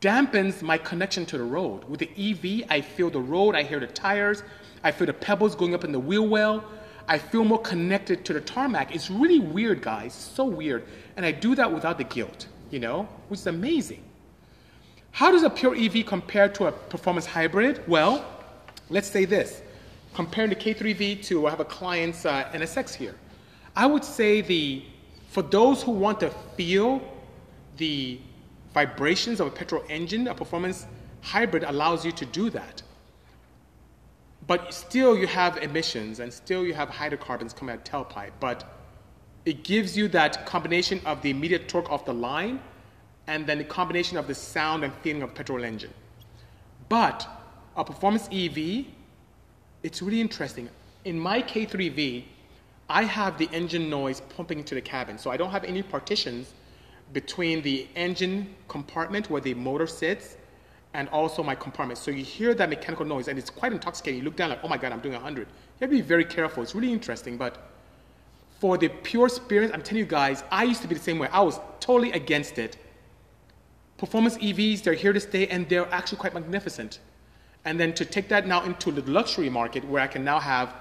dampens 0.02 0.62
my 0.62 0.78
connection 0.78 1.26
to 1.28 1.38
the 1.38 1.44
road. 1.44 1.86
With 1.86 2.00
the 2.00 2.10
EV, 2.18 2.70
I 2.70 2.82
feel 2.82 3.10
the 3.10 3.20
road, 3.20 3.56
I 3.56 3.64
hear 3.64 3.80
the 3.80 3.88
tires, 3.88 4.44
I 4.84 4.92
feel 4.92 5.08
the 5.08 5.14
pebbles 5.14 5.56
going 5.56 5.74
up 5.74 5.84
in 5.84 5.92
the 5.92 6.00
wheel 6.00 6.28
well. 6.28 6.64
I 7.10 7.18
feel 7.18 7.46
more 7.46 7.62
connected 7.62 8.26
to 8.26 8.34
the 8.34 8.42
tarmac. 8.42 8.94
It's 8.94 9.10
really 9.10 9.40
weird, 9.40 9.82
guys. 9.82 10.14
So 10.14 10.44
weird. 10.44 10.86
And 11.16 11.26
I 11.26 11.32
do 11.32 11.56
that 11.56 11.72
without 11.72 11.98
the 11.98 12.04
guilt, 12.04 12.48
you 12.70 12.80
know, 12.80 13.08
which 13.30 13.40
is 13.40 13.48
amazing. 13.48 14.04
How 15.18 15.32
does 15.32 15.42
a 15.42 15.50
pure 15.50 15.76
EV 15.76 16.06
compare 16.06 16.48
to 16.50 16.68
a 16.68 16.72
performance 16.72 17.26
hybrid? 17.26 17.82
Well, 17.88 18.24
let's 18.92 19.10
say 19.10 19.26
this. 19.26 19.64
Comparing 20.14 20.52
the 20.52 20.56
K3V 20.56 21.24
to, 21.24 21.48
I 21.48 21.50
have 21.50 21.60
a 21.60 21.66
client's 21.66 22.24
uh, 22.24 22.44
NSX 22.54 22.94
here. 22.94 23.16
I 23.76 23.88
would 23.88 24.06
say 24.06 24.42
the, 24.42 24.84
for 25.30 25.42
those 25.42 25.82
who 25.82 25.90
want 25.90 26.20
to 26.20 26.30
feel 26.56 27.02
the 27.78 28.20
vibrations 28.76 29.40
of 29.40 29.48
a 29.48 29.50
petrol 29.50 29.84
engine, 29.90 30.28
a 30.28 30.36
performance 30.36 30.86
hybrid 31.22 31.64
allows 31.64 32.06
you 32.06 32.12
to 32.12 32.26
do 32.28 32.52
that. 32.52 32.84
But 34.46 34.72
still 34.72 35.18
you 35.18 35.26
have 35.26 35.58
emissions 35.58 36.20
and 36.20 36.32
still 36.32 36.64
you 36.64 36.76
have 36.76 36.90
hydrocarbons 36.90 37.54
coming 37.54 37.74
out 37.74 37.92
of 37.92 38.08
tailpipe. 38.08 38.34
But 38.40 38.72
it 39.46 39.64
gives 39.64 39.98
you 39.98 40.10
that 40.10 40.46
combination 40.46 41.02
of 41.08 41.24
the 41.24 41.32
immediate 41.32 41.68
torque 41.68 41.90
off 41.90 42.06
the 42.06 42.14
line 42.14 42.60
and 43.28 43.46
then 43.46 43.58
the 43.58 43.64
combination 43.64 44.18
of 44.18 44.28
the 44.28 44.36
sound 44.36 44.84
and 44.84 44.94
feeling 44.96 45.22
of 45.22 45.34
petrol 45.36 45.64
engine. 45.64 45.94
But 46.90 47.28
a 47.76 47.84
performance 47.84 48.28
EV, 48.32 48.86
it's 49.84 50.02
really 50.02 50.22
interesting. 50.22 50.70
In 51.06 51.20
my 51.20 51.42
K3V, 51.42 52.24
I 52.90 53.04
have 53.04 53.38
the 53.38 53.50
engine 53.52 53.90
noise 53.90 54.22
pumping 54.36 54.60
into 54.60 54.76
the 54.76 54.82
cabin. 54.82 55.18
So 55.18 55.30
I 55.30 55.38
don't 55.38 55.52
have 55.52 55.66
any 55.66 55.84
partitions 55.84 56.54
between 57.14 57.62
the 57.62 57.88
engine 57.96 58.56
compartment 58.68 59.30
where 59.30 59.42
the 59.42 59.54
motor 59.54 59.88
sits 59.88 60.38
and 60.94 61.10
also 61.10 61.44
my 61.44 61.56
compartment. 61.56 61.98
So 61.98 62.12
you 62.12 62.24
hear 62.24 62.54
that 62.56 62.70
mechanical 62.70 63.06
noise, 63.06 63.28
and 63.28 63.38
it's 63.38 63.50
quite 63.50 63.74
intoxicating. 63.74 64.20
You 64.20 64.26
look 64.26 64.38
down 64.38 64.50
like, 64.50 64.60
oh 64.64 64.68
my 64.68 64.78
God, 64.78 64.94
I'm 64.94 65.00
doing 65.00 65.14
100. 65.14 65.42
You 65.42 65.46
have 65.82 65.90
to 65.90 65.96
be 65.96 66.02
very 66.02 66.26
careful. 66.26 66.64
It's 66.64 66.74
really 66.74 66.92
interesting, 66.92 67.38
but 67.38 67.70
for 68.60 68.78
the 68.78 68.88
pure 68.90 69.28
experience, 69.28 69.72
I'm 69.74 69.82
telling 69.84 70.00
you 70.00 70.06
guys, 70.06 70.44
I 70.50 70.64
used 70.64 70.82
to 70.82 70.88
be 70.88 70.96
the 70.96 71.02
same 71.02 71.20
way. 71.20 71.28
I 71.32 71.42
was 71.42 71.60
totally 71.80 72.14
against 72.14 72.58
it. 72.58 72.78
Performance 73.98 74.38
EVs, 74.38 74.84
they're 74.84 74.94
here 74.94 75.14
to 75.14 75.20
stay, 75.20 75.48
and 75.48 75.68
they're 75.68 75.92
actually 75.94 76.20
quite 76.20 76.34
magnificent. 76.34 77.00
And 77.66 77.80
then 77.80 77.94
to 77.96 78.06
take 78.06 78.30
that 78.30 78.48
now 78.48 78.64
into 78.64 78.92
the 78.92 79.02
luxury 79.10 79.50
market 79.50 79.84
where 79.86 80.02
I 80.02 80.08
can 80.08 80.24
now 80.24 80.40
have 80.40 80.74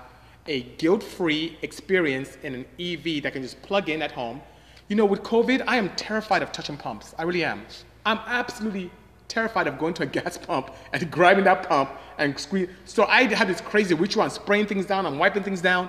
a 0.46 0.62
guilt-free 0.62 1.58
experience 1.62 2.38
in 2.42 2.54
an 2.54 2.66
EV 2.78 3.22
that 3.22 3.32
can 3.32 3.42
just 3.42 3.60
plug 3.62 3.88
in 3.88 4.02
at 4.02 4.12
home. 4.12 4.40
You 4.88 4.96
know, 4.96 5.04
with 5.04 5.22
COVID, 5.22 5.64
I 5.66 5.76
am 5.76 5.88
terrified 5.96 6.42
of 6.42 6.52
touching 6.52 6.76
pumps. 6.76 7.14
I 7.18 7.22
really 7.24 7.42
am. 7.42 7.66
I'm 8.04 8.18
absolutely 8.26 8.90
terrified 9.28 9.66
of 9.66 9.78
going 9.78 9.94
to 9.94 10.02
a 10.04 10.06
gas 10.18 10.38
pump 10.38 10.70
and 10.92 11.10
grabbing 11.10 11.44
that 11.44 11.68
pump 11.68 11.90
and 12.18 12.38
squeeze. 12.38 12.68
So 12.84 13.04
I 13.04 13.24
had 13.24 13.48
this 13.48 13.60
crazy 13.60 13.94
ritual 13.94 14.22
on 14.22 14.30
spraying 14.30 14.66
things 14.66 14.86
down, 14.86 15.06
I'm 15.06 15.18
wiping 15.18 15.42
things 15.42 15.60
down. 15.60 15.88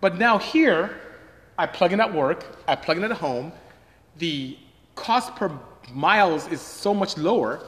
But 0.00 0.18
now 0.18 0.38
here, 0.38 0.98
I 1.58 1.66
plug 1.66 1.92
in 1.92 2.00
at 2.00 2.12
work, 2.12 2.58
I 2.66 2.74
plug 2.74 2.96
in 2.96 3.04
at 3.04 3.12
home. 3.12 3.52
The 4.18 4.58
cost 4.94 5.34
per 5.36 5.50
miles 5.92 6.46
is 6.48 6.60
so 6.60 6.94
much 6.94 7.16
lower. 7.16 7.60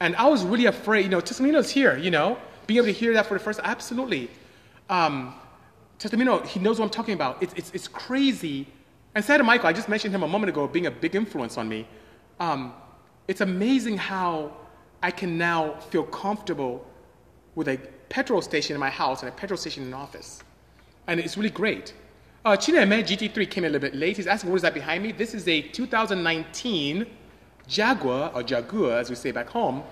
And 0.00 0.14
I 0.16 0.26
was 0.28 0.44
really 0.44 0.66
afraid, 0.66 1.04
you 1.04 1.08
know, 1.08 1.20
Testamino's 1.20 1.70
here, 1.70 1.96
you 1.96 2.10
know, 2.10 2.38
being 2.66 2.78
able 2.78 2.86
to 2.86 2.92
hear 2.92 3.12
that 3.14 3.26
for 3.26 3.34
the 3.34 3.40
first, 3.40 3.60
absolutely. 3.62 4.30
Um, 4.90 5.34
he 5.98 6.60
knows 6.60 6.78
what 6.78 6.84
I'm 6.84 6.90
talking 6.90 7.14
about. 7.14 7.42
It's, 7.42 7.54
it's, 7.54 7.70
it's 7.72 7.88
crazy. 7.88 8.66
And 9.14 9.24
Santa 9.24 9.44
Michael, 9.44 9.68
I 9.68 9.72
just 9.72 9.88
mentioned 9.88 10.14
him 10.14 10.22
a 10.22 10.28
moment 10.28 10.50
ago 10.50 10.68
being 10.68 10.86
a 10.86 10.90
big 10.90 11.14
influence 11.14 11.56
on 11.56 11.68
me. 11.68 11.88
Um, 12.38 12.74
it's 13.28 13.40
amazing 13.40 13.96
how 13.96 14.52
I 15.02 15.10
can 15.10 15.38
now 15.38 15.74
feel 15.90 16.04
comfortable 16.04 16.86
with 17.54 17.68
a 17.68 17.78
petrol 18.08 18.42
station 18.42 18.74
in 18.74 18.80
my 18.80 18.90
house 18.90 19.22
and 19.22 19.28
a 19.30 19.32
petrol 19.32 19.56
station 19.56 19.84
in 19.84 19.90
the 19.90 19.96
office. 19.96 20.42
And 21.06 21.18
it's 21.18 21.36
really 21.36 21.50
great. 21.50 21.94
Uh, 22.46 22.56
Chineme 22.56 23.02
GT3 23.02 23.50
came 23.50 23.64
a 23.64 23.68
little 23.68 23.80
bit 23.80 23.92
late. 23.96 24.16
He's 24.16 24.28
asking, 24.28 24.50
what 24.50 24.54
is 24.54 24.62
that 24.62 24.72
behind 24.72 25.02
me? 25.02 25.10
This 25.10 25.34
is 25.34 25.48
a 25.48 25.62
2019 25.62 27.04
Jaguar, 27.66 28.30
or 28.32 28.44
Jaguar 28.44 28.92
as 28.98 29.10
we 29.10 29.16
say 29.16 29.32
back 29.32 29.48
home, 29.48 29.82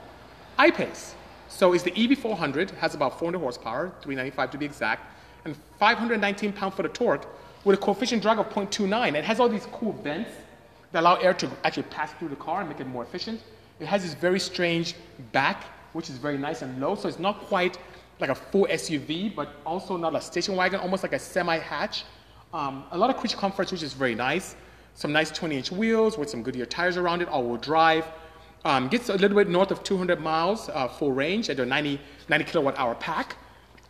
I-Pace. 0.56 1.16
So 1.48 1.72
it's 1.72 1.82
the 1.82 1.90
EV400, 1.90 2.70
has 2.76 2.94
about 2.94 3.18
400 3.18 3.40
horsepower, 3.40 3.92
395 4.02 4.52
to 4.52 4.58
be 4.58 4.66
exact, 4.66 5.02
and 5.44 5.56
519 5.80 6.52
pound-foot 6.52 6.86
of 6.86 6.92
torque 6.92 7.26
with 7.64 7.76
a 7.76 7.82
coefficient 7.82 8.22
drag 8.22 8.38
of 8.38 8.48
0.29. 8.50 9.16
It 9.16 9.24
has 9.24 9.40
all 9.40 9.48
these 9.48 9.66
cool 9.72 9.90
vents 9.90 10.30
that 10.92 11.00
allow 11.00 11.16
air 11.16 11.34
to 11.34 11.50
actually 11.64 11.88
pass 11.90 12.12
through 12.12 12.28
the 12.28 12.36
car 12.36 12.60
and 12.60 12.68
make 12.68 12.78
it 12.78 12.86
more 12.86 13.02
efficient. 13.02 13.40
It 13.80 13.86
has 13.86 14.04
this 14.04 14.14
very 14.14 14.38
strange 14.38 14.94
back, 15.32 15.64
which 15.92 16.08
is 16.08 16.18
very 16.18 16.38
nice 16.38 16.62
and 16.62 16.80
low, 16.80 16.94
so 16.94 17.08
it's 17.08 17.18
not 17.18 17.40
quite 17.40 17.78
like 18.20 18.30
a 18.30 18.34
full 18.36 18.68
SUV, 18.70 19.34
but 19.34 19.56
also 19.66 19.96
not 19.96 20.14
a 20.14 20.20
station 20.20 20.54
wagon, 20.54 20.78
almost 20.78 21.02
like 21.02 21.14
a 21.14 21.18
semi-hatch. 21.18 22.04
Um, 22.54 22.84
a 22.92 22.96
lot 22.96 23.10
of 23.10 23.16
creature 23.16 23.36
comforts, 23.36 23.72
which 23.72 23.82
is 23.82 23.94
very 23.94 24.14
nice. 24.14 24.54
Some 24.94 25.10
nice 25.10 25.32
20-inch 25.32 25.72
wheels 25.72 26.16
with 26.16 26.30
some 26.30 26.44
Goodyear 26.44 26.66
tires 26.66 26.96
around 26.96 27.20
it, 27.20 27.26
all-wheel 27.26 27.56
drive. 27.56 28.06
Um, 28.64 28.86
gets 28.86 29.08
a 29.08 29.14
little 29.14 29.36
bit 29.36 29.48
north 29.48 29.72
of 29.72 29.82
200 29.82 30.20
miles 30.20 30.68
uh, 30.68 30.86
full 30.86 31.10
range 31.10 31.50
at 31.50 31.58
a 31.58 31.66
90, 31.66 32.00
90 32.28 32.44
kilowatt 32.44 32.78
hour 32.78 32.94
pack. 32.94 33.36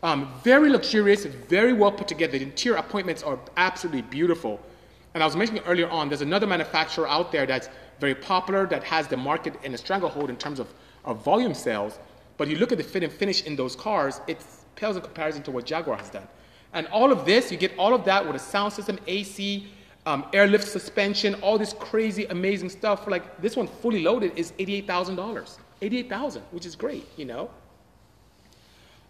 Um, 0.03 0.33
very 0.42 0.70
luxurious, 0.70 1.27
very 1.27 1.74
well 1.74 1.92
put 1.92 2.09
together. 2.09 2.38
The 2.38 2.44
interior 2.44 2.79
appointments 2.79 3.22
are 3.22 3.38
absolutely 3.59 4.00
beautiful. 4.00 4.59
And 5.12 5.22
I 5.22 5.27
was 5.27 5.37
mentioning 5.37 5.62
earlier 5.66 5.90
on, 5.90 6.09
there's 6.09 6.22
another 6.22 6.46
manufacturer 6.46 7.07
out 7.07 7.33
there 7.33 7.44
that's 7.44 7.68
very 8.00 8.14
popular, 8.14 8.66
that 8.68 8.83
has 8.83 9.07
the 9.07 9.16
market 9.18 9.62
in 9.62 9.74
a 9.74 9.79
stranglehold 9.79 10.31
in 10.31 10.37
terms 10.37 10.59
of, 10.59 10.72
of 11.05 11.22
volume 11.22 11.53
sales. 11.53 11.98
But 12.38 12.48
you 12.48 12.57
look 12.57 12.72
at 12.72 12.79
the 12.79 12.85
fit 12.85 13.03
and 13.03 13.12
finish 13.12 13.44
in 13.44 13.57
those 13.57 13.77
cars, 13.77 14.22
it 14.27 14.42
pales 14.74 14.96
in 14.96 15.03
comparison 15.03 15.42
to 15.42 15.50
what 15.50 15.66
Jaguar 15.66 15.98
has 15.98 16.09
done. 16.09 16.27
And 16.75 16.87
all 16.89 17.13
of 17.13 17.25
this, 17.25 17.51
you 17.51 17.57
get 17.57 17.73
all 17.79 17.95
of 17.95 18.05
that 18.05 18.27
with 18.27 18.37
a 18.37 18.39
sound 18.41 18.73
system, 18.73 18.99
AC, 19.07 19.69
um, 20.07 20.27
airlift 20.33 20.69
suspension, 20.69 21.35
all 21.37 21.57
this 21.57 21.73
crazy, 21.73 22.27
amazing 22.27 22.69
stuff. 22.69 23.07
Like 23.07 23.41
this 23.41 23.57
one 23.57 23.67
fully 23.67 24.03
loaded 24.03 24.33
is 24.37 24.53
$88,000. 24.53 25.59
88,000, 25.81 26.43
which 26.51 26.67
is 26.67 26.77
great, 26.77 27.07
you 27.17 27.25
know. 27.25 27.51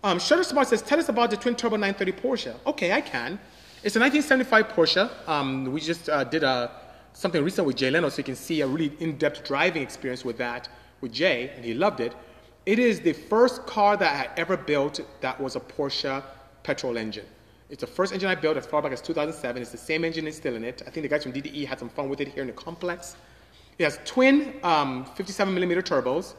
Um, 0.03 0.19
Shuttersmart 0.19 0.67
says, 0.67 0.83
tell 0.83 0.99
us 0.99 1.09
about 1.09 1.31
the 1.31 1.37
twin 1.37 1.57
turbo 1.57 1.77
930 1.77 2.13
Porsche. 2.13 2.55
Okay, 2.67 2.93
I 2.93 3.01
can. 3.01 3.41
It's 3.83 3.97
a 3.97 4.01
1975 4.01 4.69
Porsche. 4.69 5.29
Um, 5.29 5.73
we 5.73 5.81
just 5.81 6.09
uh, 6.09 6.25
did 6.25 6.43
a, 6.43 6.71
something 7.15 7.43
recent 7.43 7.67
with 7.67 7.77
Jay 7.77 7.91
Leno, 7.91 8.09
so 8.11 8.19
you 8.19 8.25
can 8.25 8.37
see 8.37 8.61
a 8.61 8.67
really 8.67 8.93
in-depth 9.01 9.45
driving 9.45 9.83
experience 9.83 10.25
with 10.25 10.37
that 10.39 10.69
with 11.01 11.13
Jay, 11.13 11.51
and 11.57 11.65
he 11.65 11.75
loved 11.75 12.01
it. 12.01 12.15
It 12.67 12.79
is 12.79 13.01
the 13.01 13.13
first 13.13 13.67
car 13.67 13.97
that 13.97 14.29
I 14.29 14.41
ever 14.41 14.57
built 14.57 15.01
that 15.21 15.41
was 15.41 15.57
a 15.57 15.61
Porsche 15.61 16.23
petrol 16.63 16.97
engine. 16.99 17.27
It's 17.75 17.81
the 17.81 17.89
first 17.89 18.13
engine 18.13 18.29
I 18.31 18.37
built 18.37 18.57
as 18.57 18.65
far 18.67 18.81
back 18.81 18.93
as 18.93 19.01
2007. 19.01 19.61
It's 19.61 19.73
the 19.73 19.77
same 19.77 20.05
engine 20.05 20.27
that's 20.27 20.37
still 20.37 20.55
in 20.55 20.63
it. 20.63 20.83
I 20.87 20.91
think 20.91 21.03
the 21.03 21.09
guys 21.09 21.25
from 21.25 21.33
DDE 21.33 21.67
had 21.67 21.81
some 21.81 21.89
fun 21.89 22.09
with 22.09 22.21
it 22.21 22.29
here 22.29 22.43
in 22.43 22.47
the 22.47 22.53
complex. 22.53 23.17
It 23.81 23.83
has 23.83 23.99
twin 24.05 24.55
um, 24.63 25.05
57 25.17 25.53
millimeter 25.53 25.83
turbos, 25.83 26.35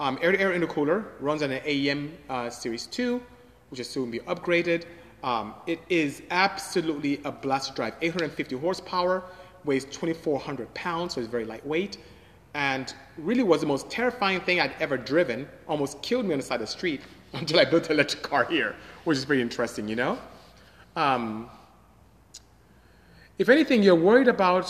Um, 0.00 0.18
air-to-air 0.22 0.58
intercooler 0.58 1.04
runs 1.20 1.42
on 1.42 1.50
an 1.50 1.60
AEM 1.66 2.12
uh, 2.30 2.48
Series 2.48 2.86
2, 2.86 3.20
which 3.68 3.80
is 3.80 3.90
soon 3.90 4.06
to 4.06 4.12
be 4.12 4.20
upgraded. 4.20 4.86
Um, 5.22 5.52
it 5.66 5.80
is 5.90 6.22
absolutely 6.30 7.20
a 7.26 7.32
blast 7.32 7.68
to 7.68 7.74
drive. 7.74 7.92
850 8.00 8.56
horsepower, 8.56 9.24
weighs 9.66 9.84
2,400 9.84 10.72
pounds, 10.72 11.14
so 11.14 11.20
it's 11.20 11.28
very 11.28 11.44
lightweight. 11.44 11.98
And 12.54 12.94
really 13.18 13.42
was 13.42 13.60
the 13.60 13.66
most 13.66 13.90
terrifying 13.90 14.40
thing 14.40 14.58
I'd 14.58 14.74
ever 14.80 14.96
driven. 14.96 15.50
Almost 15.66 16.00
killed 16.00 16.24
me 16.24 16.32
on 16.32 16.38
the 16.38 16.46
side 16.46 16.62
of 16.62 16.66
the 16.66 16.72
street 16.78 17.02
until 17.34 17.60
I 17.60 17.66
built 17.66 17.90
an 17.90 17.92
electric 17.92 18.22
car 18.22 18.46
here, 18.46 18.74
which 19.04 19.18
is 19.18 19.26
pretty 19.26 19.42
interesting, 19.42 19.86
you 19.86 19.96
know? 19.96 20.18
Um, 20.98 21.48
if 23.38 23.48
anything, 23.48 23.84
you're 23.84 24.02
worried 24.10 24.26
about 24.26 24.66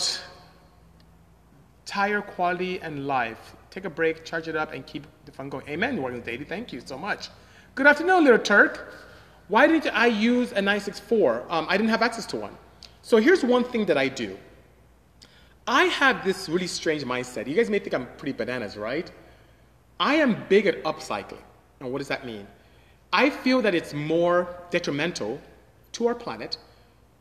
tire 1.87 2.21
quality 2.21 2.79
and 2.81 3.07
life, 3.07 3.55
take 3.71 3.85
a 3.85 3.89
break, 3.89 4.23
charge 4.25 4.47
it 4.47 4.55
up, 4.55 4.71
and 4.71 4.85
keep 4.85 5.07
the 5.25 5.31
fun 5.31 5.49
going. 5.49 5.67
Amen, 5.67 5.97
Morgan 5.97 6.21
Daily. 6.21 6.45
Thank 6.45 6.71
you 6.71 6.81
so 6.85 6.99
much. 6.99 7.29
Good 7.73 7.87
afternoon, 7.87 8.25
little 8.25 8.37
Turk. 8.37 8.93
Why 9.47 9.65
didn't 9.65 9.87
I 9.87 10.05
use 10.05 10.51
a 10.51 10.61
964? 10.61 11.47
Um, 11.49 11.65
I 11.67 11.77
didn't 11.77 11.89
have 11.89 12.03
access 12.03 12.27
to 12.27 12.35
one. 12.35 12.55
So 13.01 13.17
here's 13.17 13.43
one 13.43 13.63
thing 13.63 13.87
that 13.87 13.97
I 13.97 14.07
do. 14.07 14.37
I 15.65 15.85
have 15.85 16.23
this 16.23 16.47
really 16.47 16.67
strange 16.67 17.03
mindset. 17.05 17.47
You 17.47 17.55
guys 17.55 17.71
may 17.71 17.79
think 17.79 17.95
I'm 17.95 18.05
pretty 18.17 18.33
bananas, 18.33 18.77
right? 18.77 19.11
I 19.99 20.13
am 20.13 20.45
big 20.47 20.67
at 20.67 20.83
upcycling. 20.83 21.41
And 21.79 21.91
what 21.91 21.97
does 21.97 22.07
that 22.09 22.23
mean? 22.23 22.45
I 23.11 23.31
feel 23.31 23.63
that 23.63 23.73
it's 23.73 23.95
more 23.95 24.55
detrimental 24.69 25.41
to 25.93 26.07
our 26.07 26.15
planet 26.15 26.57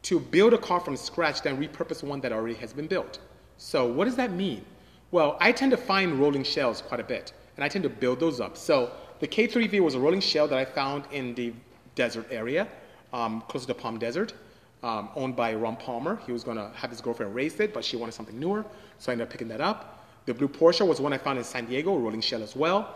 to 0.02 0.20
build 0.20 0.54
a 0.54 0.58
car 0.58 0.80
from 0.80 0.96
scratch 0.96 1.42
than 1.42 1.56
repurpose 1.58 2.02
one 2.02 2.20
that 2.20 2.32
already 2.32 2.54
has 2.54 2.72
been 2.72 2.86
built. 2.86 3.18
So 3.56 3.86
what 3.86 4.04
does 4.04 4.16
that 4.16 4.32
mean? 4.32 4.64
Well, 5.10 5.36
I 5.40 5.52
tend 5.52 5.70
to 5.72 5.76
find 5.76 6.18
rolling 6.18 6.44
shells 6.44 6.82
quite 6.82 7.00
a 7.00 7.04
bit, 7.04 7.32
and 7.56 7.64
I 7.64 7.68
tend 7.68 7.82
to 7.84 7.88
build 7.88 8.20
those 8.20 8.40
up. 8.40 8.56
So 8.56 8.92
the 9.20 9.26
K3V 9.26 9.80
was 9.80 9.94
a 9.94 10.00
rolling 10.00 10.20
shell 10.20 10.46
that 10.48 10.58
I 10.58 10.64
found 10.64 11.04
in 11.12 11.34
the 11.34 11.52
desert 11.94 12.26
area, 12.30 12.68
um, 13.12 13.42
close 13.48 13.62
to 13.62 13.68
the 13.68 13.74
Palm 13.74 13.98
Desert, 13.98 14.34
um, 14.82 15.08
owned 15.16 15.34
by 15.34 15.54
Ron 15.54 15.76
Palmer. 15.76 16.20
He 16.24 16.32
was 16.32 16.44
going 16.44 16.56
to 16.56 16.70
have 16.74 16.90
his 16.90 17.00
girlfriend 17.00 17.34
race 17.34 17.58
it, 17.58 17.74
but 17.74 17.84
she 17.84 17.96
wanted 17.96 18.12
something 18.12 18.38
newer, 18.38 18.64
so 18.98 19.10
I 19.10 19.14
ended 19.14 19.26
up 19.26 19.32
picking 19.32 19.48
that 19.48 19.60
up. 19.60 20.06
The 20.26 20.34
blue 20.34 20.48
Porsche 20.48 20.86
was 20.86 21.00
one 21.00 21.12
I 21.12 21.18
found 21.18 21.38
in 21.38 21.44
San 21.44 21.64
Diego, 21.64 21.94
a 21.94 21.98
rolling 21.98 22.20
shell 22.20 22.42
as 22.42 22.54
well. 22.54 22.94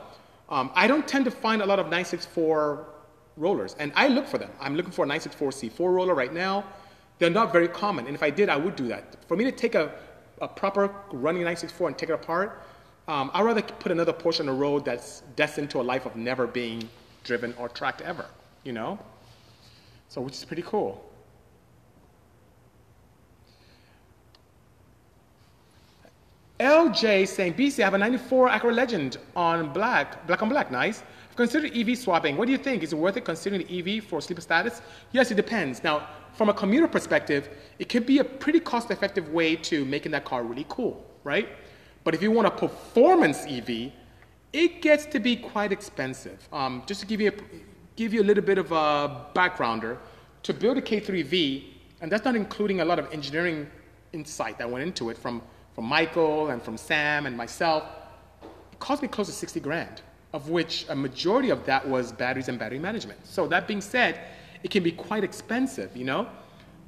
Um, 0.49 0.71
I 0.75 0.87
don't 0.87 1.09
tend 1.09 1.25
to 1.25 1.31
find 1.31 1.63
a 1.63 1.67
lot 1.67 1.79
of 1.79 1.87
964 1.87 2.87
rollers, 3.37 3.75
and 3.79 3.93
I 3.95 4.09
look 4.09 4.27
for 4.27 4.39
them. 4.39 4.51
I'm 4.61 4.77
looking 4.77 4.93
for 4.93 5.05
a 5.05 5.09
964 5.09 5.51
C4 5.51 5.95
roller 5.95 6.15
right 6.15 6.33
now. 6.33 6.65
They're 7.19 7.31
not 7.31 7.53
very 7.53 7.69
common, 7.69 8.07
and 8.07 8.15
if 8.15 8.23
I 8.23 8.31
did, 8.31 8.49
I 8.49 8.57
would 8.57 8.77
do 8.77 8.89
that. 8.89 9.17
For 9.29 9.37
me 9.37 9.45
to 9.45 9.53
take 9.53 9.75
a, 9.75 9.93
a 10.41 10.49
proper 10.49 10.95
running 11.13 11.43
964 11.43 11.89
and 11.89 11.99
take 11.99 12.11
it 12.11 12.15
apart, 12.15 12.63
um, 13.09 13.31
I'd 13.35 13.43
rather 13.43 13.63
put 13.63 13.93
another 13.93 14.13
Porsche 14.13 14.41
on 14.41 14.47
the 14.47 14.53
road 14.53 14.85
that's 14.85 15.23
destined 15.37 15.71
to 15.71 15.81
a 15.81 15.83
life 15.83 16.07
of 16.07 16.17
never 16.17 16.47
being 16.47 16.89
driven 17.25 17.55
or 17.59 17.69
tracked 17.69 18.01
ever, 18.01 18.27
you 18.65 18.73
know? 18.73 18.99
So, 20.09 20.21
which 20.21 20.35
is 20.35 20.45
pretty 20.45 20.63
cool. 20.63 21.05
LJ 26.61 27.27
saying, 27.27 27.55
BC, 27.55 27.81
I 27.81 27.85
have 27.85 27.95
a 27.95 27.99
94 27.99 28.49
Acura 28.51 28.75
Legend 28.75 29.17
on 29.35 29.73
black, 29.73 30.25
black 30.29 30.43
on 30.43 30.49
black, 30.49 30.71
nice. 30.71 31.03
I've 31.39 31.55
EV 31.55 31.99
swapping. 31.99 32.37
What 32.37 32.47
do 32.47 32.53
you 32.53 32.59
think? 32.59 32.83
Is 32.83 32.93
it 32.93 32.97
worth 32.97 33.17
it 33.17 33.25
considering 33.25 33.67
the 33.67 33.99
EV 33.99 34.05
for 34.05 34.21
sleeper 34.21 34.41
status? 34.41 34.83
Yes, 35.13 35.31
it 35.31 35.35
depends. 35.35 35.83
Now, 35.83 36.09
from 36.35 36.49
a 36.49 36.55
commuter 36.55 36.89
perspective, 36.89 37.49
it 37.79 37.89
could 37.89 38.07
be 38.07 38.19
a 38.19 38.25
pretty 38.25 38.61
cost-effective 38.61 39.31
way 39.31 39.57
to 39.57 39.85
making 39.85 40.13
that 40.13 40.25
car 40.25 40.43
really 40.43 40.67
cool, 40.69 41.05
right? 41.25 41.49
But 42.05 42.15
if 42.15 42.23
you 42.23 42.31
want 42.31 42.49
a 42.49 42.51
performance 42.51 43.45
EV, 43.47 43.93
it 44.53 44.83
gets 44.83 45.07
to 45.07 45.21
be 45.21 45.37
quite 45.37 45.73
expensive. 45.73 46.47
Um, 46.53 46.83
just 46.87 47.01
to 47.01 47.07
give 47.07 47.21
you, 47.21 47.29
a, 47.29 47.35
give 47.97 48.13
you 48.13 48.23
a 48.23 48.25
little 48.25 48.45
bit 48.45 48.59
of 48.59 48.73
a 48.73 49.27
backgrounder, 49.35 49.99
to 50.43 50.53
build 50.53 50.77
a 50.77 50.83
K3V, 50.83 51.65
and 52.01 52.11
that's 52.11 52.25
not 52.25 52.37
including 52.37 52.81
a 52.81 52.85
lot 52.85 52.99
of 52.99 53.11
engineering 53.13 53.71
insight 54.13 54.59
that 54.59 54.69
went 54.69 54.83
into 54.83 55.09
it 55.11 55.17
from 55.17 55.43
from 55.75 55.85
Michael 55.85 56.51
and 56.51 56.63
from 56.63 56.77
Sam 56.77 57.27
and 57.27 57.37
myself, 57.37 57.85
it 58.73 58.79
cost 58.79 59.03
me 59.03 59.09
close 59.09 59.27
to 59.29 59.33
60 59.33 59.61
grand, 59.61 60.03
of 60.33 60.49
which 60.49 60.87
a 60.89 60.95
majority 60.95 61.51
of 61.51 61.65
that 61.67 61.87
was 61.87 62.13
batteries 62.13 62.49
and 62.49 62.59
battery 62.59 62.79
management. 62.79 63.25
So 63.27 63.47
that 63.49 63.67
being 63.67 63.81
said, 63.81 64.21
it 64.63 64.71
can 64.71 64.83
be 64.83 64.93
quite 64.93 65.25
expensive, 65.25 65.97
you 65.97 66.05
know? 66.05 66.29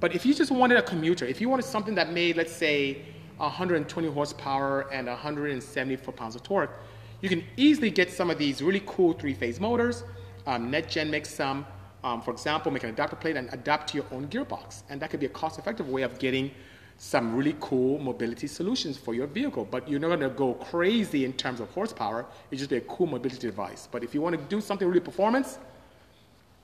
But 0.01 0.15
if 0.15 0.25
you 0.25 0.35
just 0.35 0.51
wanted 0.51 0.79
a 0.79 0.83
commuter, 0.83 1.25
if 1.25 1.41
you 1.41 1.49
wanted 1.49 1.65
something 1.65 1.95
that 1.95 2.13
made, 2.13 2.37
let's 2.37 2.53
say, 2.53 3.03
120 3.39 4.09
horsepower 4.09 4.93
and 4.93 5.07
170 5.07 5.97
foot-pounds 5.97 6.35
of 6.37 6.43
torque, 6.43 6.79
you 7.21 7.29
can 7.29 7.45
easily 7.57 7.91
get 7.91 8.11
some 8.11 8.31
of 8.31 8.39
these 8.39 8.63
really 8.63 8.83
cool 8.87 9.13
three-phase 9.13 9.61
motors. 9.61 10.05
Um, 10.47 10.71
NetGain 10.71 11.11
makes 11.11 11.31
some. 11.31 11.67
Um, 12.03 12.21
for 12.21 12.33
example, 12.33 12.71
make 12.71 12.85
an 12.85 12.91
adapter 12.91 13.17
plate 13.17 13.37
and 13.37 13.51
adapt 13.53 13.89
to 13.91 13.97
your 13.97 14.05
own 14.13 14.29
gearbox. 14.29 14.83
And 14.91 15.01
that 15.01 15.09
could 15.09 15.21
be 15.21 15.27
a 15.27 15.31
cost-effective 15.31 15.89
way 15.89 16.03
of 16.03 16.19
getting 16.19 16.51
some 16.99 17.35
really 17.35 17.57
cool 17.61 17.99
mobility 17.99 18.47
solutions 18.47 18.97
for 18.97 19.15
your 19.15 19.27
vehicle. 19.27 19.67
But 19.71 19.89
you're 19.89 20.01
not 20.01 20.09
going 20.09 20.21
to 20.21 20.31
go 20.31 20.55
crazy 20.55 21.25
in 21.25 21.33
terms 21.33 21.61
of 21.61 21.71
horsepower. 21.71 22.27
It's 22.51 22.61
just 22.61 22.73
a 22.73 22.81
cool 22.83 23.07
mobility 23.07 23.41
device. 23.41 23.89
But 23.91 24.05
if 24.05 24.15
you 24.15 24.21
want 24.21 24.37
to 24.37 24.43
do 24.45 24.61
something 24.61 24.87
really 24.87 25.01
performance, 25.01 25.59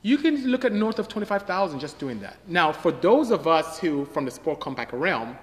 you 0.02 0.16
can 0.16 0.46
look 0.46 0.64
at 0.64 0.72
north 0.72 0.98
of 0.98 1.08
25,000 1.08 1.78
just 1.78 1.98
doing 1.98 2.20
that. 2.20 2.36
Now, 2.46 2.72
for 2.72 2.90
those 2.90 3.30
of 3.30 3.46
us 3.46 3.78
who, 3.78 4.06
from 4.06 4.24
the 4.24 4.30
sport 4.30 4.60
compact 4.60 4.92
realm, 4.92 5.36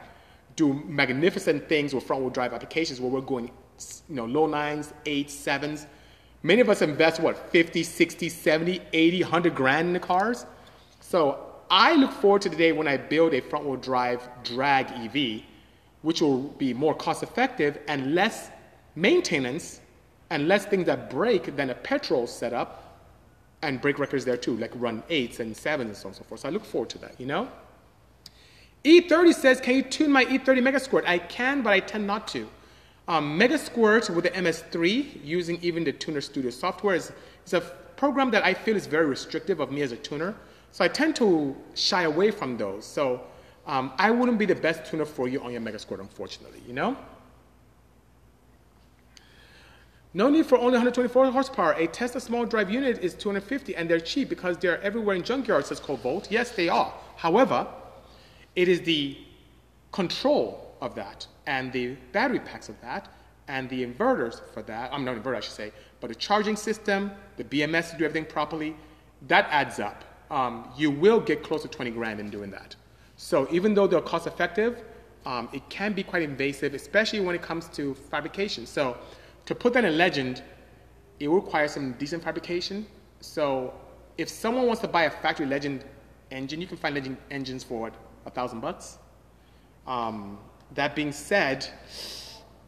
do 0.56 0.73
magnificent 0.88 1.69
things 1.69 1.93
with 1.93 2.04
front-wheel 2.04 2.32
drive 2.32 2.54
applications 2.54 3.00
where 3.00 3.12
we're 3.12 3.21
going, 3.21 3.52
you 4.10 4.15
know, 4.15 4.26
low 4.26 4.47
nines, 4.47 4.93
eights, 5.06 5.34
sevens. 5.34 5.86
Many 6.41 6.62
of 6.62 6.69
us 6.69 6.82
invest, 6.82 7.19
what, 7.19 7.38
50, 7.52 7.84
60, 7.84 8.30
70, 8.30 8.82
80, 8.93 9.21
100 9.21 9.56
grand 9.56 9.88
in 9.89 9.93
the 9.93 10.00
cars. 10.00 10.47
So 11.00 11.47
I 11.70 11.96
look 11.96 12.12
forward 12.12 12.42
to 12.44 12.50
the 12.50 12.56
day 12.56 12.72
when 12.72 12.88
I 12.88 12.98
build 12.98 13.34
a 13.34 13.42
front 13.42 13.66
wheel 13.66 13.76
drive 13.76 14.28
drag 14.44 14.92
EV, 14.92 15.44
which 16.02 16.22
will 16.22 16.44
be 16.44 16.74
more 16.74 16.96
cost 16.96 17.24
effective 17.24 17.80
and 17.88 18.16
less 18.16 18.50
maintenance 18.96 19.82
and 20.30 20.48
less 20.48 20.66
things 20.66 20.86
that 20.86 21.10
break 21.10 21.56
than 21.56 21.70
a 21.70 21.76
petrol 21.76 22.28
setup 22.28 23.00
and 23.62 23.82
break 23.82 24.00
records 24.00 24.26
there 24.26 24.38
too, 24.38 24.56
like 24.58 24.72
run 24.76 25.04
eights 25.10 25.40
and 25.40 25.56
sevens 25.56 25.90
and 25.90 25.98
so 25.98 26.04
on 26.04 26.10
and 26.10 26.18
so 26.18 26.24
forth. 26.24 26.42
So 26.42 26.50
I 26.50 26.52
look 26.52 26.66
forward 26.66 26.90
to 26.92 26.98
that, 27.00 27.20
you 27.20 27.26
know? 27.26 27.50
E30 28.84 29.34
says, 29.34 29.60
can 29.60 29.76
you 29.76 29.82
tune 29.82 30.12
my 30.12 30.26
E30 30.26 30.60
Megasquirt? 30.60 31.06
I 31.06 31.18
can, 31.18 31.62
but 31.62 31.74
I 31.74 31.80
tend 31.80 32.08
not 32.08 32.28
to. 32.30 32.48
Um, 33.08 33.40
Megasquirt 33.40 34.14
with 34.14 34.26
the 34.26 34.32
MS3 34.32 35.26
using 35.26 35.60
even 35.62 35.84
the 35.84 35.92
Tuner 35.92 36.22
Studio 36.22 36.52
software 36.52 36.96
is, 36.96 37.12
is 37.46 37.54
a 37.54 37.62
program 37.96 38.32
that 38.32 38.46
I 38.46 38.54
feel 38.54 38.76
is 38.76 38.86
very 38.86 39.06
restrictive 39.06 39.60
of 39.60 39.72
me 39.72 39.82
as 39.82 39.92
a 39.92 39.98
tuner. 39.98 40.36
So 40.72 40.84
I 40.86 40.88
tend 40.88 41.16
to 41.18 41.56
shy 41.74 42.04
away 42.04 42.32
from 42.32 42.58
those. 42.58 42.86
So 42.86 43.22
um, 43.66 43.92
I 43.98 44.12
wouldn't 44.12 44.38
be 44.38 44.46
the 44.46 44.56
best 44.56 44.86
tuner 44.90 45.06
for 45.06 45.28
you 45.28 45.42
on 45.42 45.52
your 45.52 45.62
Megasquirt, 45.62 46.00
unfortunately, 46.00 46.62
you 46.68 46.74
know? 46.74 46.96
No 50.14 50.30
need 50.30 50.46
for 50.46 50.58
only 50.58 50.72
124 50.72 51.32
horsepower. 51.32 51.74
A 51.74 51.88
Tesla 51.88 52.22
small 52.22 52.46
drive 52.46 52.72
unit 52.72 53.00
is 53.04 53.14
250 53.14 53.76
and 53.76 53.90
they're 53.90 54.00
cheap 54.00 54.30
because 54.30 54.58
they're 54.58 54.82
everywhere 54.82 55.16
in 55.16 55.24
junkyards, 55.24 55.66
says 55.66 55.80
Volt. 55.80 56.32
Yes, 56.32 56.52
they 56.52 56.70
are. 56.70 56.94
However, 57.18 57.68
it 58.56 58.68
is 58.68 58.82
the 58.82 59.18
control 59.92 60.76
of 60.82 60.96
that 60.96 61.28
and 61.46 61.72
the 61.72 61.96
battery 62.14 62.40
packs 62.40 62.70
of 62.70 62.80
that 62.82 63.10
and 63.48 63.70
the 63.70 63.86
inverters 63.86 64.42
for 64.54 64.62
that, 64.64 64.94
I'm 64.94 65.06
not 65.06 65.16
an 65.16 65.24
inverter, 65.24 65.38
I 65.38 65.40
should 65.40 65.54
say, 65.54 65.72
but 66.00 66.08
the 66.08 66.16
charging 66.16 66.56
system, 66.56 67.12
the 67.38 67.44
BMS 67.44 67.92
to 67.92 67.98
do 67.98 68.06
everything 68.06 68.30
properly, 68.30 68.76
that 69.28 69.48
adds 69.50 69.80
up 69.80 70.04
um, 70.30 70.70
you 70.78 70.92
will 70.92 71.20
get 71.20 71.44
close 71.44 71.62
to 71.63 71.68
20 71.68 71.92
grand 71.92 72.20
in 72.20 72.30
doing 72.30 72.52
that. 72.52 72.76
So 73.16 73.48
even 73.52 73.74
though 73.74 73.88
they're 73.88 74.02
cost 74.02 74.28
effective, 74.28 74.84
um, 75.26 75.50
it 75.52 75.68
can 75.70 75.94
be 75.94 76.04
quite 76.04 76.22
invasive, 76.22 76.74
especially 76.74 77.20
when 77.20 77.36
it 77.36 77.42
comes 77.42 77.68
to 77.70 77.94
fabrication. 77.96 78.66
So 78.66 78.98
to 79.46 79.56
put 79.56 79.74
that 79.74 79.84
in 79.84 79.98
Legend, 79.98 80.44
it 81.20 81.30
requires 81.30 81.72
some 81.72 81.94
decent 81.94 82.24
fabrication. 82.24 82.86
So 83.20 83.74
if 84.18 84.30
someone 84.30 84.68
wants 84.68 84.82
to 84.82 84.88
buy 84.88 85.04
a 85.04 85.10
factory 85.10 85.46
Legend 85.46 85.84
engine, 86.32 86.62
you 86.62 86.68
can 86.68 86.78
find 86.78 86.96
Legend 86.96 87.18
engines 87.32 87.63
for 87.63 87.92
a 88.26 88.30
thousand 88.30 88.60
bucks. 88.60 88.98
Um, 89.86 90.38
that 90.76 90.96
being 90.96 91.12
said, 91.12 91.68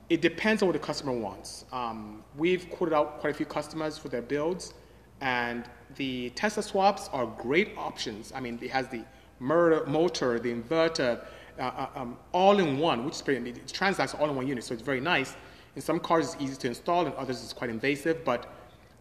it 0.09 0.21
depends 0.21 0.61
on 0.61 0.67
what 0.67 0.73
the 0.73 0.79
customer 0.79 1.13
wants. 1.13 1.65
Um, 1.71 2.23
we've 2.35 2.69
quoted 2.69 2.95
out 2.95 3.19
quite 3.19 3.31
a 3.31 3.37
few 3.37 3.45
customers 3.45 3.97
for 3.97 4.09
their 4.09 4.21
builds, 4.21 4.73
and 5.21 5.65
the 5.95 6.29
Tesla 6.31 6.63
swaps 6.63 7.09
are 7.11 7.25
great 7.25 7.73
options. 7.77 8.31
I 8.33 8.39
mean, 8.39 8.59
it 8.61 8.71
has 8.71 8.87
the 8.87 9.03
motor, 9.39 10.39
the 10.39 10.53
inverter, 10.53 11.23
uh, 11.59 11.61
uh, 11.61 11.87
um, 11.95 12.17
all 12.31 12.59
in 12.59 12.77
one, 12.77 13.05
which 13.05 13.15
is 13.15 13.21
pretty, 13.21 13.49
it 13.49 13.67
transacts 13.67 14.13
all 14.13 14.29
in 14.29 14.35
one 14.35 14.47
unit, 14.47 14.63
so 14.63 14.73
it's 14.73 14.83
very 14.83 15.01
nice. 15.01 15.35
In 15.75 15.81
some 15.81 15.99
cars, 15.99 16.33
it's 16.33 16.43
easy 16.43 16.55
to 16.55 16.67
install, 16.67 17.05
and 17.05 17.13
others, 17.15 17.43
it's 17.43 17.53
quite 17.53 17.69
invasive. 17.69 18.23
But 18.23 18.51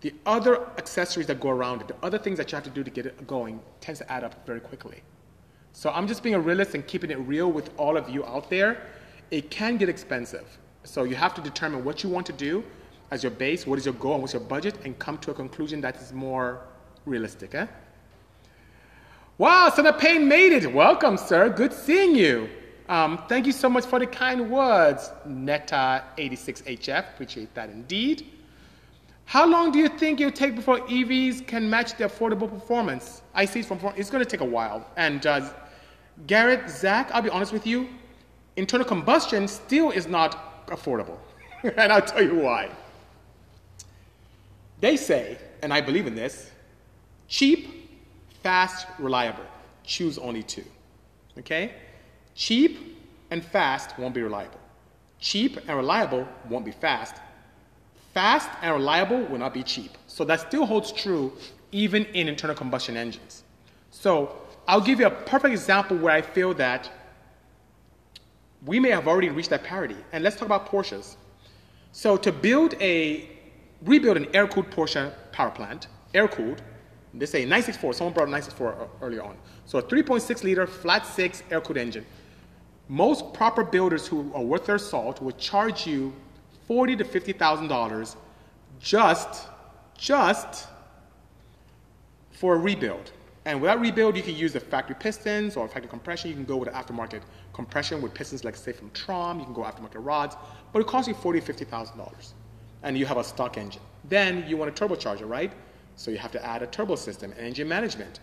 the 0.01 0.13
other 0.27 0.67
accessories 0.77 1.27
that 1.27 1.41
go 1.41 1.51
around 1.51 1.81
it, 1.81 1.89
the 1.89 1.97
other 2.03 2.19
things 2.19 2.39
that 2.39 2.51
you 2.51 2.57
have 2.57 2.65
to 2.65 2.71
do 2.71 2.85
to 2.85 2.91
get 2.91 3.07
it 3.07 3.27
going, 3.27 3.61
tends 3.81 4.01
to 4.01 4.13
add 4.13 4.25
up 4.25 4.47
very 4.47 4.61
quickly. 4.61 5.03
So 5.73 5.91
I'm 5.91 6.07
just 6.09 6.23
being 6.23 6.35
a 6.35 6.41
realist 6.41 6.75
and 6.75 6.87
keeping 6.87 7.11
it 7.11 7.19
real 7.19 7.51
with 7.51 7.71
all 7.77 7.97
of 7.97 8.09
you 8.09 8.25
out 8.25 8.51
there. 8.51 8.83
It 9.31 9.51
can 9.51 9.77
get 9.77 9.89
expensive. 9.89 10.59
So 10.85 11.05
you 11.05 11.15
have 11.15 11.35
to 11.35 11.41
determine 11.41 11.85
what 11.85 12.03
you 12.03 12.11
want 12.11 12.27
to 12.27 12.33
do 12.33 12.65
as 13.11 13.23
your 13.23 13.33
base, 13.33 13.67
what 13.67 13.79
is 13.79 13.85
your 13.85 13.95
goal 13.95 14.15
and 14.15 14.23
what's 14.23 14.35
your 14.35 14.43
budget, 14.43 14.77
and 14.85 14.99
come 14.99 15.19
to 15.19 15.31
a 15.31 15.35
conclusion 15.35 15.81
that 15.81 15.97
is 15.97 16.13
more 16.13 16.61
realistic. 17.07 17.55
Eh? 17.55 17.67
Wow, 19.39 19.71
Senator 19.75 19.97
Payne 19.97 20.29
made 20.29 20.53
it. 20.53 20.73
Welcome, 20.73 21.17
sir. 21.17 21.49
Good 21.49 21.73
seeing 21.73 22.15
you. 22.15 22.49
Um, 22.89 23.23
thank 23.29 23.47
you 23.47 23.53
so 23.53 23.69
much 23.69 23.85
for 23.85 23.99
the 23.99 24.07
kind 24.07 24.51
words, 24.51 25.11
Netta86HF. 25.27 27.11
Appreciate 27.11 27.55
that 27.55 27.71
indeed. 27.71 28.27
How 29.27 29.47
long 29.47 29.71
do 29.71 29.79
you 29.79 29.89
think 29.89 30.21
it'll 30.21 30.33
take 30.33 30.57
before 30.57 30.79
EVs 30.81 31.47
can 31.47 31.69
match 31.69 31.99
the 31.99 32.05
affordable 32.05 32.49
performance? 32.49 33.21
I 33.35 33.45
see 33.45 33.61
from 33.61 33.79
it's 33.95 34.09
going 34.09 34.25
to 34.25 34.31
take 34.31 34.41
a 34.41 34.45
while. 34.45 34.87
And 34.97 35.27
uh, 35.27 35.51
Garrett, 36.27 36.71
Zach, 36.71 37.11
I'll 37.13 37.21
be 37.21 37.29
honest 37.29 37.53
with 37.53 37.67
you, 37.67 37.89
internal 38.57 38.87
combustion 38.87 39.47
still 39.47 39.91
is 39.91 40.07
not 40.07 40.67
affordable. 40.69 41.19
and 41.63 41.93
I'll 41.93 42.01
tell 42.01 42.23
you 42.23 42.37
why. 42.37 42.71
They 44.81 44.97
say, 44.97 45.39
and 45.63 45.73
I 45.73 45.81
believe 45.81 46.07
in 46.07 46.15
this, 46.15 46.51
cheap, 47.27 48.01
fast, 48.43 48.87
reliable. 48.99 49.45
Choose 49.85 50.19
only 50.19 50.43
two. 50.43 50.65
Okay? 51.39 51.75
Cheap 52.35 52.99
and 53.31 53.45
fast 53.45 53.99
won't 53.99 54.15
be 54.15 54.23
reliable. 54.23 54.61
Cheap 55.19 55.59
and 55.67 55.77
reliable 55.77 56.27
won't 56.49 56.65
be 56.65 56.71
fast. 56.71 57.17
Fast 58.15 58.49
and 58.63 58.75
reliable 58.75 59.25
will 59.27 59.39
not 59.39 59.53
be 59.53 59.63
cheap. 59.63 59.93
So 60.07 60.25
that 60.25 60.41
still 60.41 60.67
holds 60.67 60.93
true 60.93 61.33
even 61.73 62.05
in 62.07 62.29
internal 62.29 62.57
combustion 62.57 62.97
engines. 62.97 63.43
So 63.91 64.37
I'll 64.67 64.81
give 64.81 65.01
you 65.01 65.07
a 65.07 65.11
perfect 65.11 65.53
example 65.53 65.97
where 65.97 66.13
I 66.13 66.23
feel 66.23 66.55
that 66.55 66.91
we 68.65 68.81
may 68.81 68.91
have 68.91 69.07
already 69.07 69.31
reached 69.31 69.51
that 69.51 69.65
parity. 69.65 69.97
And 70.13 70.25
let's 70.25 70.37
talk 70.37 70.47
about 70.47 70.69
Porsches. 70.69 71.17
So 71.93 72.17
to 72.17 72.33
build 72.33 72.75
a, 72.81 73.29
rebuild 73.83 74.17
an 74.17 74.27
air-cooled 74.35 74.71
Porsche 74.71 75.13
power 75.33 75.51
plant, 75.51 75.89
air-cooled, 76.15 76.63
they 77.15 77.27
say 77.27 77.41
964, 77.41 77.95
someone 77.95 78.15
brought 78.15 78.29
a 78.29 78.31
964 78.31 78.73
uh, 78.75 79.05
earlier 79.05 79.23
on. 79.23 79.37
So 79.65 79.79
a 79.79 79.83
3.6 79.83 80.45
liter 80.45 80.67
flat 80.67 81.07
six 81.07 81.43
air-cooled 81.51 81.79
engine. 81.79 82.05
Most 82.89 83.33
proper 83.35 83.65
builders 83.65 84.07
who 84.07 84.33
are 84.35 84.43
worth 84.43 84.67
their 84.67 84.79
salt 84.79 85.21
would 85.21 85.39
charge 85.39 85.87
you 85.87 86.13
forty 86.67 86.97
to 86.97 87.05
fifty 87.05 87.33
thousand 87.33 87.69
dollars 87.69 88.17
just 88.81 89.49
just 89.97 90.69
for 92.31 92.55
a 92.55 92.59
rebuild. 92.59 93.13
And 93.45 93.61
with 93.61 93.71
that 93.71 93.81
rebuild, 93.81 94.17
you 94.17 94.23
can 94.23 94.37
use 94.37 94.53
the 94.53 94.61
factory 94.61 94.97
pistons 94.99 95.57
or 95.57 95.67
factory 95.69 95.89
compression. 95.89 96.31
You 96.31 96.37
can 96.37 96.45
go 96.45 96.57
with 96.57 96.69
aftermarket 96.69 97.23
compression 97.53 98.01
with 98.01 98.15
pistons 98.15 98.45
like 98.45 98.57
say 98.57 98.73
from 98.73 98.91
Trom. 98.91 99.39
You 99.39 99.45
can 99.45 99.55
go 99.55 99.63
aftermarket 99.63 100.05
rods, 100.05 100.37
but 100.73 100.81
it 100.81 100.87
costs 100.87 101.09
you 101.09 101.15
forty, 101.15 101.41
fifty 101.41 101.65
thousand 101.67 101.99
dollars, 101.99 102.35
and 102.83 102.97
you 102.97 103.07
have 103.07 103.17
a 103.17 103.25
stock 103.25 103.59
engine. 103.59 103.83
Then 104.09 104.45
you 104.49 104.57
want 104.57 104.71
a 104.71 104.85
turbocharger, 104.85 105.29
right? 105.29 105.53
So 105.97 106.11
you 106.11 106.19
have 106.19 106.33
to 106.33 106.45
add 106.45 106.63
a 106.63 106.67
turbo 106.67 106.97
system, 106.97 107.33
and 107.33 107.41
engine 107.41 107.69
management, 107.69 108.21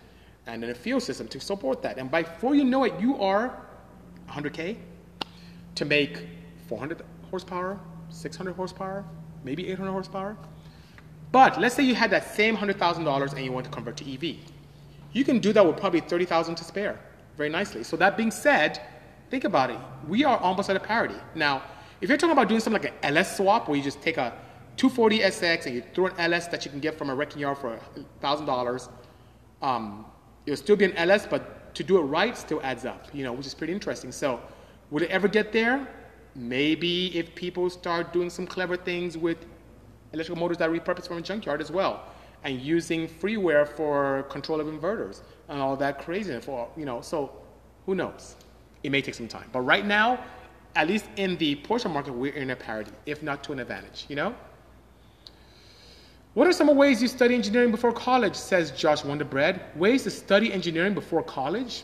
and 0.47 0.63
then 0.63 0.69
a 0.69 0.75
fuel 0.75 0.99
system 0.99 1.27
to 1.29 1.39
support 1.39 1.81
that. 1.81 1.97
And 1.97 2.09
before 2.09 2.55
you 2.55 2.63
know 2.63 2.83
it, 2.83 2.93
you 2.99 3.19
are 3.21 3.57
100k 4.29 4.77
to 5.75 5.85
make 5.85 6.27
400 6.67 7.03
horsepower, 7.29 7.79
600 8.09 8.55
horsepower, 8.55 9.03
maybe 9.43 9.67
800 9.67 9.91
horsepower. 9.91 10.37
But 11.31 11.59
let's 11.59 11.75
say 11.75 11.83
you 11.83 11.95
had 11.95 12.11
that 12.11 12.33
same 12.33 12.55
$100,000 12.55 13.33
and 13.33 13.45
you 13.45 13.51
want 13.51 13.65
to 13.65 13.71
convert 13.71 13.97
to 13.97 14.13
EV. 14.13 14.37
You 15.11 15.23
can 15.25 15.39
do 15.39 15.51
that 15.53 15.65
with 15.65 15.77
probably 15.77 15.99
30,000 15.99 16.55
to 16.55 16.63
spare 16.63 16.99
very 17.35 17.49
nicely. 17.49 17.83
So 17.83 17.97
that 17.97 18.15
being 18.15 18.31
said, 18.31 18.81
think 19.29 19.43
about 19.43 19.69
it. 19.69 19.77
We 20.07 20.23
are 20.23 20.37
almost 20.37 20.69
at 20.69 20.75
a 20.75 20.79
parity. 20.79 21.15
Now, 21.33 21.63
if 22.05 22.09
you're 22.09 22.19
talking 22.19 22.33
about 22.33 22.47
doing 22.47 22.59
something 22.59 22.83
like 22.83 22.93
an 23.03 23.17
LS 23.17 23.35
swap 23.35 23.67
where 23.67 23.75
you 23.75 23.83
just 23.83 23.99
take 23.99 24.17
a 24.17 24.31
240 24.77 25.21
SX 25.21 25.65
and 25.65 25.73
you 25.73 25.83
throw 25.95 26.05
an 26.05 26.13
LS 26.19 26.47
that 26.49 26.63
you 26.63 26.69
can 26.69 26.79
get 26.79 26.95
from 26.99 27.09
a 27.09 27.15
wrecking 27.15 27.39
yard 27.41 27.57
for 27.57 27.79
$1,000, 28.21 28.89
um, 29.63 30.05
it'll 30.45 30.55
still 30.55 30.75
be 30.75 30.85
an 30.85 30.95
LS, 30.97 31.25
but 31.25 31.73
to 31.73 31.83
do 31.83 31.97
it 31.97 32.01
right 32.01 32.37
still 32.37 32.61
adds 32.61 32.85
up, 32.85 33.07
you 33.11 33.23
know, 33.23 33.33
which 33.33 33.47
is 33.47 33.55
pretty 33.55 33.73
interesting. 33.73 34.11
So 34.11 34.39
would 34.91 35.01
it 35.01 35.09
ever 35.09 35.27
get 35.27 35.51
there? 35.51 35.87
Maybe 36.35 37.07
if 37.17 37.33
people 37.33 37.71
start 37.71 38.13
doing 38.13 38.29
some 38.29 38.45
clever 38.45 38.77
things 38.77 39.17
with 39.17 39.39
electrical 40.13 40.39
motors 40.39 40.57
that 40.57 40.69
are 40.69 40.71
repurposed 40.71 41.07
from 41.07 41.17
a 41.17 41.21
junkyard 41.21 41.59
as 41.59 41.71
well, 41.71 42.03
and 42.43 42.61
using 42.61 43.07
freeware 43.07 43.67
for 43.67 44.27
control 44.29 44.61
of 44.61 44.67
inverters 44.67 45.23
and 45.49 45.59
all 45.59 45.75
that 45.77 46.05
craziness 46.05 46.45
for 46.45 46.69
you 46.77 46.85
know. 46.85 47.01
So 47.01 47.31
who 47.87 47.95
knows? 47.95 48.35
It 48.83 48.91
may 48.91 49.01
take 49.01 49.15
some 49.15 49.27
time, 49.27 49.49
but 49.51 49.61
right 49.61 49.87
now, 49.87 50.23
at 50.75 50.87
least 50.87 51.05
in 51.15 51.37
the 51.37 51.55
Porsche 51.57 51.91
market, 51.91 52.13
we're 52.13 52.33
in 52.33 52.49
a 52.51 52.55
parity, 52.55 52.91
if 53.05 53.23
not 53.23 53.43
to 53.45 53.53
an 53.53 53.59
advantage. 53.59 54.05
You 54.09 54.15
know. 54.15 54.35
What 56.33 56.47
are 56.47 56.53
some 56.53 56.75
ways 56.75 57.01
you 57.01 57.07
study 57.07 57.33
engineering 57.33 57.71
before 57.71 57.93
college? 57.93 58.35
Says 58.35 58.71
Josh 58.71 59.03
Wonderbread. 59.03 59.77
Ways 59.77 60.03
to 60.03 60.11
study 60.11 60.51
engineering 60.51 60.93
before 60.93 61.23
college? 61.23 61.83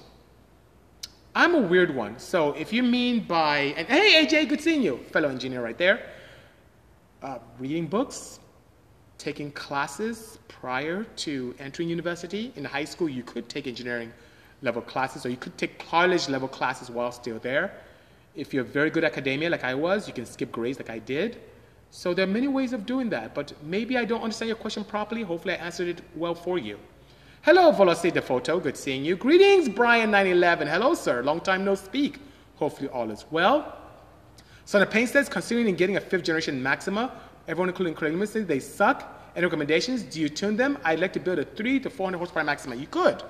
I'm 1.33 1.55
a 1.55 1.61
weird 1.61 1.95
one. 1.95 2.19
So 2.19 2.51
if 2.53 2.73
you 2.73 2.83
mean 2.83 3.23
by, 3.23 3.73
and 3.77 3.87
hey, 3.87 4.25
AJ, 4.25 4.49
good 4.49 4.59
seeing 4.59 4.81
you, 4.81 4.97
fellow 5.13 5.29
engineer 5.29 5.63
right 5.63 5.77
there. 5.77 6.09
Uh, 7.23 7.39
reading 7.59 7.87
books, 7.87 8.41
taking 9.17 9.51
classes 9.51 10.39
prior 10.49 11.05
to 11.15 11.55
entering 11.59 11.87
university. 11.87 12.51
In 12.57 12.65
high 12.65 12.83
school, 12.83 13.07
you 13.07 13.23
could 13.23 13.47
take 13.47 13.67
engineering 13.67 14.11
level 14.61 14.81
classes, 14.81 15.25
or 15.25 15.29
you 15.29 15.37
could 15.37 15.57
take 15.57 15.79
college 15.79 16.27
level 16.27 16.49
classes 16.49 16.89
while 16.89 17.13
still 17.13 17.39
there. 17.39 17.73
If 18.35 18.53
you're 18.53 18.63
very 18.63 18.89
good 18.89 19.03
at 19.03 19.11
academia, 19.11 19.49
like 19.49 19.63
I 19.63 19.73
was, 19.73 20.07
you 20.07 20.13
can 20.13 20.25
skip 20.25 20.51
grades 20.51 20.79
like 20.79 20.89
I 20.89 20.99
did. 20.99 21.41
So 21.89 22.13
there 22.13 22.23
are 22.23 22.31
many 22.31 22.47
ways 22.47 22.71
of 22.71 22.85
doing 22.85 23.09
that, 23.09 23.35
but 23.35 23.51
maybe 23.63 23.97
I 23.97 24.05
don't 24.05 24.21
understand 24.21 24.47
your 24.47 24.55
question 24.55 24.85
properly. 24.85 25.23
Hopefully, 25.23 25.55
I 25.55 25.57
answered 25.57 25.89
it 25.89 26.01
well 26.15 26.33
for 26.33 26.57
you. 26.57 26.79
Hello, 27.41 27.71
Velocity 27.71 28.11
the 28.11 28.21
Photo. 28.21 28.59
Good 28.59 28.77
seeing 28.77 29.03
you. 29.03 29.17
Greetings, 29.17 29.67
Brian911. 29.67 30.67
Hello, 30.67 30.93
sir. 30.93 31.21
Long 31.23 31.41
time 31.41 31.65
no 31.65 31.75
speak. 31.75 32.19
Hopefully, 32.55 32.87
all 32.87 33.11
is 33.11 33.25
well. 33.31 33.77
Son 34.63 34.81
of 34.81 34.89
Pain 34.89 35.07
says, 35.07 35.27
considering 35.27 35.67
in 35.67 35.75
getting 35.75 35.97
a 35.97 35.99
fifth 35.99 36.23
generation 36.23 36.63
Maxima, 36.63 37.11
everyone, 37.49 37.67
including 37.67 37.93
Craig 37.93 38.15
says 38.27 38.45
they 38.45 38.59
suck. 38.59 39.31
Any 39.35 39.45
recommendations? 39.45 40.03
Do 40.03 40.21
you 40.21 40.29
tune 40.29 40.55
them? 40.55 40.77
I'd 40.83 40.99
like 40.99 41.13
to 41.13 41.19
build 41.19 41.39
a 41.39 41.43
3 41.43 41.79
to 41.81 41.89
400 41.89 42.17
horsepower 42.17 42.43
Maxima. 42.43 42.75
You 42.75 42.87
could. 42.87 43.23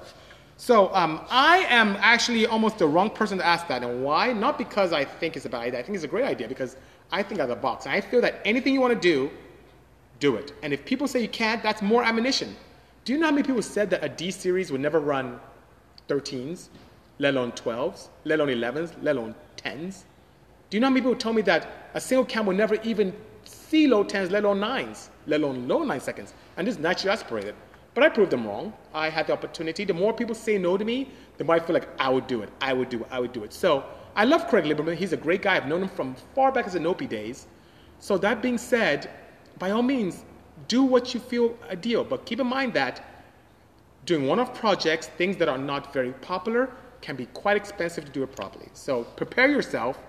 So 0.62 0.94
um, 0.94 1.22
I 1.32 1.66
am 1.70 1.98
actually 2.02 2.46
almost 2.46 2.78
the 2.78 2.86
wrong 2.86 3.10
person 3.10 3.40
to 3.40 3.44
ask 3.44 3.68
that. 3.68 3.82
And 3.82 4.04
why? 4.04 4.32
Not 4.32 4.60
because 4.60 4.94
I 4.94 5.04
think 5.04 5.36
it's 5.36 5.48
a 5.48 5.50
bad 5.50 5.62
idea. 5.62 5.80
I 5.80 5.82
think 5.82 5.96
it's 5.96 6.04
a 6.04 6.08
great 6.16 6.24
idea 6.24 6.48
because 6.48 6.78
I 7.12 7.24
think 7.24 7.42
out 7.42 7.50
of 7.50 7.50
the 7.50 7.56
box. 7.56 7.88
I 7.88 8.00
feel 8.00 8.22
that 8.22 8.44
anything 8.46 8.76
you 8.76 8.80
want 8.80 8.94
to 8.94 9.00
do, 9.00 9.32
do 10.20 10.36
it. 10.36 10.54
And 10.62 10.72
if 10.72 10.86
people 10.86 11.08
say 11.08 11.20
you 11.20 11.30
can't, 11.30 11.64
that's 11.64 11.82
more 11.82 12.04
ammunition. 12.04 12.56
Do 13.06 13.12
you 13.12 13.18
know 13.18 13.26
how 13.26 13.32
many 13.32 13.42
people 13.42 13.64
said 13.64 13.90
that 13.90 14.04
a 14.04 14.10
D 14.10 14.30
series 14.30 14.72
would 14.72 14.82
never 14.82 15.00
run 15.00 15.40
13s, 16.10 16.68
let 17.18 17.34
alone 17.34 17.54
12s, 17.54 18.10
let 18.26 18.40
alone 18.40 18.56
11s, 18.56 18.94
let 19.02 19.16
alone 19.16 19.34
10s? 19.58 20.04
Do 20.70 20.78
you 20.78 20.82
know 20.82 20.86
how 20.86 20.92
many 20.92 21.02
people 21.02 21.16
told 21.16 21.38
me 21.38 21.42
that 21.42 21.90
a 21.96 22.00
single 22.00 22.24
cam 22.24 22.46
would 22.46 22.56
never 22.56 22.76
even 22.84 23.16
see 23.46 23.88
low 23.88 24.04
10s, 24.04 24.30
let 24.30 24.44
alone 24.44 24.60
9s, 24.60 25.08
let 25.26 25.42
alone 25.42 25.68
low 25.68 25.82
9 25.84 26.00
seconds, 26.00 26.36
and 26.56 26.68
this 26.68 26.76
is 26.76 26.80
naturally 26.80 27.14
aspirated? 27.14 27.56
But 27.94 28.04
I 28.04 28.10
proved 28.10 28.32
them 28.32 28.48
wrong. 28.48 28.74
I 28.94 29.10
had 29.10 29.28
the 29.28 29.34
opportunity. 29.34 29.84
The 29.84 29.94
more 29.94 30.14
people 30.14 30.36
say 30.36 30.58
no 30.58 30.78
to 30.78 30.86
me, 30.86 31.10
the 31.38 31.44
more 31.44 31.56
I 31.56 31.60
feel 31.60 31.74
like 31.74 31.90
I 32.00 32.10
would 32.10 32.28
do 32.28 32.42
it. 32.42 32.50
I 32.62 32.74
would 32.74 32.90
do 32.90 33.02
it. 33.02 33.08
I 33.12 33.20
would 33.20 33.34
do 33.34 33.44
it. 33.44 33.54
So 33.54 33.84
I 34.16 34.26
love 34.26 34.48
Craig 34.48 34.66
Lieberman. 34.66 34.96
He's 34.96 35.14
a 35.14 35.18
great 35.18 35.42
guy. 35.42 35.58
I've 35.58 35.68
known 35.68 35.84
him 35.84 35.90
from 35.90 36.16
far 36.36 36.52
back 36.52 36.66
as 36.68 36.74
the 36.74 36.80
Nopi 36.80 37.08
days. 37.08 37.48
So 38.00 38.18
that 38.18 38.42
being 38.42 38.58
said, 38.58 39.10
by 39.60 39.72
all 39.72 39.84
means, 39.84 40.24
do 40.68 40.84
what 40.84 41.14
you 41.14 41.20
feel 41.20 41.58
ideal, 41.70 42.04
but 42.04 42.26
keep 42.26 42.40
in 42.40 42.48
mind 42.48 42.74
that 42.74 43.04
doing 44.06 44.28
one-off 44.28 44.54
projects, 44.54 45.08
things 45.08 45.38
that 45.38 45.48
are 45.48 45.58
not 45.58 45.94
very 45.94 46.12
popular, 46.14 46.70
can 47.02 47.16
be 47.16 47.26
quite 47.28 47.58
expensive 47.58 48.06
to 48.06 48.12
do 48.12 48.24
it 48.24 48.36
properly. 48.36 48.70
So 48.74 49.04
prepare 49.04 49.50
yourself 49.50 50.00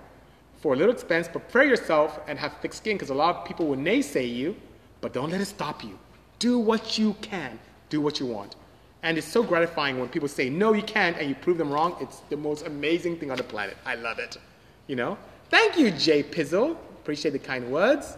for 0.57 0.75
a 0.75 0.77
little 0.77 0.93
expense, 0.93 1.29
prepare 1.29 1.65
yourself 1.65 2.21
and 2.29 2.39
have 2.39 2.57
thick 2.61 2.73
skin 2.73 2.97
because 2.97 3.11
a 3.11 3.15
lot 3.15 3.37
of 3.37 3.45
people 3.45 3.67
will 3.67 3.77
naysay 3.77 4.33
you, 4.33 4.57
but 5.01 5.13
don't 5.13 5.31
let 5.31 5.41
it 5.41 5.47
stop 5.47 5.83
you. 5.83 5.99
Do 6.39 6.59
what 6.59 6.99
you 6.99 7.15
can, 7.21 7.59
do 7.93 8.01
what 8.01 8.19
you 8.19 8.27
want. 8.27 8.57
And 9.03 9.19
it's 9.19 9.27
so 9.27 9.43
gratifying 9.43 9.99
when 10.01 10.09
people 10.09 10.29
say, 10.29 10.49
no, 10.49 10.73
you 10.73 10.83
can't, 10.83 11.17
and 11.19 11.29
you 11.29 11.35
prove 11.35 11.59
them 11.59 11.71
wrong. 11.71 11.97
It's 12.01 12.21
the 12.31 12.37
most 12.37 12.67
amazing 12.67 13.19
thing 13.19 13.31
on 13.31 13.37
the 13.37 13.45
planet. 13.45 13.77
I 13.85 13.97
love 13.97 14.19
it. 14.19 14.39
You 14.87 14.97
know? 14.97 15.19
Thank 15.51 15.79
you, 15.79 15.91
Jay 15.91 16.23
Pizzle. 16.23 16.71
Appreciate 17.03 17.33
the 17.33 17.39
kind 17.39 17.71
words. 17.71 18.17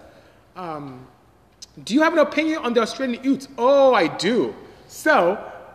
Um, 0.54 1.06
do 1.82 1.94
you 1.94 2.02
have 2.02 2.12
an 2.12 2.20
opinion 2.20 2.58
on 2.58 2.72
the 2.72 2.80
Australian 2.80 3.24
Utes? 3.24 3.48
Oh, 3.58 3.94
I 3.94 4.06
do. 4.06 4.54
So, 4.86 5.16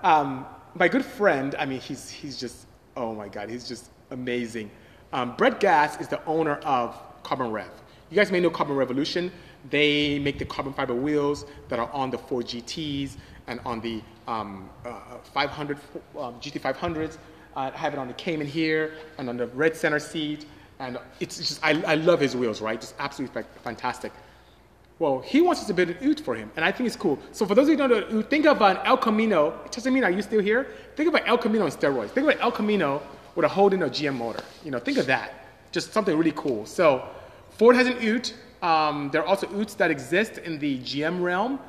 um, 0.03 0.45
my 0.75 0.87
good 0.87 1.03
friend, 1.03 1.55
I 1.59 1.65
mean, 1.65 1.81
he's, 1.81 2.09
he's 2.09 2.39
just, 2.39 2.67
oh 2.95 3.13
my 3.13 3.27
God, 3.27 3.49
he's 3.49 3.67
just 3.67 3.89
amazing. 4.11 4.71
Um, 5.11 5.35
Brett 5.35 5.59
Gass 5.59 5.99
is 5.99 6.07
the 6.07 6.23
owner 6.25 6.55
of 6.77 6.95
Carbon 7.23 7.51
Rev. 7.51 7.71
You 8.09 8.15
guys 8.15 8.31
may 8.31 8.39
know 8.39 8.49
Carbon 8.49 8.75
Revolution. 8.75 9.31
They 9.69 10.19
make 10.19 10.39
the 10.39 10.45
carbon 10.45 10.71
fiber 10.73 10.95
wheels 10.95 11.45
that 11.67 11.79
are 11.79 11.91
on 11.91 12.09
the 12.11 12.17
Ford 12.17 12.45
GTs 12.45 13.17
and 13.49 13.59
on 13.65 13.81
the 13.81 14.01
um, 14.27 14.69
uh, 14.85 15.17
500 15.33 15.77
um, 16.17 16.35
GT500s. 16.39 17.17
I 17.55 17.71
have 17.71 17.93
it 17.93 17.99
on 17.99 18.07
the 18.07 18.13
Cayman 18.13 18.47
here 18.47 18.93
and 19.17 19.27
on 19.27 19.35
the 19.35 19.47
red 19.47 19.75
center 19.75 19.99
seat. 19.99 20.45
And 20.79 20.97
it's 21.19 21.37
just, 21.37 21.59
I, 21.61 21.81
I 21.81 21.95
love 21.95 22.21
his 22.21 22.35
wheels, 22.35 22.61
right? 22.61 22.79
Just 22.79 22.95
absolutely 22.99 23.43
fantastic. 23.63 24.13
Well, 24.99 25.19
he 25.21 25.41
wants 25.41 25.61
us 25.61 25.67
to 25.67 25.73
build 25.73 25.89
an 25.89 25.97
ute 26.01 26.19
for 26.19 26.35
him, 26.35 26.51
and 26.57 26.65
I 26.65 26.73
think 26.73 26.87
it's 26.87 26.95
cool. 26.97 27.17
So 27.31 27.45
for 27.45 27.55
those 27.55 27.69
of 27.69 27.69
you 27.69 27.77
who 27.77 27.87
don't 27.87 28.13
know, 28.13 28.21
think 28.21 28.45
of 28.45 28.61
an 28.61 28.77
El 28.83 28.97
Camino. 28.97 29.57
Chesamina, 29.71 30.03
are 30.03 30.11
you 30.11 30.21
still 30.21 30.41
here? 30.41 30.67
Think 30.97 31.07
of 31.07 31.15
an 31.15 31.23
El 31.25 31.37
Camino 31.37 31.63
on 31.63 31.71
steroids. 31.71 32.09
Think 32.09 32.27
of 32.27 32.35
an 32.35 32.39
El 32.41 32.51
Camino 32.51 33.01
with 33.35 33.45
a 33.45 33.47
Holden 33.47 33.81
or 33.81 33.89
GM 33.89 34.17
motor. 34.17 34.43
You 34.63 34.71
know, 34.71 34.79
think 34.79 34.97
of 34.97 35.05
that. 35.07 35.45
Just 35.71 35.93
something 35.93 36.17
really 36.17 36.33
cool. 36.33 36.65
So 36.65 37.07
Ford 37.51 37.77
has 37.77 37.87
an 37.87 38.01
ute. 38.01 38.35
Um, 38.61 39.09
there 39.13 39.21
are 39.21 39.27
also 39.27 39.49
utes 39.57 39.73
that 39.75 39.89
exist 39.89 40.37
in 40.39 40.59
the 40.59 40.79
GM 40.79 41.23
realm, 41.23 41.59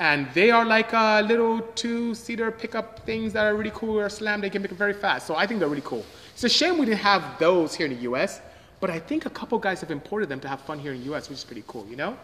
and 0.00 0.26
they 0.32 0.50
are 0.50 0.64
like 0.64 0.94
uh, 0.94 1.20
little 1.20 1.60
two-seater 1.74 2.50
pickup 2.50 3.00
things 3.00 3.34
that 3.34 3.44
are 3.44 3.54
really 3.54 3.70
cool 3.74 4.00
or 4.00 4.08
slam. 4.08 4.40
They 4.40 4.48
can 4.48 4.62
make 4.62 4.72
it 4.72 4.78
very 4.78 4.94
fast. 4.94 5.26
So 5.26 5.36
I 5.36 5.46
think 5.46 5.60
they're 5.60 5.68
really 5.68 5.82
cool. 5.84 6.06
It's 6.32 6.42
a 6.42 6.48
shame 6.48 6.78
we 6.78 6.86
didn't 6.86 7.00
have 7.00 7.38
those 7.38 7.74
here 7.74 7.86
in 7.86 7.94
the 7.94 8.02
U.S., 8.04 8.40
but 8.80 8.88
I 8.88 8.98
think 8.98 9.26
a 9.26 9.30
couple 9.30 9.58
guys 9.58 9.82
have 9.82 9.90
imported 9.90 10.30
them 10.30 10.40
to 10.40 10.48
have 10.48 10.62
fun 10.62 10.78
here 10.78 10.94
in 10.94 11.00
the 11.00 11.04
U.S., 11.06 11.28
which 11.28 11.36
is 11.36 11.44
pretty 11.44 11.64
cool. 11.66 11.86
You 11.86 11.96
know. 11.96 12.16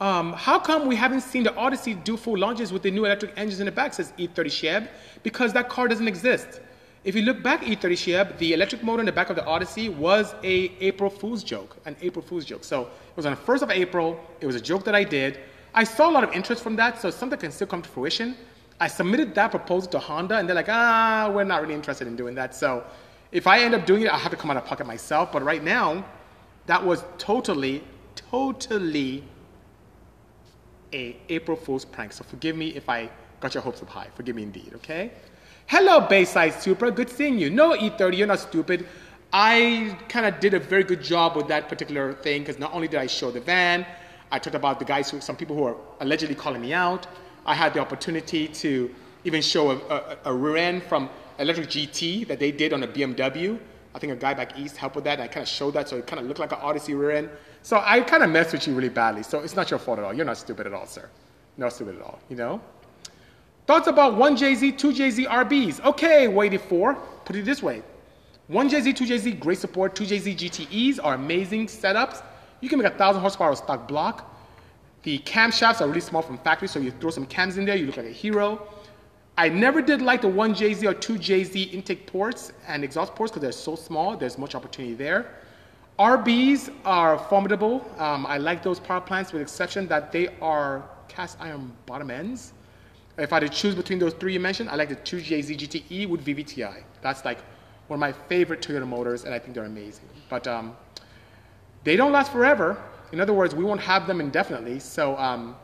Um, 0.00 0.32
how 0.32 0.58
come 0.58 0.88
we 0.88 0.96
haven't 0.96 1.20
seen 1.20 1.44
the 1.44 1.54
Odyssey 1.54 1.94
do 1.94 2.16
full 2.16 2.36
launches 2.36 2.72
with 2.72 2.82
the 2.82 2.90
new 2.90 3.04
electric 3.04 3.32
engines 3.36 3.60
in 3.60 3.66
the 3.66 3.72
back, 3.72 3.94
says 3.94 4.12
E30 4.18 4.46
Sheb? 4.46 4.88
Because 5.22 5.52
that 5.52 5.68
car 5.68 5.86
doesn't 5.86 6.08
exist. 6.08 6.60
If 7.04 7.14
you 7.14 7.22
look 7.22 7.40
back, 7.40 7.60
E30 7.62 7.92
Sheb, 7.92 8.38
the 8.38 8.52
electric 8.52 8.82
motor 8.82 9.00
in 9.00 9.06
the 9.06 9.12
back 9.12 9.30
of 9.30 9.36
the 9.36 9.44
Odyssey 9.44 9.90
was 9.90 10.34
a 10.42 10.72
April 10.80 11.08
Fool's 11.08 11.44
joke, 11.44 11.76
an 11.84 11.94
April 12.02 12.24
Fool's 12.24 12.44
joke. 12.44 12.64
So 12.64 12.82
it 12.82 13.16
was 13.16 13.26
on 13.26 13.32
the 13.32 13.40
1st 13.40 13.62
of 13.62 13.70
April. 13.70 14.18
It 14.40 14.46
was 14.46 14.56
a 14.56 14.60
joke 14.60 14.84
that 14.84 14.96
I 14.96 15.04
did. 15.04 15.38
I 15.74 15.84
saw 15.84 16.10
a 16.10 16.12
lot 16.12 16.24
of 16.24 16.32
interest 16.32 16.62
from 16.62 16.76
that, 16.76 17.00
so 17.00 17.10
something 17.10 17.38
can 17.38 17.52
still 17.52 17.66
come 17.66 17.82
to 17.82 17.88
fruition. 17.88 18.36
I 18.80 18.88
submitted 18.88 19.34
that 19.34 19.50
proposal 19.50 19.90
to 19.92 19.98
Honda, 19.98 20.38
and 20.38 20.48
they're 20.48 20.56
like, 20.56 20.68
ah, 20.68 21.30
we're 21.32 21.44
not 21.44 21.60
really 21.62 21.74
interested 21.74 22.08
in 22.08 22.16
doing 22.16 22.34
that. 22.34 22.54
So 22.54 22.84
if 23.30 23.46
I 23.46 23.60
end 23.60 23.74
up 23.74 23.86
doing 23.86 24.02
it, 24.02 24.08
I'll 24.08 24.18
have 24.18 24.32
to 24.32 24.36
come 24.36 24.50
out 24.50 24.56
of 24.56 24.64
pocket 24.64 24.86
myself. 24.86 25.30
But 25.32 25.42
right 25.42 25.62
now, 25.62 26.04
that 26.66 26.84
was 26.84 27.04
totally, 27.18 27.84
totally 28.14 29.24
a 30.92 31.16
April 31.28 31.56
Fool's 31.56 31.84
prank. 31.84 32.12
So 32.12 32.24
forgive 32.24 32.56
me 32.56 32.68
if 32.68 32.88
I 32.88 33.10
got 33.40 33.54
your 33.54 33.62
hopes 33.62 33.82
up 33.82 33.88
high. 33.88 34.08
Forgive 34.14 34.34
me 34.36 34.42
indeed, 34.42 34.72
okay? 34.76 35.12
Hello, 35.66 36.00
Bayside 36.00 36.54
Supra. 36.54 36.90
Good 36.90 37.10
seeing 37.10 37.38
you. 37.38 37.50
No, 37.50 37.76
E30, 37.76 38.16
you're 38.16 38.26
not 38.26 38.40
stupid. 38.40 38.86
I 39.32 39.96
kind 40.08 40.26
of 40.26 40.40
did 40.40 40.54
a 40.54 40.58
very 40.58 40.82
good 40.82 41.02
job 41.02 41.36
with 41.36 41.46
that 41.48 41.68
particular 41.68 42.14
thing 42.14 42.42
because 42.42 42.58
not 42.58 42.74
only 42.74 42.88
did 42.88 42.98
I 42.98 43.06
show 43.06 43.30
the 43.30 43.40
van, 43.40 43.86
I 44.32 44.38
talked 44.38 44.56
about 44.56 44.78
the 44.78 44.84
guys, 44.84 45.10
who, 45.10 45.20
some 45.20 45.36
people 45.36 45.56
who 45.56 45.64
are 45.64 45.76
allegedly 46.00 46.34
calling 46.34 46.60
me 46.60 46.72
out. 46.72 47.06
I 47.44 47.54
had 47.54 47.74
the 47.74 47.80
opportunity 47.80 48.46
to 48.48 48.94
even 49.24 49.42
show 49.42 49.70
a, 49.72 49.76
a, 49.76 50.18
a 50.26 50.34
rear 50.34 50.56
end 50.56 50.82
from 50.84 51.10
Electric 51.38 51.68
GT 51.68 52.26
that 52.28 52.38
they 52.38 52.52
did 52.52 52.72
on 52.72 52.82
a 52.82 52.88
BMW. 52.88 53.58
I 53.94 53.98
think 53.98 54.12
a 54.12 54.16
guy 54.16 54.34
back 54.34 54.58
east 54.58 54.76
helped 54.76 54.94
with 54.94 55.04
that. 55.04 55.20
I 55.20 55.26
kind 55.26 55.42
of 55.42 55.48
showed 55.48 55.74
that, 55.74 55.88
so 55.88 55.96
it 55.96 56.06
kind 56.06 56.20
of 56.20 56.26
looked 56.26 56.38
like 56.38 56.52
an 56.52 56.58
Odyssey 56.60 56.94
rear 56.94 57.10
end. 57.10 57.30
So 57.62 57.82
I 57.84 58.00
kind 58.00 58.22
of 58.22 58.30
messed 58.30 58.52
with 58.52 58.66
you 58.66 58.74
really 58.74 58.88
badly. 58.88 59.22
So 59.22 59.40
it's 59.40 59.56
not 59.56 59.70
your 59.70 59.80
fault 59.80 59.98
at 59.98 60.04
all. 60.04 60.14
You're 60.14 60.26
not 60.26 60.38
stupid 60.38 60.66
at 60.66 60.72
all, 60.72 60.86
sir. 60.86 61.08
Not 61.56 61.72
stupid 61.72 61.96
at 61.96 62.02
all, 62.02 62.20
you 62.28 62.36
know? 62.36 62.60
Thoughts 63.66 63.88
about 63.88 64.14
1JZ, 64.14 64.78
2JZ 64.78 65.26
RBs. 65.26 65.84
Okay, 65.84 66.28
waited 66.28 66.60
for. 66.60 66.94
Put 67.24 67.36
it 67.36 67.44
this 67.44 67.62
way. 67.62 67.82
1JZ, 68.50 68.94
2JZ, 68.94 69.40
great 69.40 69.58
support. 69.58 69.94
2JZ 69.94 70.36
GTEs 70.36 70.98
are 71.02 71.14
amazing 71.14 71.66
setups. 71.66 72.22
You 72.60 72.68
can 72.68 72.78
make 72.78 72.88
a 72.88 72.90
1,000 72.90 73.20
horsepower 73.20 73.54
stock 73.56 73.88
block. 73.88 74.36
The 75.02 75.18
camshafts 75.20 75.80
are 75.80 75.88
really 75.88 76.00
small 76.00 76.22
from 76.22 76.38
factory, 76.38 76.68
so 76.68 76.78
you 76.78 76.90
throw 76.90 77.10
some 77.10 77.26
cams 77.26 77.56
in 77.56 77.64
there, 77.64 77.76
you 77.76 77.86
look 77.86 77.96
like 77.96 78.06
a 78.06 78.10
hero. 78.10 78.66
I 79.38 79.48
never 79.48 79.80
did 79.80 80.02
like 80.02 80.20
the 80.20 80.28
1JZ 80.28 80.84
or 80.84 80.94
2JZ 80.94 81.72
intake 81.72 82.06
ports 82.06 82.52
and 82.68 82.84
exhaust 82.84 83.14
ports 83.14 83.32
because 83.32 83.42
they're 83.42 83.52
so 83.52 83.74
small, 83.74 84.16
there's 84.16 84.36
much 84.36 84.54
opportunity 84.54 84.94
there. 84.94 85.30
RBs 85.98 86.72
are 86.84 87.18
formidable. 87.18 87.86
Um, 87.98 88.26
I 88.26 88.38
like 88.38 88.62
those 88.62 88.80
power 88.80 89.00
plants 89.00 89.32
with 89.32 89.42
exception 89.42 89.86
that 89.88 90.12
they 90.12 90.28
are 90.40 90.82
cast 91.08 91.38
iron 91.40 91.72
bottom 91.86 92.10
ends. 92.10 92.52
If 93.18 93.32
I 93.32 93.36
had 93.36 93.40
to 93.40 93.48
choose 93.48 93.74
between 93.74 93.98
those 93.98 94.14
three 94.14 94.32
you 94.32 94.40
mentioned, 94.40 94.70
I 94.70 94.76
like 94.76 94.88
the 94.88 94.96
2JZ 94.96 95.58
GTE 95.58 96.08
with 96.08 96.24
VVTi. 96.24 96.82
That's 97.02 97.24
like 97.24 97.38
one 97.88 97.96
of 97.96 98.00
my 98.00 98.12
favorite 98.12 98.62
Toyota 98.62 98.86
motors, 98.86 99.24
and 99.24 99.34
I 99.34 99.38
think 99.38 99.54
they're 99.54 99.64
amazing. 99.64 100.06
But 100.28 100.46
um, 100.46 100.76
they 101.84 101.96
don't 101.96 102.12
last 102.12 102.32
forever. 102.32 102.76
In 103.12 103.20
other 103.20 103.32
words, 103.32 103.54
we 103.54 103.64
won't 103.64 103.80
have 103.80 104.06
them 104.06 104.20
indefinitely. 104.20 104.78
So 104.80 105.16
um, 105.16 105.56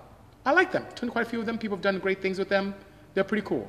I 0.44 0.52
like 0.52 0.72
them. 0.72 0.86
Tuned 0.94 1.12
quite 1.12 1.26
a 1.26 1.28
few 1.28 1.40
of 1.40 1.46
them. 1.46 1.58
People 1.58 1.76
have 1.76 1.82
done 1.82 1.98
great 1.98 2.22
things 2.22 2.38
with 2.38 2.48
them. 2.48 2.74
They're 3.14 3.24
pretty 3.24 3.46
cool. 3.46 3.68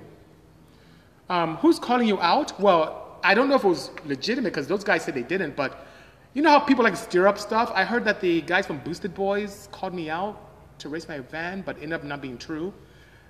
Um, 1.29 1.57
who's 1.57 1.79
calling 1.79 2.07
you 2.07 2.19
out? 2.21 2.59
Well, 2.59 3.19
I 3.23 3.33
don't 3.33 3.49
know 3.49 3.55
if 3.55 3.63
it 3.63 3.67
was 3.67 3.91
legitimate 4.05 4.51
because 4.51 4.67
those 4.67 4.83
guys 4.83 5.03
said 5.03 5.13
they 5.13 5.23
didn't, 5.23 5.55
but 5.55 5.85
you 6.33 6.41
know 6.41 6.49
how 6.49 6.59
people 6.59 6.83
like 6.83 6.95
stir 6.95 7.27
up 7.27 7.37
stuff? 7.37 7.71
I 7.73 7.83
heard 7.83 8.05
that 8.05 8.21
the 8.21 8.41
guys 8.41 8.65
from 8.65 8.77
Boosted 8.79 9.13
Boys 9.13 9.67
called 9.71 9.93
me 9.93 10.09
out 10.09 10.39
to 10.79 10.89
race 10.89 11.07
my 11.07 11.19
van, 11.19 11.61
but 11.61 11.75
ended 11.77 11.93
up 11.93 12.03
not 12.03 12.21
being 12.21 12.37
true. 12.37 12.73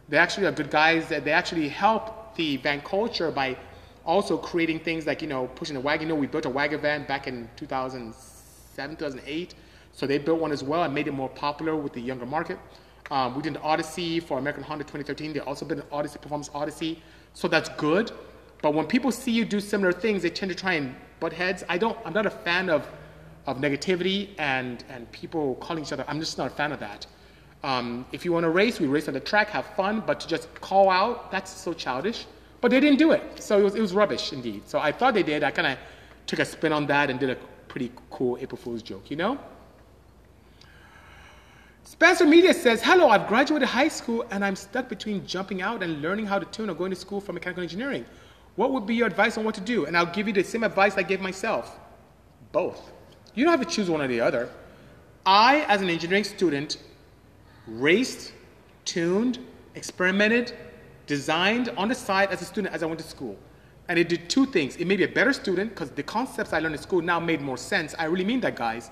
They 0.10 0.18
actually 0.18 0.46
are 0.46 0.52
good 0.52 0.70
guys. 0.70 1.10
that 1.10 1.26
They 1.26 1.32
actually 1.32 1.70
help 1.70 2.36
the 2.36 2.58
van 2.58 2.82
culture 2.82 3.32
by 3.32 3.58
also 4.06 4.38
creating 4.38 4.80
things 4.80 5.06
like, 5.06 5.22
you 5.22 5.28
know, 5.28 5.48
pushing 5.48 5.76
a 5.76 5.80
wagon. 5.80 6.08
You 6.08 6.14
know, 6.14 6.20
we 6.20 6.28
built 6.28 6.46
a 6.46 6.50
wagon 6.50 6.80
van 6.82 7.06
back 7.06 7.28
in 7.28 7.50
2007, 8.78 8.96
2008. 8.98 9.56
So 9.92 10.06
they 10.06 10.18
built 10.18 10.40
one 10.40 10.52
as 10.52 10.64
well 10.64 10.84
and 10.84 10.94
made 10.94 11.08
it 11.08 11.12
more 11.12 11.30
popular 11.30 11.76
with 11.76 11.94
the 11.94 12.02
younger 12.02 12.26
market. 12.26 12.60
Um, 13.10 13.36
we 13.36 13.42
did 13.42 13.56
an 13.56 13.62
Odyssey 13.64 14.20
for 14.20 14.38
American 14.38 14.64
Honda 14.64 14.84
2013. 14.84 15.34
They 15.34 15.40
also 15.40 15.66
built 15.66 15.80
an 15.80 15.88
Odyssey, 15.92 16.20
Performance 16.20 16.52
Odyssey. 16.54 17.02
So 17.34 17.48
that's 17.48 17.70
good. 17.70 18.12
But 18.62 18.74
when 18.74 18.86
people 18.86 19.12
see 19.12 19.32
you 19.32 19.46
do 19.46 19.60
similar 19.60 19.92
things, 19.92 20.22
they 20.22 20.30
tend 20.30 20.52
to 20.52 20.56
try 20.56 20.74
and 20.74 20.96
butt 21.20 21.34
heads. 21.34 21.64
I 21.70 21.78
don't. 21.78 21.98
I'm 22.06 22.14
not 22.14 22.26
a 22.26 22.32
fan 22.32 22.70
of 22.70 22.88
of 23.46 23.58
negativity 23.58 24.30
and 24.40 24.84
and 24.90 25.10
people 25.12 25.56
calling 25.56 25.84
each 25.84 25.94
other. 25.94 26.04
I'm 26.08 26.20
just 26.20 26.38
not 26.38 26.48
a 26.48 26.56
fan 26.56 26.72
of 26.72 26.80
that. 26.80 27.06
Um, 27.64 28.06
if 28.12 28.26
you 28.26 28.34
want 28.34 28.44
to 28.44 28.50
race, 28.50 28.80
we 28.80 28.88
race 28.88 29.08
on 29.08 29.14
the 29.14 29.20
track, 29.20 29.50
have 29.50 29.66
fun. 29.76 30.04
But 30.06 30.20
to 30.22 30.28
just 30.28 30.54
call 30.60 30.90
out, 30.90 31.32
that's 31.32 31.52
so 31.52 31.74
childish. 31.74 32.26
But 32.62 32.72
they 32.72 32.80
didn't 32.80 32.98
do 32.98 33.12
it, 33.12 33.24
so 33.42 33.60
it 33.60 33.64
was 33.64 33.76
it 33.76 33.82
was 33.82 33.94
rubbish 33.94 34.34
indeed. 34.34 34.68
So 34.68 34.80
I 34.80 34.92
thought 34.92 35.14
they 35.14 35.24
did. 35.24 35.44
I 35.44 35.52
kind 35.52 35.68
of 35.68 35.78
took 36.26 36.40
a 36.40 36.46
spin 36.46 36.74
on 36.74 36.88
that 36.88 37.10
and 37.12 37.20
did 37.20 37.30
a 37.30 37.38
pretty 37.78 37.94
cool 38.10 38.40
April 38.42 38.58
Fool's 38.58 38.82
joke, 38.82 39.12
you 39.12 39.16
know. 39.16 39.38
Spencer 41.84 42.26
Media 42.26 42.52
says, 42.52 42.82
Hello, 42.82 43.10
I've 43.10 43.28
graduated 43.28 43.68
high 43.68 43.88
school 43.88 44.26
and 44.32 44.44
I'm 44.44 44.56
stuck 44.56 44.90
between 44.90 45.28
jumping 45.28 45.62
out 45.62 45.84
and 45.84 46.02
learning 46.02 46.26
how 46.26 46.40
to 46.40 46.46
tune 46.48 46.72
or 46.72 46.74
going 46.74 46.90
to 46.90 46.96
school 46.96 47.22
for 47.22 47.34
mechanical 47.34 47.62
engineering. 47.62 48.04
What 48.56 48.72
would 48.72 48.88
be 48.88 48.96
your 48.96 49.06
advice 49.06 49.38
on 49.38 49.44
what 49.44 49.54
to 49.56 49.62
do? 49.62 49.86
And 49.86 49.96
I'll 49.96 50.12
give 50.18 50.26
you 50.28 50.34
the 50.34 50.44
same 50.44 50.64
advice 50.64 50.98
I 50.98 51.04
gave 51.04 51.22
myself 51.22 51.78
both. 52.52 52.82
You 53.36 53.44
don't 53.44 53.56
have 53.56 53.68
to 53.68 53.72
choose 53.72 53.92
one 53.92 54.02
or 54.02 54.08
the 54.08 54.22
other. 54.22 54.50
I, 55.24 55.62
as 55.68 55.84
an 55.84 55.90
engineering 55.92 56.24
student, 56.24 56.78
raced, 57.68 58.34
tuned, 58.86 59.38
experimented, 59.76 60.52
designed 61.06 61.70
on 61.78 61.90
the 61.90 61.96
side 61.96 62.32
as 62.32 62.42
a 62.42 62.46
student 62.46 62.74
as 62.74 62.82
I 62.82 62.88
went 62.88 63.00
to 63.02 63.08
school. 63.08 63.38
And 63.90 63.98
it 63.98 64.10
did 64.10 64.30
two 64.30 64.46
things. 64.46 64.76
It 64.76 64.86
made 64.86 65.00
me 65.00 65.06
a 65.06 65.08
better 65.08 65.34
student 65.34 65.70
because 65.70 65.92
the 65.92 66.04
concepts 66.04 66.54
I 66.54 66.60
learned 66.60 66.76
in 66.76 66.82
school 66.82 67.02
now 67.02 67.20
made 67.20 67.42
more 67.42 67.58
sense. 67.58 67.96
I 67.98 68.06
really 68.06 68.26
mean 68.26 68.42
that, 68.42 68.56
guys. 68.56 68.92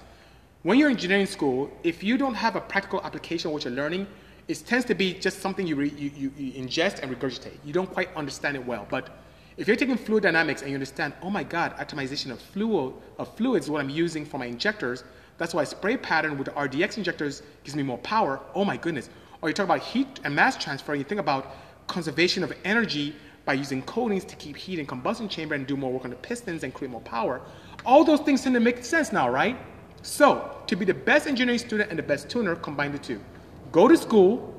When 0.64 0.80
you're 0.80 0.90
in 0.90 0.96
engineering 0.96 1.26
school, 1.26 1.70
if 1.84 2.04
you 2.04 2.18
don't 2.18 2.34
have 2.34 2.56
a 2.56 2.62
practical 2.62 3.02
application 3.04 3.50
of 3.50 3.54
what 3.54 3.66
you're 3.66 3.74
learning, 3.74 4.08
it 4.48 4.64
tends 4.66 4.86
to 4.86 4.96
be 4.96 5.14
just 5.14 5.40
something 5.40 5.68
you, 5.68 5.76
re, 5.76 5.90
you, 5.98 6.12
you, 6.16 6.32
you 6.38 6.54
ingest 6.54 7.00
and 7.00 7.16
regurgitate. 7.16 7.58
You 7.64 7.74
don't 7.74 7.92
quite 7.92 8.16
understand 8.16 8.56
it 8.56 8.66
well. 8.66 8.88
But 8.90 9.10
if 9.58 9.68
you're 9.68 9.78
taking 9.78 9.98
fluid 9.98 10.24
dynamics 10.24 10.62
and 10.62 10.70
you 10.70 10.76
understand, 10.76 11.14
oh 11.22 11.30
my 11.30 11.44
God, 11.44 11.76
atomization 11.78 12.32
of, 12.32 12.40
fluid, 12.40 12.94
of 13.18 13.36
fluids 13.36 13.66
is 13.66 13.72
what 13.72 13.82
I'm 13.82 13.90
using 13.90 14.26
for 14.26 14.38
my 14.38 14.46
injectors, 14.46 15.04
that's 15.38 15.54
why 15.54 15.64
spray 15.66 15.98
pattern 15.98 16.38
with 16.38 16.46
the 16.46 16.52
RDX 16.52 16.98
injectors 16.98 17.42
gives 17.64 17.76
me 17.76 17.84
more 17.84 17.98
power. 18.00 18.40
Oh 18.54 18.64
my 18.64 18.78
goodness. 18.78 19.10
Or 19.42 19.50
you 19.50 19.54
talk 19.54 19.66
about 19.66 19.82
heat 19.82 20.20
and 20.24 20.34
mass 20.34 20.58
transfer, 20.58 20.94
and 20.94 21.00
you 21.00 21.06
think 21.06 21.20
about 21.20 21.56
conservation 21.88 22.44
of 22.44 22.54
energy 22.64 23.16
by 23.46 23.54
using 23.54 23.82
coatings 23.84 24.26
to 24.26 24.36
keep 24.36 24.58
heat 24.58 24.80
in 24.80 24.86
combustion 24.86 25.30
chamber 25.30 25.56
and 25.56 25.66
do 25.66 25.78
more 25.78 25.92
work 25.92 26.04
on 26.04 26.10
the 26.10 26.16
pistons 26.18 26.64
and 26.64 26.74
create 26.74 26.92
more 26.92 27.02
power. 27.02 27.42
All 27.86 28.04
those 28.04 28.22
things 28.22 28.42
tend 28.42 28.56
to 28.56 28.60
make 28.60 28.84
sense 28.84 29.12
now, 29.12 29.30
right? 29.30 29.58
So, 30.02 30.62
to 30.68 30.76
be 30.76 30.86
the 30.86 30.94
best 30.94 31.28
engineering 31.28 31.60
student 31.60 31.90
and 31.90 31.98
the 31.98 32.04
best 32.04 32.30
tuner, 32.30 32.56
combine 32.56 32.92
the 32.92 33.00
two. 33.00 33.22
Go 33.72 33.88
to 33.88 33.98
school. 33.98 34.54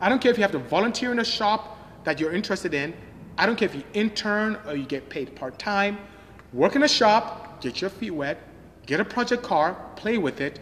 I 0.00 0.08
don't 0.08 0.20
care 0.20 0.30
if 0.30 0.38
you 0.38 0.42
have 0.42 0.52
to 0.52 0.58
volunteer 0.58 1.12
in 1.12 1.20
a 1.20 1.24
shop 1.24 1.78
that 2.04 2.18
you're 2.18 2.32
interested 2.32 2.72
in 2.74 2.94
I 3.40 3.46
don't 3.46 3.56
care 3.56 3.66
if 3.66 3.74
you 3.74 3.84
intern 3.94 4.58
or 4.66 4.76
you 4.76 4.84
get 4.84 5.08
paid 5.08 5.34
part 5.34 5.58
time, 5.58 5.98
work 6.52 6.76
in 6.76 6.82
a 6.82 6.88
shop, 6.88 7.62
get 7.62 7.80
your 7.80 7.88
feet 7.88 8.10
wet, 8.10 8.38
get 8.84 9.00
a 9.00 9.04
project 9.04 9.42
car, 9.42 9.76
play 9.96 10.18
with 10.18 10.42
it, 10.42 10.60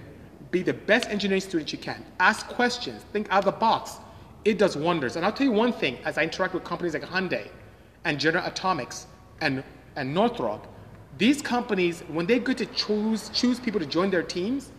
be 0.52 0.62
the 0.62 0.74
best 0.74 1.08
engineering 1.08 1.40
student 1.40 1.72
you 1.72 1.78
can. 1.78 2.04
Ask 2.20 2.46
questions, 2.46 3.02
think 3.12 3.26
out 3.30 3.40
of 3.40 3.46
the 3.46 3.50
box. 3.58 3.96
It 4.44 4.58
does 4.58 4.76
wonders. 4.76 5.16
And 5.16 5.26
I'll 5.26 5.32
tell 5.32 5.46
you 5.46 5.52
one 5.52 5.72
thing 5.72 5.98
as 6.04 6.18
I 6.18 6.22
interact 6.22 6.54
with 6.54 6.62
companies 6.62 6.94
like 6.94 7.02
Hyundai 7.02 7.48
and 8.08 8.18
General 8.18 8.46
Atomics 8.46 9.06
and, 9.42 9.62
and 9.94 10.14
Northrop, 10.14 10.66
these 11.18 11.42
companies, 11.42 12.00
when 12.08 12.24
they 12.24 12.38
get 12.38 12.56
to 12.56 12.64
choose, 12.66 13.28
choose 13.34 13.60
people 13.60 13.78
to 13.78 13.84
join 13.86 14.10
their 14.10 14.22
teams, 14.22 14.72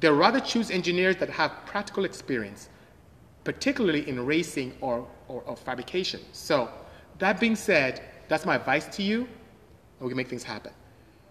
they 0.00 0.08
rather 0.08 0.40
choose 0.40 0.70
engineers 0.70 1.16
that 1.16 1.28
have 1.28 1.52
practical 1.66 2.06
experience, 2.06 2.70
particularly 3.44 4.08
in 4.08 4.24
racing 4.24 4.72
or, 4.80 5.06
or, 5.28 5.42
or 5.42 5.54
fabrication. 5.54 6.20
So 6.32 6.70
that 7.18 7.38
being 7.38 7.56
said, 7.56 8.00
that's 8.28 8.46
my 8.46 8.56
advice 8.56 8.86
to 8.96 9.02
you, 9.02 9.28
we 10.00 10.08
can 10.08 10.16
make 10.16 10.28
things 10.28 10.42
happen. 10.42 10.72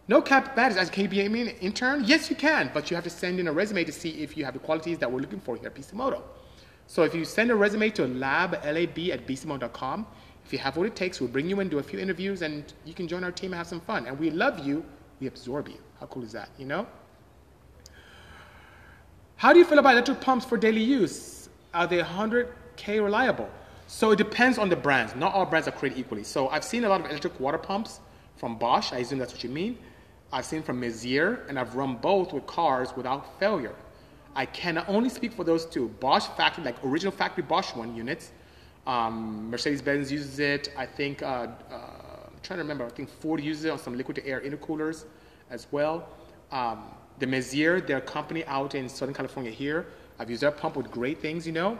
No 0.07 0.21
cap 0.21 0.55
badges. 0.55 0.77
As 0.77 0.91
can 0.91 1.03
you 1.03 1.09
be 1.09 1.21
an 1.21 1.35
intern? 1.59 2.03
Yes, 2.05 2.29
you 2.29 2.35
can, 2.35 2.69
but 2.71 2.91
you 2.91 2.95
have 2.95 3.03
to 3.05 3.09
send 3.09 3.39
in 3.39 3.47
a 3.47 3.51
resume 3.51 3.83
to 3.83 3.91
see 3.91 4.09
if 4.21 4.37
you 4.37 4.45
have 4.45 4.53
the 4.53 4.59
qualities 4.59 4.99
that 4.99 5.11
we're 5.11 5.21
looking 5.21 5.39
for 5.39 5.55
here 5.55 5.67
at 5.67 5.75
Bisimoto. 5.75 6.21
So 6.85 7.01
if 7.03 7.15
you 7.15 7.25
send 7.25 7.49
a 7.49 7.55
resume 7.55 7.89
to 7.91 8.07
lab, 8.07 8.59
L-A-B 8.63 9.11
at 9.11 9.25
bisimoto.com, 9.25 10.05
if 10.45 10.51
you 10.53 10.59
have 10.59 10.77
what 10.77 10.87
it 10.87 10.95
takes, 10.95 11.19
we'll 11.19 11.29
bring 11.29 11.49
you 11.49 11.59
in, 11.59 11.69
do 11.69 11.79
a 11.79 11.83
few 11.83 11.99
interviews, 11.99 12.41
and 12.41 12.73
you 12.85 12.93
can 12.93 13.07
join 13.07 13.23
our 13.23 13.31
team 13.31 13.51
and 13.53 13.57
have 13.57 13.67
some 13.67 13.81
fun. 13.81 14.07
And 14.07 14.19
we 14.19 14.29
love 14.29 14.65
you, 14.65 14.83
we 15.19 15.27
absorb 15.27 15.67
you. 15.67 15.77
How 15.99 16.07
cool 16.07 16.23
is 16.23 16.31
that, 16.31 16.49
you 16.57 16.65
know? 16.65 16.87
How 19.35 19.53
do 19.53 19.59
you 19.59 19.65
feel 19.65 19.79
about 19.79 19.93
electric 19.93 20.21
pumps 20.21 20.45
for 20.45 20.57
daily 20.57 20.83
use? 20.83 21.49
Are 21.73 21.87
they 21.87 21.99
100K 21.99 23.01
reliable? 23.03 23.49
So 23.87 24.11
it 24.11 24.17
depends 24.17 24.57
on 24.57 24.69
the 24.69 24.75
brands. 24.75 25.15
Not 25.15 25.33
all 25.33 25.45
brands 25.45 25.67
are 25.67 25.71
created 25.71 25.99
equally. 25.99 26.23
So 26.23 26.47
I've 26.49 26.63
seen 26.63 26.85
a 26.85 26.89
lot 26.89 27.01
of 27.01 27.07
electric 27.07 27.39
water 27.39 27.57
pumps 27.57 27.99
from 28.37 28.57
Bosch. 28.57 28.93
I 28.93 28.99
assume 28.99 29.19
that's 29.19 29.33
what 29.33 29.43
you 29.43 29.49
mean. 29.49 29.77
I've 30.31 30.45
seen 30.45 30.63
from 30.63 30.79
Meziere, 30.79 31.47
and 31.49 31.59
I've 31.59 31.75
run 31.75 31.95
both 31.95 32.33
with 32.33 32.45
cars 32.45 32.95
without 32.95 33.37
failure. 33.39 33.75
I 34.35 34.45
can 34.45 34.83
only 34.87 35.09
speak 35.09 35.33
for 35.33 35.43
those 35.43 35.65
two. 35.65 35.89
Bosch 35.99 36.25
factory, 36.37 36.63
like 36.63 36.77
original 36.85 37.11
factory 37.11 37.43
Bosch 37.43 37.75
one 37.75 37.95
units. 37.95 38.31
Um, 38.87 39.49
Mercedes-Benz 39.49 40.11
uses 40.11 40.39
it. 40.39 40.69
I 40.77 40.85
think, 40.85 41.21
uh, 41.21 41.25
uh, 41.25 41.47
I'm 41.71 42.39
trying 42.41 42.57
to 42.57 42.63
remember, 42.63 42.85
I 42.85 42.89
think 42.89 43.09
Ford 43.09 43.41
uses 43.41 43.65
it 43.65 43.69
on 43.69 43.79
some 43.79 43.95
liquid 43.95 44.15
to 44.15 44.25
air 44.25 44.41
intercoolers 44.41 45.05
as 45.49 45.67
well. 45.71 46.07
Um, 46.51 46.83
the 47.19 47.27
Meziere, 47.27 47.85
their 47.85 48.01
company 48.01 48.43
out 48.45 48.73
in 48.73 48.89
Southern 48.89 49.13
California 49.13 49.51
here, 49.51 49.85
I've 50.17 50.29
used 50.29 50.41
their 50.41 50.51
pump 50.51 50.75
with 50.75 50.89
great 50.89 51.21
things, 51.21 51.45
you 51.45 51.53
know. 51.53 51.77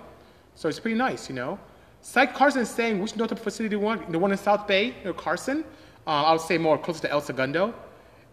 So 0.56 0.70
it's 0.70 0.80
pretty 0.80 0.98
nice, 0.98 1.30
you 1.30 1.36
know. 1.36 1.60
Site 2.02 2.34
Carson 2.34 2.62
is 2.62 2.70
saying, 2.70 3.00
which 3.00 3.16
notable 3.16 3.42
facility 3.42 3.76
you 3.76 3.80
want? 3.80 4.12
The 4.12 4.20
one 4.20 4.32
in 4.32 4.38
South 4.38 4.68
Bay, 4.68 4.96
or 5.06 5.14
Carson? 5.14 5.64
Uh, 6.06 6.24
I 6.24 6.32
would 6.32 6.42
say 6.42 6.58
more 6.58 6.78
closer 6.78 7.02
to 7.02 7.12
El 7.12 7.22
Segundo. 7.22 7.74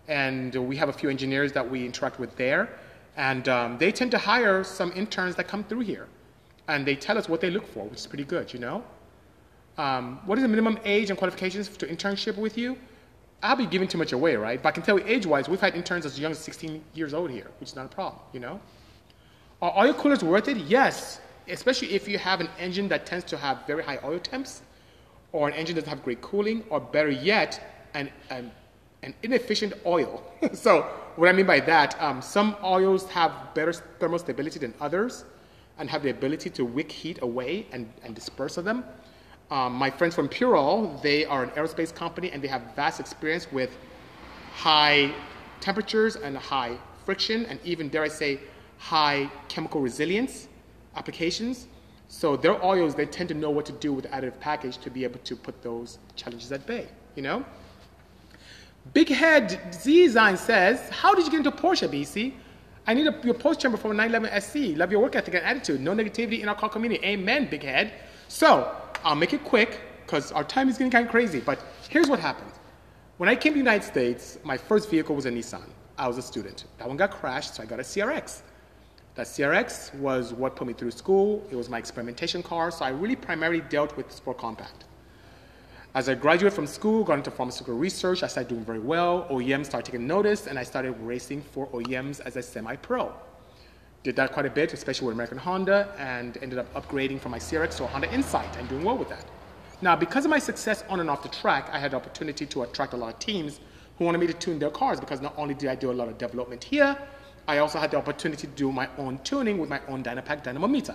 And 0.08 0.54
we 0.54 0.76
have 0.76 0.88
a 0.88 0.92
few 0.92 1.10
engineers 1.10 1.52
that 1.52 1.70
we 1.70 1.84
interact 1.84 2.18
with 2.18 2.34
there. 2.36 2.78
And 3.16 3.48
um, 3.48 3.78
they 3.78 3.92
tend 3.92 4.10
to 4.12 4.18
hire 4.18 4.64
some 4.64 4.92
interns 4.92 5.36
that 5.36 5.48
come 5.48 5.64
through 5.64 5.80
here. 5.80 6.08
And 6.68 6.86
they 6.86 6.96
tell 6.96 7.18
us 7.18 7.28
what 7.28 7.40
they 7.40 7.50
look 7.50 7.66
for, 7.66 7.84
which 7.84 8.00
is 8.00 8.06
pretty 8.06 8.24
good, 8.24 8.52
you 8.52 8.60
know. 8.60 8.84
Um, 9.76 10.20
what 10.26 10.38
is 10.38 10.42
the 10.42 10.48
minimum 10.48 10.78
age 10.84 11.10
and 11.10 11.18
qualifications 11.18 11.68
to 11.68 11.86
internship 11.86 12.36
with 12.36 12.58
you? 12.58 12.76
I'll 13.42 13.56
be 13.56 13.66
giving 13.66 13.88
too 13.88 13.98
much 13.98 14.12
away, 14.12 14.36
right? 14.36 14.60
But 14.62 14.70
I 14.70 14.72
can 14.72 14.82
tell 14.82 14.98
you 14.98 15.06
age-wise, 15.06 15.48
we've 15.48 15.60
had 15.60 15.74
interns 15.74 16.04
as 16.04 16.18
young 16.18 16.32
as 16.32 16.38
16 16.38 16.82
years 16.94 17.14
old 17.14 17.30
here, 17.30 17.50
which 17.60 17.70
is 17.70 17.76
not 17.76 17.86
a 17.86 17.88
problem, 17.88 18.20
you 18.32 18.40
know. 18.40 18.60
Are 19.62 19.72
oil 19.84 19.94
coolers 19.94 20.22
worth 20.22 20.48
it? 20.48 20.56
Yes 20.56 21.20
especially 21.50 21.94
if 21.94 22.08
you 22.08 22.18
have 22.18 22.40
an 22.40 22.48
engine 22.58 22.88
that 22.88 23.06
tends 23.06 23.24
to 23.26 23.36
have 23.36 23.66
very 23.66 23.82
high 23.82 23.98
oil 24.04 24.18
temps, 24.18 24.62
or 25.32 25.48
an 25.48 25.54
engine 25.54 25.74
that 25.74 25.82
doesn't 25.82 25.96
have 25.98 26.04
great 26.04 26.20
cooling, 26.20 26.64
or 26.70 26.80
better 26.80 27.10
yet, 27.10 27.86
an, 27.94 28.10
an, 28.30 28.50
an 29.02 29.14
inefficient 29.22 29.74
oil. 29.84 30.22
so 30.52 30.82
what 31.16 31.28
I 31.28 31.32
mean 31.32 31.46
by 31.46 31.60
that, 31.60 32.00
um, 32.00 32.22
some 32.22 32.56
oils 32.62 33.08
have 33.10 33.32
better 33.54 33.72
thermal 33.72 34.18
stability 34.18 34.58
than 34.58 34.74
others 34.80 35.24
and 35.78 35.88
have 35.88 36.02
the 36.02 36.10
ability 36.10 36.50
to 36.50 36.64
wick 36.64 36.90
heat 36.90 37.20
away 37.22 37.66
and, 37.72 37.92
and 38.02 38.14
disperse 38.14 38.56
of 38.56 38.64
them. 38.64 38.84
Um, 39.50 39.72
my 39.72 39.90
friends 39.90 40.14
from 40.14 40.28
Purol, 40.28 41.00
they 41.02 41.24
are 41.24 41.42
an 41.42 41.50
aerospace 41.50 41.94
company 41.94 42.30
and 42.30 42.42
they 42.42 42.48
have 42.48 42.62
vast 42.76 43.00
experience 43.00 43.50
with 43.50 43.76
high 44.52 45.14
temperatures 45.60 46.16
and 46.16 46.36
high 46.36 46.76
friction 47.04 47.46
and 47.46 47.58
even, 47.64 47.88
dare 47.88 48.02
I 48.02 48.08
say, 48.08 48.40
high 48.78 49.30
chemical 49.48 49.80
resilience 49.80 50.48
applications. 50.96 51.66
So 52.08 52.36
their 52.36 52.62
oils, 52.64 52.94
they 52.94 53.06
tend 53.06 53.28
to 53.30 53.34
know 53.34 53.50
what 53.50 53.66
to 53.66 53.72
do 53.72 53.92
with 53.92 54.04
the 54.04 54.10
additive 54.10 54.38
package 54.40 54.78
to 54.78 54.90
be 54.90 55.04
able 55.04 55.20
to 55.20 55.36
put 55.36 55.62
those 55.62 55.98
challenges 56.16 56.52
at 56.52 56.66
bay, 56.66 56.88
you 57.14 57.22
know? 57.22 57.44
Big 58.94 59.08
Head 59.08 59.74
Z 59.74 60.04
Design 60.04 60.36
says, 60.36 60.88
how 60.90 61.14
did 61.14 61.24
you 61.24 61.30
get 61.30 61.38
into 61.38 61.50
Porsche, 61.50 61.88
BC? 61.88 62.32
I 62.89 62.95
need 62.95 63.07
a, 63.07 63.14
your 63.22 63.34
post 63.34 63.61
chamber 63.61 63.76
for 63.76 63.93
911 63.93 64.41
SC. 64.41 64.78
Love 64.78 64.91
your 64.91 65.03
work 65.03 65.14
ethic 65.14 65.34
and 65.34 65.45
attitude. 65.45 65.78
No 65.78 65.93
negativity 65.93 66.41
in 66.41 66.49
our 66.49 66.55
car 66.55 66.70
community. 66.70 67.05
Amen, 67.05 67.47
Big 67.51 67.62
Head. 67.62 67.93
So 68.28 68.74
I'll 69.05 69.14
make 69.14 69.34
it 69.34 69.45
quick 69.45 69.78
because 70.07 70.32
our 70.32 70.43
time 70.43 70.70
is 70.70 70.78
getting 70.78 70.91
kind 70.91 71.05
of 71.05 71.11
crazy. 71.11 71.39
But 71.39 71.61
here's 71.91 72.09
what 72.09 72.18
happened. 72.18 72.51
When 73.18 73.28
I 73.28 73.36
came 73.36 73.53
to 73.53 73.59
the 73.59 73.59
United 73.59 73.84
States, 73.84 74.39
my 74.43 74.57
first 74.57 74.89
vehicle 74.89 75.14
was 75.14 75.26
a 75.26 75.30
Nissan. 75.30 75.68
I 75.99 76.09
was 76.09 76.16
a 76.16 76.22
student. 76.22 76.64
That 76.78 76.89
one 76.89 76.97
got 76.97 77.11
crashed, 77.11 77.57
so 77.57 77.62
I 77.62 77.66
got 77.66 77.78
a 77.78 77.82
CRX. 77.82 78.41
That 79.16 79.26
CRX 79.26 79.95
was 79.97 80.32
what 80.32 80.57
put 80.57 80.66
me 80.66 80.72
through 80.72 80.93
school. 80.93 81.47
It 81.51 81.57
was 81.57 81.68
my 81.68 81.76
experimentation 81.76 82.43
car, 82.43 82.70
so 82.70 82.86
I 82.86 82.89
really 82.89 83.16
primarily 83.16 83.61
dealt 83.61 83.99
with 83.99 84.11
sport 84.11 84.39
compact. 84.39 84.84
As 85.99 86.09
I 86.09 86.14
graduated 86.14 86.55
from 86.55 86.68
school, 86.68 87.03
got 87.03 87.14
into 87.14 87.32
pharmaceutical 87.32 87.76
research, 87.76 88.22
I 88.22 88.28
started 88.28 88.51
doing 88.51 88.64
very 88.64 88.78
well. 88.78 89.26
OEMs 89.30 89.66
started 89.66 89.90
taking 89.90 90.07
notice, 90.07 90.46
and 90.46 90.57
I 90.57 90.62
started 90.62 90.92
racing 91.01 91.42
for 91.42 91.66
OEMs 91.70 92.20
as 92.20 92.36
a 92.36 92.42
semi-pro. 92.42 93.12
Did 94.05 94.14
that 94.14 94.30
quite 94.30 94.46
a 94.46 94.51
bit, 94.51 94.72
especially 94.72 95.09
with 95.09 95.14
American 95.14 95.38
Honda, 95.38 95.92
and 95.99 96.38
ended 96.40 96.61
up 96.61 96.72
upgrading 96.74 97.18
from 97.18 97.32
my 97.32 97.40
CRX 97.40 97.78
to 97.78 97.82
a 97.82 97.88
Honda 97.88 98.14
Insight 98.14 98.57
and 98.59 98.68
doing 98.68 98.84
well 98.84 98.96
with 98.96 99.09
that. 99.09 99.24
Now, 99.82 99.96
because 99.96 100.24
of 100.24 100.30
my 100.30 100.38
success 100.38 100.84
on 100.88 101.01
and 101.01 101.11
off 101.11 101.24
the 101.24 101.30
track, 101.30 101.68
I 101.72 101.80
had 101.80 101.90
the 101.90 101.96
opportunity 101.96 102.46
to 102.46 102.62
attract 102.62 102.92
a 102.92 102.96
lot 102.96 103.14
of 103.14 103.18
teams 103.18 103.59
who 103.99 104.05
wanted 104.05 104.18
me 104.18 104.28
to 104.28 104.34
tune 104.34 104.61
their 104.61 104.70
cars 104.70 105.01
because 105.01 105.20
not 105.20 105.34
only 105.36 105.55
did 105.55 105.68
I 105.68 105.74
do 105.74 105.90
a 105.90 105.96
lot 106.01 106.07
of 106.07 106.16
development 106.16 106.62
here, 106.62 106.96
I 107.49 107.59
also 107.59 107.80
had 107.80 107.90
the 107.90 107.96
opportunity 107.96 108.46
to 108.46 108.53
do 108.55 108.70
my 108.70 108.88
own 108.99 109.18
tuning 109.24 109.59
with 109.59 109.68
my 109.68 109.80
own 109.88 110.05
Dynapack 110.05 110.44
dynamometer. 110.44 110.94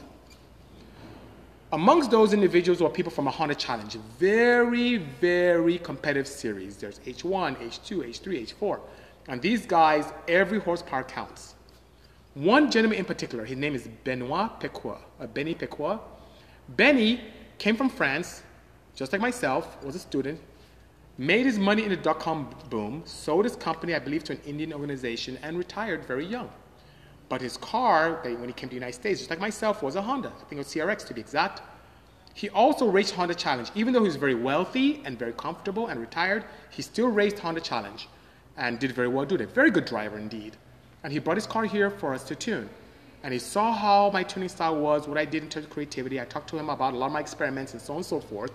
Amongst 1.73 2.11
those 2.11 2.33
individuals 2.33 2.83
were 2.83 2.89
people 2.89 3.11
from 3.11 3.25
a 3.25 3.31
Honda 3.31 3.55
Challenge, 3.55 3.95
very, 4.19 4.97
very 4.97 5.79
competitive 5.79 6.27
series. 6.27 6.77
There's 6.77 6.99
H1, 6.99 7.57
H2, 7.57 8.09
H3, 8.09 8.53
H4. 8.53 8.79
And 9.27 9.41
these 9.41 9.65
guys, 9.65 10.13
every 10.27 10.59
horsepower 10.59 11.03
counts. 11.03 11.55
One 12.35 12.69
gentleman 12.69 12.99
in 12.99 13.05
particular, 13.05 13.43
his 13.43 13.57
name 13.57 13.73
is 13.73 13.89
Benoit 14.03 14.59
Pecois, 14.59 14.99
uh, 15.19 15.25
Benny 15.25 15.55
Pecois. 15.55 15.97
Benny 16.69 17.21
came 17.57 17.75
from 17.75 17.89
France, 17.89 18.43
just 18.95 19.11
like 19.11 19.21
myself, 19.21 19.83
was 19.83 19.95
a 19.95 19.99
student, 19.99 20.39
made 21.17 21.47
his 21.47 21.57
money 21.57 21.85
in 21.85 21.89
the 21.89 21.97
dot 21.97 22.19
com 22.19 22.55
boom, 22.69 23.01
sold 23.05 23.45
his 23.45 23.55
company, 23.55 23.95
I 23.95 23.99
believe, 23.99 24.23
to 24.25 24.33
an 24.33 24.41
Indian 24.45 24.73
organization, 24.73 25.39
and 25.41 25.57
retired 25.57 26.05
very 26.05 26.25
young. 26.27 26.51
But 27.29 27.41
his 27.41 27.57
car, 27.57 28.19
when 28.23 28.47
he 28.47 28.53
came 28.53 28.69
to 28.69 28.75
the 28.75 28.75
United 28.75 28.95
States, 28.95 29.19
just 29.21 29.29
like 29.29 29.39
myself, 29.39 29.81
was 29.81 29.95
a 29.95 30.01
Honda. 30.01 30.29
I 30.29 30.43
think 30.45 30.53
it 30.53 30.57
was 30.57 30.67
CRX 30.67 31.05
to 31.07 31.13
be 31.13 31.21
exact. 31.21 31.61
He 32.33 32.49
also 32.49 32.87
raced 32.87 33.13
Honda 33.13 33.35
Challenge. 33.35 33.69
Even 33.75 33.93
though 33.93 34.01
he 34.01 34.07
was 34.07 34.15
very 34.15 34.35
wealthy 34.35 35.01
and 35.05 35.17
very 35.17 35.33
comfortable 35.33 35.87
and 35.87 35.99
retired, 35.99 36.43
he 36.69 36.81
still 36.81 37.07
raced 37.07 37.39
Honda 37.39 37.61
Challenge 37.61 38.07
and 38.57 38.79
did 38.79 38.91
very 38.91 39.07
well 39.07 39.25
doing 39.25 39.41
it. 39.41 39.53
Very 39.53 39.71
good 39.71 39.85
driver 39.85 40.17
indeed. 40.17 40.57
And 41.03 41.13
he 41.13 41.19
brought 41.19 41.37
his 41.37 41.47
car 41.47 41.65
here 41.65 41.89
for 41.89 42.13
us 42.13 42.23
to 42.25 42.35
tune. 42.35 42.69
And 43.23 43.33
he 43.33 43.39
saw 43.39 43.71
how 43.71 44.09
my 44.11 44.23
tuning 44.23 44.49
style 44.49 44.75
was, 44.75 45.07
what 45.07 45.17
I 45.17 45.25
did 45.25 45.43
in 45.43 45.49
terms 45.49 45.65
of 45.65 45.71
creativity. 45.71 46.19
I 46.19 46.25
talked 46.25 46.49
to 46.49 46.57
him 46.57 46.69
about 46.69 46.93
a 46.93 46.97
lot 46.97 47.07
of 47.07 47.13
my 47.13 47.19
experiments 47.19 47.73
and 47.73 47.81
so 47.81 47.93
on 47.93 47.97
and 47.97 48.05
so 48.05 48.19
forth. 48.19 48.51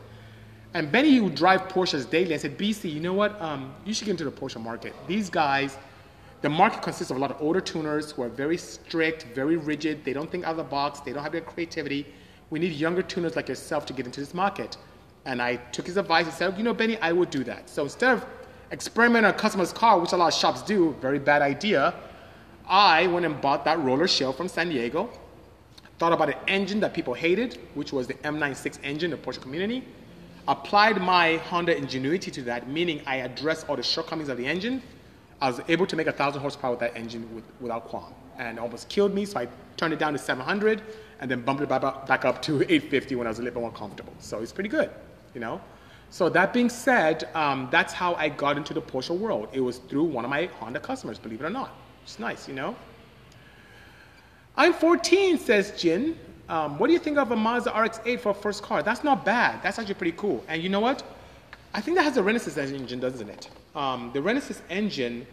And 0.75 0.93
Benny 0.93 1.21
would 1.21 1.35
drive 1.35 1.63
Porsches 1.69 2.09
daily. 2.09 2.35
I 2.35 2.37
said, 2.37 2.59
BC, 2.59 2.93
you 2.93 3.01
know 3.01 3.15
what? 3.15 3.41
Um, 3.41 3.75
you 3.87 3.95
should 3.95 4.05
get 4.05 4.13
into 4.13 4.25
the 4.25 4.31
Porsche 4.31 4.61
market. 4.61 4.95
These 5.07 5.31
guys, 5.31 5.79
the 6.41 6.49
market 6.49 6.83
consists 6.83 7.11
of 7.11 7.17
a 7.17 7.21
lot 7.21 7.31
of 7.31 7.41
older 7.41 7.61
tuners 7.61 8.13
who 8.13 8.23
are 8.23 8.29
very 8.29 8.57
strict, 8.57 9.27
very 9.35 9.57
rigid. 9.57 10.05
They 10.05 10.13
don't 10.13 10.31
think 10.31 10.45
out 10.45 10.53
of 10.53 10.57
the 10.59 10.65
box. 10.65 11.01
They 11.01 11.13
don't 11.13 11.23
have 11.23 11.33
their 11.33 11.41
creativity. 11.41 12.07
We 12.51 12.59
need 12.59 12.73
younger 12.73 13.03
tuners 13.03 13.35
like 13.35 13.49
yourself 13.49 13.87
to 13.87 13.93
get 13.93 14.07
into 14.07 14.21
this 14.21 14.35
market. 14.35 14.77
And 15.25 15.43
I 15.43 15.57
took 15.57 15.87
his 15.87 15.97
advice 15.97 16.27
and 16.27 16.35
said, 16.35 16.57
you 16.57 16.63
know, 16.63 16.73
Benny, 16.73 16.97
I 16.99 17.13
would 17.13 17.31
do 17.31 17.45
that. 17.45 17.69
So 17.69 17.83
instead 17.83 18.15
of 18.15 18.27
experimenting 18.71 19.27
on 19.27 19.35
a 19.35 19.37
customer's 19.37 19.73
car, 19.73 19.99
which 19.99 20.13
a 20.13 20.17
lot 20.17 20.33
of 20.33 20.39
shops 20.39 20.63
do, 20.63 20.95
very 21.01 21.19
bad 21.19 21.43
idea, 21.43 21.95
I 22.69 23.07
went 23.09 23.27
and 23.27 23.41
bought 23.41 23.65
that 23.65 23.79
roller 23.81 24.07
shell 24.07 24.33
from 24.33 24.47
San 24.47 24.69
Diego, 24.69 25.11
thought 25.99 26.13
about 26.13 26.29
an 26.29 26.37
engine 26.47 26.81
that 26.81 26.95
people 26.95 27.15
hated, 27.15 27.59
which 27.75 27.93
was 27.93 28.07
the 28.07 28.15
M96 28.15 28.79
engine, 28.85 29.11
the 29.11 29.17
Porsche 29.17 29.41
community, 29.41 29.85
applied 30.47 31.01
my 31.01 31.37
Honda 31.37 31.77
ingenuity 31.77 32.31
to 32.31 32.43
that, 32.43 32.69
meaning 32.69 33.03
I 33.07 33.17
addressed 33.17 33.69
all 33.69 33.77
the 33.77 33.83
shortcomings 33.83 34.29
of 34.29 34.39
the 34.39 34.47
engine. 34.47 34.83
I 35.41 35.51
was 35.51 35.61
able 35.69 35.87
to 35.87 35.97
make 35.97 36.07
a 36.07 36.13
thousand 36.13 36.41
horsepower 36.41 36.73
with 36.73 36.81
that 36.81 36.97
engine 36.97 37.33
with, 37.35 37.45
without 37.61 37.87
qualm, 37.87 38.13
and 38.39 38.59
almost 38.59 38.89
killed 38.89 39.15
me. 39.15 39.25
So 39.25 39.41
I 39.41 39.49
turned 39.77 39.93
it 39.93 39.99
down 39.99 40.13
to 40.13 40.19
700, 40.19 40.83
and 41.21 41.31
then 41.31 41.43
bumped 41.43 41.63
it 41.63 41.69
back 41.69 42.25
up 42.25 42.43
to 42.43 42.63
850 42.63 43.17
when 43.17 43.27
I 43.27 43.31
was 43.31 43.39
a 43.39 43.43
little 43.43 43.61
bit 43.61 43.63
more 43.63 43.73
comfortable. 43.73 44.13
So 44.19 44.41
it's 44.41 44.53
pretty 44.53 44.69
good, 44.69 44.91
you 45.35 45.41
know. 45.41 45.61
So 46.11 46.29
that 46.31 46.53
being 46.53 46.71
said, 46.71 47.29
um, 47.35 47.69
that's 47.71 47.93
how 47.93 48.15
I 48.15 48.29
got 48.31 48.57
into 48.57 48.73
the 48.73 48.81
Porsche 48.81 49.17
world. 49.17 49.49
It 49.53 49.61
was 49.61 49.79
through 49.79 50.05
one 50.05 50.25
of 50.25 50.31
my 50.31 50.47
Honda 50.59 50.81
customers, 50.81 51.19
believe 51.19 51.41
it 51.41 51.45
or 51.45 51.51
not. 51.51 51.73
It's 52.03 52.19
nice, 52.19 52.49
you 52.49 52.55
know. 52.55 52.75
I'm 54.57 54.73
14, 54.73 55.39
says 55.39 55.81
Jin. 55.81 56.19
Um, 56.49 56.79
what 56.79 56.87
do 56.87 56.95
you 56.95 56.99
think 56.99 57.19
of 57.19 57.31
a 57.31 57.37
Mazda 57.37 57.71
RX-8 57.71 58.21
for 58.21 58.31
a 58.31 58.35
first 58.35 58.63
car? 58.63 58.83
That's 58.83 59.05
not 59.05 59.25
bad. 59.25 59.63
That's 59.63 59.79
actually 59.79 59.95
pretty 59.95 60.17
cool. 60.17 60.43
And 60.49 60.63
you 60.63 60.71
know 60.71 60.81
what? 60.81 61.03
I 61.79 61.81
think 61.81 61.97
that 61.97 62.03
has 62.03 62.17
a 62.17 62.23
Renesis 62.23 62.59
engine, 62.59 62.99
doesn't 62.99 63.29
it? 63.29 63.51
Um, 63.77 64.11
the 64.13 64.19
Renesis 64.19 64.63
engine 64.69 65.25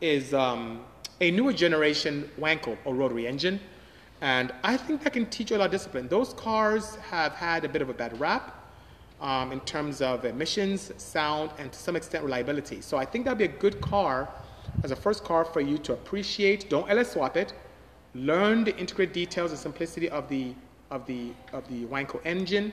is 0.00 0.32
um, 0.32 0.80
a 1.20 1.30
newer 1.30 1.52
generation 1.52 2.26
Wankel 2.40 2.78
or 2.86 2.94
rotary 2.94 3.26
engine. 3.26 3.60
And 4.22 4.50
I 4.64 4.78
think 4.78 5.04
that 5.04 5.12
can 5.12 5.26
teach 5.26 5.50
you 5.50 5.58
a 5.58 5.58
lot 5.58 5.66
of 5.66 5.72
discipline. 5.72 6.08
Those 6.08 6.32
cars 6.32 6.96
have 7.10 7.32
had 7.34 7.66
a 7.66 7.68
bit 7.68 7.82
of 7.82 7.90
a 7.90 7.92
bad 7.92 8.18
rap 8.18 8.64
um, 9.20 9.52
in 9.52 9.60
terms 9.60 10.00
of 10.00 10.24
emissions, 10.24 10.90
sound, 10.96 11.50
and 11.58 11.70
to 11.70 11.78
some 11.78 11.96
extent 11.96 12.24
reliability. 12.24 12.80
So 12.80 12.96
I 12.96 13.04
think 13.04 13.26
that'd 13.26 13.36
be 13.36 13.44
a 13.44 13.58
good 13.60 13.78
car 13.82 14.26
as 14.82 14.92
a 14.92 14.96
first 14.96 15.22
car 15.22 15.44
for 15.44 15.60
you 15.60 15.76
to 15.76 15.92
appreciate. 15.92 16.70
Don't 16.70 16.88
LS 16.88 17.12
swap 17.12 17.36
it. 17.36 17.52
Learn 18.14 18.64
the 18.64 18.74
intricate 18.78 19.12
details 19.12 19.50
and 19.50 19.60
simplicity 19.60 20.08
of 20.08 20.30
the 20.30 20.54
of 20.90 21.04
the 21.04 21.32
of 21.52 21.68
the 21.68 21.84
Wankel 21.84 22.20
engine, 22.24 22.72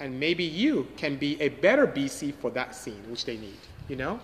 and 0.00 0.18
maybe 0.18 0.44
you 0.44 0.86
can 0.96 1.16
be 1.16 1.40
a 1.40 1.48
better 1.48 1.86
BC 1.86 2.34
for 2.34 2.50
that 2.50 2.74
scene, 2.74 3.02
which 3.10 3.24
they 3.24 3.36
need. 3.36 3.58
You 3.88 3.96
know. 3.96 4.20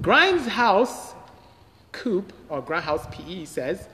Grimes 0.00 0.46
House 0.46 1.14
Coop 1.92 2.32
or 2.48 2.62
Grindhouse 2.62 3.10
PE 3.12 3.44
says, 3.44 3.88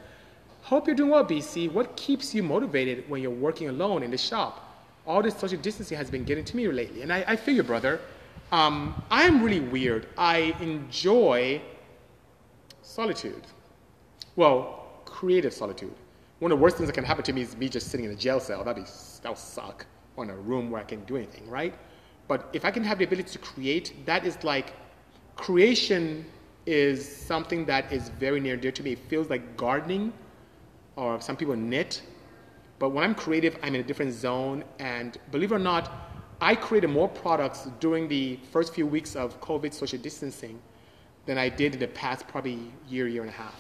"Hope 0.63 0.87
you're 0.87 0.97
doing 0.97 1.11
well, 1.11 1.25
BC. 1.25 1.69
What 1.73 1.97
keeps 1.97 2.35
you 2.35 2.43
motivated 2.43 3.09
when 3.09 3.21
you're 3.23 3.31
working 3.31 3.69
alone 3.69 4.03
in 4.03 4.11
the 4.11 4.19
shop? 4.19 4.65
All 5.07 5.23
this 5.23 5.37
social 5.37 5.59
distancing 5.59 5.97
has 5.97 6.11
been 6.11 6.25
getting 6.25 6.45
to 6.45 6.57
me 6.57 6.69
lately, 6.69 7.03
and 7.03 7.13
I, 7.13 7.25
I 7.27 7.37
feel 7.37 7.55
you, 7.55 7.63
brother." 7.63 8.01
Um, 8.51 9.03
I'm 9.11 9.43
really 9.43 9.61
weird. 9.61 10.07
I 10.17 10.55
enjoy 10.61 11.61
solitude. 12.83 13.43
Well, 14.37 15.03
creative 15.05 15.53
solitude. 15.53 15.93
One 16.39 16.53
of 16.53 16.59
the 16.59 16.63
worst 16.63 16.77
things 16.77 16.89
that 16.89 16.95
can 16.95 17.05
happen 17.05 17.25
to 17.25 17.33
me 17.33 17.43
is 17.43 17.57
me 17.57 17.69
just 17.69 17.89
sitting 17.89 18.07
in 18.07 18.13
a 18.13 18.17
jail 18.17 18.41
cell. 18.41 18.65
That'd 18.65 18.85
be, 18.85 18.91
that'll 19.23 19.37
suck. 19.37 19.85
Or 20.19 20.25
in 20.25 20.31
a 20.31 20.37
room 20.37 20.69
where 20.69 20.81
I 20.81 20.85
can 20.85 21.05
do 21.05 21.17
anything, 21.17 21.49
right? 21.49 21.73
But 22.27 22.51
if 22.53 22.65
I 22.65 22.73
can 22.73 22.83
have 22.83 22.99
the 22.99 23.05
ability 23.05 23.31
to 23.31 23.39
create, 23.39 24.05
that 24.05 24.27
is 24.27 24.43
like 24.43 24.73
creation 25.37 26.27
is 26.67 27.07
something 27.07 27.65
that 27.67 27.93
is 27.93 28.09
very 28.09 28.41
near 28.41 28.57
dear 28.57 28.73
to 28.73 28.83
me. 28.83 28.91
It 28.93 28.99
feels 29.09 29.31
like 29.31 29.57
gardening, 29.57 30.13
or 30.97 31.21
some 31.21 31.37
people 31.37 31.55
knit. 31.55 32.03
But 32.81 32.89
when 32.89 33.05
I'm 33.05 33.15
creative, 33.15 33.57
I'm 33.63 33.77
in 33.77 33.81
a 33.81 33.85
different 33.85 34.13
zone. 34.13 34.65
And 34.81 35.17
believe 35.31 35.53
it 35.53 35.55
or 35.55 35.61
not, 35.61 35.93
I 36.41 36.57
created 36.57 36.89
more 36.89 37.09
products 37.09 37.69
during 37.79 38.09
the 38.09 38.41
first 38.51 38.75
few 38.75 38.89
weeks 38.89 39.15
of 39.15 39.41
COVID 39.41 39.73
social 39.73 40.01
distancing 40.01 40.59
than 41.27 41.39
I 41.39 41.49
did 41.49 41.75
in 41.75 41.79
the 41.79 41.87
past 41.89 42.27
probably 42.27 42.59
year, 42.89 43.07
year 43.07 43.23
and 43.23 43.31
a 43.31 43.35
half. 43.35 43.55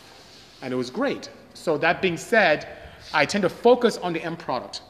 And 0.63 0.75
it 0.75 0.77
was 0.77 0.91
great. 0.91 1.31
So 1.55 1.79
that 1.79 2.03
being 2.03 2.17
said, 2.17 2.67
I 3.15 3.27
tend 3.27 3.43
to 3.43 3.49
focus 3.49 3.97
on 3.99 4.13
the 4.13 4.25
end 4.25 4.41
product. 4.41 4.83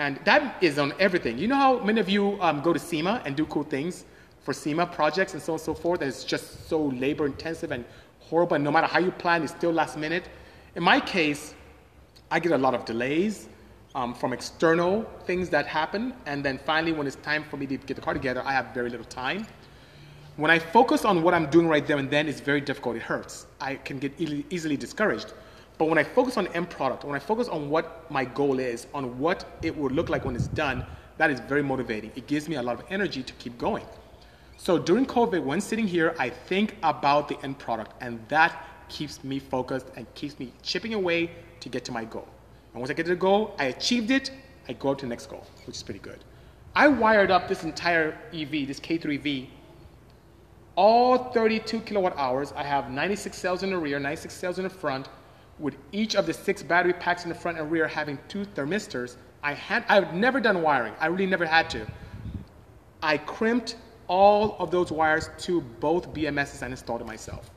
And 0.00 0.16
that 0.24 0.62
is 0.62 0.78
on 0.78 0.94
everything. 0.98 1.36
You 1.36 1.46
know 1.46 1.56
how 1.56 1.78
many 1.80 2.00
of 2.00 2.08
you 2.08 2.40
um, 2.40 2.62
go 2.62 2.72
to 2.72 2.78
SEMA 2.78 3.20
and 3.26 3.36
do 3.36 3.44
cool 3.44 3.64
things 3.64 4.06
for 4.40 4.54
SEMA 4.54 4.86
projects 4.86 5.34
and 5.34 5.42
so 5.42 5.52
on 5.52 5.58
and 5.58 5.62
so 5.62 5.74
forth, 5.74 6.00
and 6.00 6.08
it's 6.08 6.24
just 6.24 6.66
so 6.70 6.86
labor 6.86 7.26
intensive 7.26 7.70
and 7.70 7.84
horrible, 8.18 8.54
and 8.54 8.64
no 8.64 8.70
matter 8.70 8.86
how 8.86 8.98
you 8.98 9.10
plan, 9.10 9.42
it's 9.42 9.52
still 9.52 9.72
last 9.72 9.98
minute. 9.98 10.30
In 10.74 10.82
my 10.82 11.00
case, 11.00 11.52
I 12.30 12.40
get 12.40 12.52
a 12.52 12.56
lot 12.56 12.74
of 12.74 12.86
delays 12.86 13.50
um, 13.94 14.14
from 14.14 14.32
external 14.32 15.02
things 15.26 15.50
that 15.50 15.66
happen. 15.66 16.14
And 16.24 16.42
then 16.42 16.56
finally, 16.64 16.92
when 16.92 17.06
it's 17.06 17.16
time 17.16 17.44
for 17.44 17.58
me 17.58 17.66
to 17.66 17.76
get 17.76 17.94
the 17.94 18.00
car 18.00 18.14
together, 18.14 18.42
I 18.42 18.52
have 18.52 18.72
very 18.72 18.88
little 18.88 19.04
time. 19.04 19.46
When 20.36 20.50
I 20.50 20.58
focus 20.58 21.04
on 21.04 21.22
what 21.22 21.34
I'm 21.34 21.50
doing 21.50 21.68
right 21.68 21.86
there 21.86 21.98
and 21.98 22.10
then, 22.10 22.26
it's 22.26 22.40
very 22.40 22.62
difficult. 22.62 22.96
It 22.96 23.02
hurts. 23.02 23.46
I 23.60 23.74
can 23.74 23.98
get 23.98 24.18
e- 24.18 24.46
easily 24.48 24.78
discouraged. 24.78 25.34
But 25.80 25.88
when 25.88 25.96
I 25.96 26.04
focus 26.04 26.36
on 26.36 26.46
end 26.48 26.68
product, 26.68 27.04
when 27.04 27.16
I 27.16 27.18
focus 27.18 27.48
on 27.48 27.70
what 27.70 28.10
my 28.10 28.26
goal 28.26 28.58
is, 28.58 28.86
on 28.92 29.18
what 29.18 29.46
it 29.62 29.74
will 29.74 29.88
look 29.88 30.10
like 30.10 30.26
when 30.26 30.36
it's 30.36 30.48
done, 30.48 30.84
that 31.16 31.30
is 31.30 31.40
very 31.40 31.62
motivating. 31.62 32.12
It 32.16 32.26
gives 32.26 32.50
me 32.50 32.56
a 32.56 32.62
lot 32.62 32.78
of 32.78 32.84
energy 32.90 33.22
to 33.22 33.32
keep 33.38 33.56
going. 33.56 33.86
So 34.58 34.78
during 34.78 35.06
COVID, 35.06 35.42
when 35.42 35.58
sitting 35.58 35.86
here, 35.86 36.14
I 36.18 36.28
think 36.28 36.76
about 36.82 37.28
the 37.28 37.42
end 37.42 37.58
product, 37.58 37.94
and 38.02 38.20
that 38.28 38.62
keeps 38.90 39.24
me 39.24 39.38
focused 39.38 39.86
and 39.96 40.04
keeps 40.14 40.38
me 40.38 40.52
chipping 40.62 40.92
away 40.92 41.30
to 41.60 41.70
get 41.70 41.82
to 41.86 41.92
my 41.92 42.04
goal. 42.04 42.28
And 42.74 42.82
once 42.82 42.90
I 42.90 42.92
get 42.92 43.06
to 43.06 43.12
the 43.12 43.16
goal, 43.16 43.56
I 43.58 43.64
achieved 43.76 44.10
it, 44.10 44.32
I 44.68 44.74
go 44.74 44.92
to 44.92 45.00
the 45.06 45.08
next 45.08 45.30
goal, 45.30 45.46
which 45.64 45.76
is 45.76 45.82
pretty 45.82 46.00
good. 46.00 46.18
I 46.76 46.88
wired 46.88 47.30
up 47.30 47.48
this 47.48 47.64
entire 47.64 48.18
EV, 48.34 48.68
this 48.68 48.80
K3V, 48.80 49.46
all 50.76 51.32
32 51.32 51.80
kilowatt 51.80 52.18
hours. 52.18 52.52
I 52.54 52.64
have 52.64 52.90
96 52.90 53.34
cells 53.34 53.62
in 53.62 53.70
the 53.70 53.78
rear, 53.78 53.98
96 53.98 54.34
cells 54.34 54.58
in 54.58 54.64
the 54.64 54.68
front, 54.68 55.08
with 55.60 55.76
each 55.92 56.16
of 56.16 56.26
the 56.26 56.32
six 56.32 56.62
battery 56.62 56.92
packs 56.94 57.24
in 57.24 57.28
the 57.28 57.34
front 57.34 57.58
and 57.58 57.70
rear 57.70 57.86
having 57.86 58.18
two 58.28 58.44
thermistors. 58.44 59.16
I 59.42 59.52
had, 59.52 59.84
I've 59.88 60.14
never 60.14 60.40
done 60.40 60.62
wiring. 60.62 60.94
I 60.98 61.06
really 61.06 61.26
never 61.26 61.46
had 61.46 61.70
to. 61.70 61.86
I 63.02 63.18
crimped 63.18 63.76
all 64.08 64.56
of 64.58 64.70
those 64.70 64.90
wires 64.90 65.30
to 65.38 65.60
both 65.60 66.12
BMSs 66.12 66.62
and 66.62 66.72
installed 66.72 67.00
it 67.00 67.06
myself. 67.06 67.50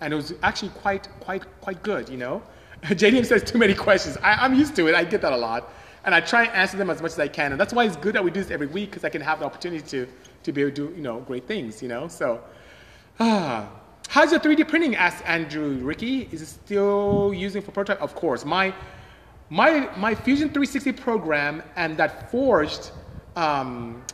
And 0.00 0.12
it 0.12 0.16
was 0.16 0.34
actually 0.42 0.70
quite, 0.70 1.08
quite, 1.20 1.42
quite 1.60 1.82
good, 1.82 2.08
you 2.08 2.16
know? 2.16 2.42
JDM 2.84 3.24
says 3.26 3.44
too 3.44 3.58
many 3.58 3.74
questions. 3.74 4.16
I, 4.22 4.44
am 4.44 4.54
used 4.54 4.74
to 4.76 4.88
it. 4.88 4.94
I 4.94 5.04
get 5.04 5.20
that 5.22 5.32
a 5.32 5.36
lot. 5.36 5.72
And 6.04 6.14
I 6.14 6.20
try 6.20 6.44
and 6.44 6.52
answer 6.52 6.76
them 6.76 6.90
as 6.90 7.00
much 7.00 7.12
as 7.12 7.18
I 7.18 7.28
can. 7.28 7.52
And 7.52 7.60
that's 7.60 7.72
why 7.72 7.84
it's 7.84 7.96
good 7.96 8.14
that 8.14 8.22
we 8.22 8.30
do 8.30 8.42
this 8.42 8.50
every 8.50 8.66
week 8.66 8.90
because 8.90 9.04
I 9.04 9.08
can 9.08 9.22
have 9.22 9.40
the 9.40 9.46
opportunity 9.46 9.82
to, 9.88 10.08
to 10.42 10.52
be 10.52 10.62
able 10.62 10.70
to 10.72 10.88
do, 10.88 10.96
you 10.96 11.02
know, 11.02 11.20
great 11.20 11.46
things, 11.46 11.82
you 11.82 11.88
know? 11.88 12.08
So, 12.08 12.42
ah. 13.20 13.70
How's 14.14 14.30
your 14.30 14.38
3D 14.38 14.68
printing? 14.68 14.94
asked 14.94 15.24
Andrew 15.26 15.70
Ricky. 15.82 16.28
Is 16.30 16.40
it 16.40 16.46
still 16.46 17.34
using 17.34 17.60
for 17.60 17.72
prototype? 17.72 18.00
Of 18.00 18.14
course. 18.14 18.44
My, 18.44 18.72
my, 19.50 19.90
my 19.96 20.14
Fusion 20.14 20.50
360 20.50 20.92
program 20.92 21.64
and 21.74 21.96
that 21.96 22.30
forged 22.30 22.92
um, 23.34 24.04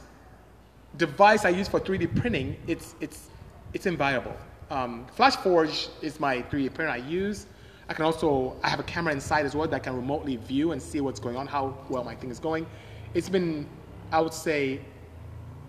device 0.96 1.44
I 1.44 1.50
use 1.50 1.68
for 1.68 1.78
3D 1.78 2.18
printing, 2.18 2.56
it's, 2.66 2.94
it's, 3.02 3.28
it's 3.74 3.84
inviolable. 3.84 4.34
Um, 4.70 5.06
FlashForge 5.18 5.90
is 6.00 6.18
my 6.18 6.40
3D 6.44 6.72
printer 6.72 6.92
I 6.92 6.96
use. 6.96 7.44
I 7.90 7.92
can 7.92 8.06
also, 8.06 8.56
I 8.62 8.70
have 8.70 8.80
a 8.80 8.84
camera 8.84 9.12
inside 9.12 9.44
as 9.44 9.54
well 9.54 9.68
that 9.68 9.82
can 9.82 9.94
remotely 9.94 10.36
view 10.36 10.72
and 10.72 10.80
see 10.80 11.02
what's 11.02 11.20
going 11.20 11.36
on, 11.36 11.46
how 11.46 11.76
well 11.90 12.04
my 12.04 12.14
thing 12.14 12.30
is 12.30 12.40
going. 12.40 12.66
It's 13.12 13.28
been, 13.28 13.66
I 14.12 14.22
would 14.22 14.32
say, 14.32 14.80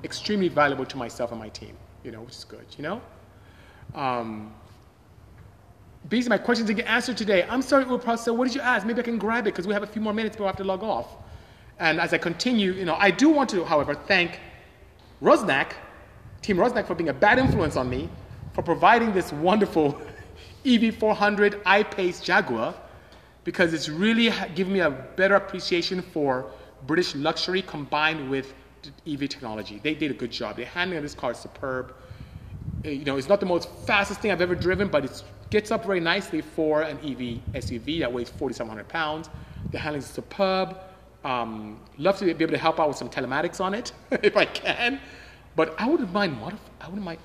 extremely 0.05 0.47
valuable 0.47 0.85
to 0.85 0.95
myself 0.95 1.31
and 1.31 1.39
my 1.41 1.49
team, 1.49 1.75
you 2.05 2.11
know, 2.11 2.21
which 2.21 2.37
is 2.37 2.45
good, 2.45 2.65
you 2.77 2.83
know? 2.83 3.01
Um, 3.95 4.53
are 6.11 6.29
my 6.29 6.37
questions 6.37 6.67
to 6.67 6.73
get 6.73 6.87
answered 6.87 7.17
today. 7.17 7.45
I'm 7.49 7.61
sorry, 7.61 7.85
Urpal, 7.85 8.17
so 8.17 8.33
what 8.33 8.45
did 8.45 8.55
you 8.55 8.61
ask? 8.61 8.85
Maybe 8.85 8.99
I 8.99 9.03
can 9.03 9.17
grab 9.17 9.47
it 9.47 9.51
because 9.53 9.67
we 9.67 9.73
have 9.73 9.83
a 9.83 9.87
few 9.87 10.01
more 10.01 10.13
minutes 10.13 10.35
before 10.35 10.47
I 10.47 10.49
have 10.49 10.57
to 10.57 10.63
log 10.63 10.83
off. 10.83 11.15
And 11.79 11.99
as 11.99 12.13
I 12.13 12.17
continue, 12.17 12.73
you 12.73 12.85
know, 12.85 12.95
I 12.95 13.11
do 13.11 13.29
want 13.29 13.49
to, 13.51 13.63
however, 13.63 13.95
thank 13.95 14.39
Rusnak, 15.21 15.73
Team 16.41 16.57
Rusnak, 16.57 16.85
for 16.85 16.95
being 16.95 17.09
a 17.09 17.13
bad 17.13 17.39
influence 17.39 17.75
on 17.75 17.89
me, 17.89 18.09
for 18.53 18.61
providing 18.61 19.13
this 19.13 19.31
wonderful 19.33 20.01
EV400 20.65 21.61
I-Pace 21.65 22.21
Jaguar 22.21 22.75
because 23.43 23.73
it's 23.73 23.89
really 23.89 24.31
given 24.53 24.73
me 24.73 24.81
a 24.81 24.91
better 24.91 25.35
appreciation 25.35 26.01
for 26.01 26.51
British 26.85 27.15
luxury 27.15 27.61
combined 27.61 28.29
with 28.29 28.53
EV 29.07 29.29
technology. 29.29 29.79
They 29.83 29.95
did 29.95 30.11
a 30.11 30.13
good 30.13 30.31
job. 30.31 30.57
The 30.57 30.65
handling 30.65 30.97
of 30.97 31.03
this 31.03 31.15
car 31.15 31.31
is 31.31 31.37
superb. 31.37 31.93
Uh, 32.85 32.89
you 32.89 33.05
know, 33.05 33.17
it's 33.17 33.29
not 33.29 33.39
the 33.39 33.45
most 33.45 33.69
fastest 33.85 34.21
thing 34.21 34.31
I've 34.31 34.41
ever 34.41 34.55
driven, 34.55 34.87
but 34.87 35.05
it 35.05 35.23
gets 35.49 35.71
up 35.71 35.85
very 35.85 35.99
nicely 35.99 36.41
for 36.41 36.81
an 36.81 36.97
EV 36.97 37.39
SUV 37.63 37.99
that 37.99 38.11
weighs 38.11 38.29
4,700 38.29 38.87
pounds. 38.87 39.29
The 39.71 39.77
handling 39.77 40.01
is 40.01 40.07
superb. 40.07 40.77
Um, 41.23 41.79
love 41.97 42.17
to 42.17 42.25
be 42.25 42.31
able 42.31 42.47
to 42.53 42.57
help 42.57 42.79
out 42.79 42.87
with 42.87 42.97
some 42.97 43.09
telematics 43.09 43.61
on 43.61 43.73
it 43.73 43.91
if 44.11 44.35
I 44.35 44.45
can. 44.45 44.99
But 45.55 45.75
I 45.77 45.87
wouldn't 45.87 46.11
mind 46.11 46.37
modif- 46.37 46.57
I 46.79 46.87
wouldn't 46.87 47.03
mind, 47.03 47.19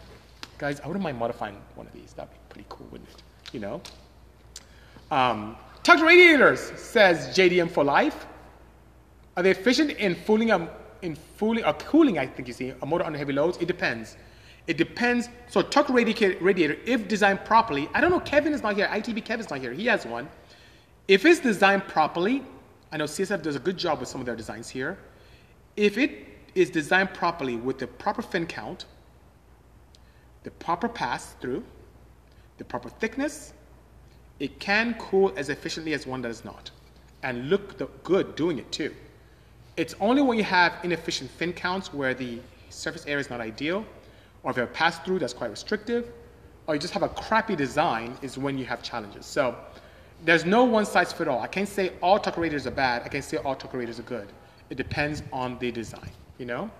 guys, 0.58 0.80
I 0.80 0.86
wouldn't 0.86 1.02
mind 1.02 1.18
modifying 1.18 1.56
one 1.76 1.86
of 1.86 1.92
these. 1.92 2.12
That'd 2.12 2.30
be 2.32 2.38
pretty 2.50 2.66
cool, 2.68 2.86
wouldn't 2.90 3.08
it? 3.10 3.22
you 3.52 3.60
know. 3.60 3.80
Um, 5.10 5.56
radiators, 5.88 6.60
says 6.76 7.28
JDM 7.36 7.70
for 7.70 7.84
life. 7.84 8.26
Are 9.36 9.42
they 9.42 9.50
efficient 9.50 9.92
in 9.92 10.14
fooling, 10.14 10.50
a, 10.50 10.68
in 11.02 11.14
fooling 11.14 11.64
or 11.64 11.74
cooling, 11.74 12.18
I 12.18 12.26
think 12.26 12.48
you 12.48 12.54
see, 12.54 12.72
a 12.80 12.86
motor 12.86 13.04
under 13.04 13.18
heavy 13.18 13.32
loads? 13.32 13.58
It 13.58 13.66
depends. 13.66 14.16
It 14.66 14.76
depends. 14.76 15.28
So 15.48 15.62
tuck 15.62 15.88
radiator, 15.88 16.76
if 16.84 17.08
designed 17.08 17.44
properly, 17.44 17.88
I 17.94 18.00
don't 18.00 18.10
know, 18.10 18.20
Kevin 18.20 18.52
is 18.52 18.62
not 18.62 18.74
here. 18.74 18.88
ITB 18.88 19.24
Kevin's 19.24 19.50
not 19.50 19.60
here. 19.60 19.72
He 19.72 19.86
has 19.86 20.04
one. 20.04 20.28
If 21.08 21.24
it's 21.24 21.40
designed 21.40 21.86
properly, 21.86 22.42
I 22.90 22.96
know 22.96 23.04
CSF 23.04 23.42
does 23.42 23.56
a 23.56 23.60
good 23.60 23.76
job 23.76 24.00
with 24.00 24.08
some 24.08 24.20
of 24.20 24.26
their 24.26 24.36
designs 24.36 24.68
here. 24.68 24.98
If 25.76 25.98
it 25.98 26.26
is 26.54 26.70
designed 26.70 27.14
properly 27.14 27.56
with 27.56 27.78
the 27.78 27.86
proper 27.86 28.22
fin 28.22 28.46
count, 28.46 28.86
the 30.42 30.50
proper 30.52 30.88
pass 30.88 31.34
through, 31.40 31.64
the 32.58 32.64
proper 32.64 32.88
thickness, 32.88 33.52
it 34.40 34.58
can 34.58 34.94
cool 34.94 35.32
as 35.36 35.48
efficiently 35.48 35.92
as 35.92 36.06
one 36.06 36.22
that 36.22 36.30
is 36.30 36.44
not 36.44 36.70
and 37.22 37.48
look 37.50 37.78
the, 37.78 37.86
good 38.04 38.36
doing 38.36 38.58
it 38.58 38.70
too. 38.72 38.94
It's 39.76 39.94
only 40.00 40.22
when 40.22 40.38
you 40.38 40.44
have 40.44 40.72
inefficient 40.82 41.30
fin 41.30 41.52
counts 41.52 41.92
where 41.92 42.14
the 42.14 42.40
surface 42.70 43.04
area 43.06 43.20
is 43.20 43.30
not 43.30 43.40
ideal, 43.40 43.84
or 44.46 44.50
if 44.50 44.56
you 44.56 44.60
have 44.60 44.70
a 44.70 44.72
pass 44.72 45.00
through 45.00 45.18
that's 45.18 45.32
quite 45.32 45.50
restrictive, 45.50 46.12
or 46.68 46.74
you 46.74 46.80
just 46.80 46.94
have 46.94 47.02
a 47.02 47.08
crappy 47.08 47.56
design 47.56 48.16
is 48.22 48.38
when 48.38 48.56
you 48.56 48.64
have 48.64 48.80
challenges. 48.80 49.26
So 49.26 49.56
there's 50.24 50.44
no 50.44 50.62
one 50.62 50.86
size 50.86 51.12
fit 51.12 51.26
all. 51.26 51.40
I 51.40 51.48
can't 51.48 51.68
say 51.68 51.94
all 52.00 52.20
tucker 52.20 52.40
radiators 52.40 52.64
are 52.68 52.70
bad. 52.70 53.02
I 53.02 53.08
can't 53.08 53.24
say 53.24 53.38
all 53.38 53.56
tucker 53.56 53.76
radiators 53.76 53.98
are 53.98 54.04
good. 54.04 54.28
It 54.70 54.76
depends 54.76 55.24
on 55.32 55.58
the 55.58 55.72
design, 55.72 56.10
you 56.38 56.46
know? 56.46 56.70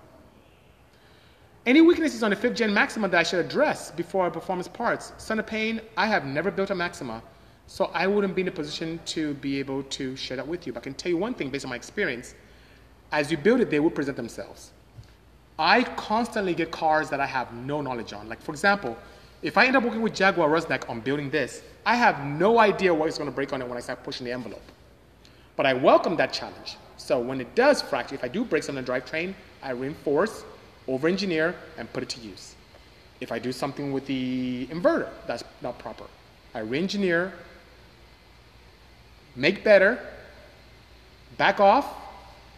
Any 1.66 1.80
weaknesses 1.80 2.22
on 2.22 2.30
the 2.30 2.36
fifth 2.36 2.54
gen 2.54 2.72
Maxima 2.72 3.08
that 3.08 3.18
I 3.18 3.24
should 3.24 3.44
address 3.44 3.90
before 3.90 4.24
I 4.24 4.30
performance 4.30 4.68
parts? 4.68 5.12
Son 5.18 5.40
of 5.40 5.46
Pain, 5.48 5.80
I 5.96 6.06
have 6.06 6.24
never 6.24 6.52
built 6.52 6.70
a 6.70 6.74
Maxima, 6.74 7.20
so 7.66 7.90
I 7.92 8.06
wouldn't 8.06 8.36
be 8.36 8.42
in 8.42 8.48
a 8.48 8.52
position 8.52 9.00
to 9.06 9.34
be 9.34 9.58
able 9.58 9.82
to 9.82 10.14
share 10.14 10.36
that 10.36 10.46
with 10.46 10.68
you. 10.68 10.72
But 10.72 10.80
I 10.80 10.84
can 10.84 10.94
tell 10.94 11.10
you 11.10 11.16
one 11.16 11.34
thing 11.34 11.50
based 11.50 11.64
on 11.64 11.70
my 11.70 11.76
experience. 11.76 12.36
As 13.10 13.32
you 13.32 13.36
build 13.36 13.60
it, 13.60 13.70
they 13.70 13.80
will 13.80 13.90
present 13.90 14.16
themselves. 14.16 14.70
I 15.58 15.82
constantly 15.82 16.54
get 16.54 16.70
cars 16.70 17.08
that 17.10 17.20
I 17.20 17.26
have 17.26 17.52
no 17.52 17.80
knowledge 17.80 18.12
on. 18.12 18.28
Like, 18.28 18.42
for 18.42 18.52
example, 18.52 18.96
If 19.42 19.56
I 19.56 19.66
end 19.66 19.76
up 19.76 19.84
working 19.84 20.02
with 20.02 20.14
Jaguar 20.14 20.48
Rusnak 20.48 20.88
on 20.88 21.00
building 21.00 21.30
this, 21.30 21.62
I 21.84 21.94
have 21.94 22.24
no 22.24 22.58
idea 22.58 22.92
what 22.92 23.08
is 23.08 23.18
going 23.18 23.30
to 23.30 23.34
break 23.34 23.52
on 23.52 23.60
it 23.60 23.68
when 23.68 23.76
I 23.76 23.80
start 23.80 24.02
pushing 24.02 24.24
the 24.24 24.32
envelope. 24.32 24.62
But 25.56 25.66
I 25.66 25.74
welcome 25.74 26.16
that 26.16 26.32
challenge. 26.32 26.76
So 26.96 27.20
when 27.20 27.40
it 27.40 27.54
does 27.54 27.82
fracture, 27.82 28.14
if 28.14 28.24
I 28.24 28.28
do 28.28 28.44
break 28.44 28.62
something 28.62 28.78
on 28.78 28.84
the 28.84 28.90
drivetrain, 28.90 29.34
I 29.62 29.70
reinforce, 29.70 30.44
over-engineer, 30.88 31.54
and 31.78 31.92
put 31.92 32.02
it 32.02 32.08
to 32.10 32.20
use. 32.20 32.54
If 33.20 33.30
I 33.30 33.38
do 33.38 33.52
something 33.52 33.92
with 33.92 34.06
the 34.06 34.66
inverter 34.66 35.10
that's 35.26 35.44
not 35.62 35.78
proper, 35.78 36.04
I 36.54 36.60
re-engineer, 36.60 37.32
make 39.34 39.62
better, 39.62 39.98
back 41.36 41.60
off, 41.60 41.86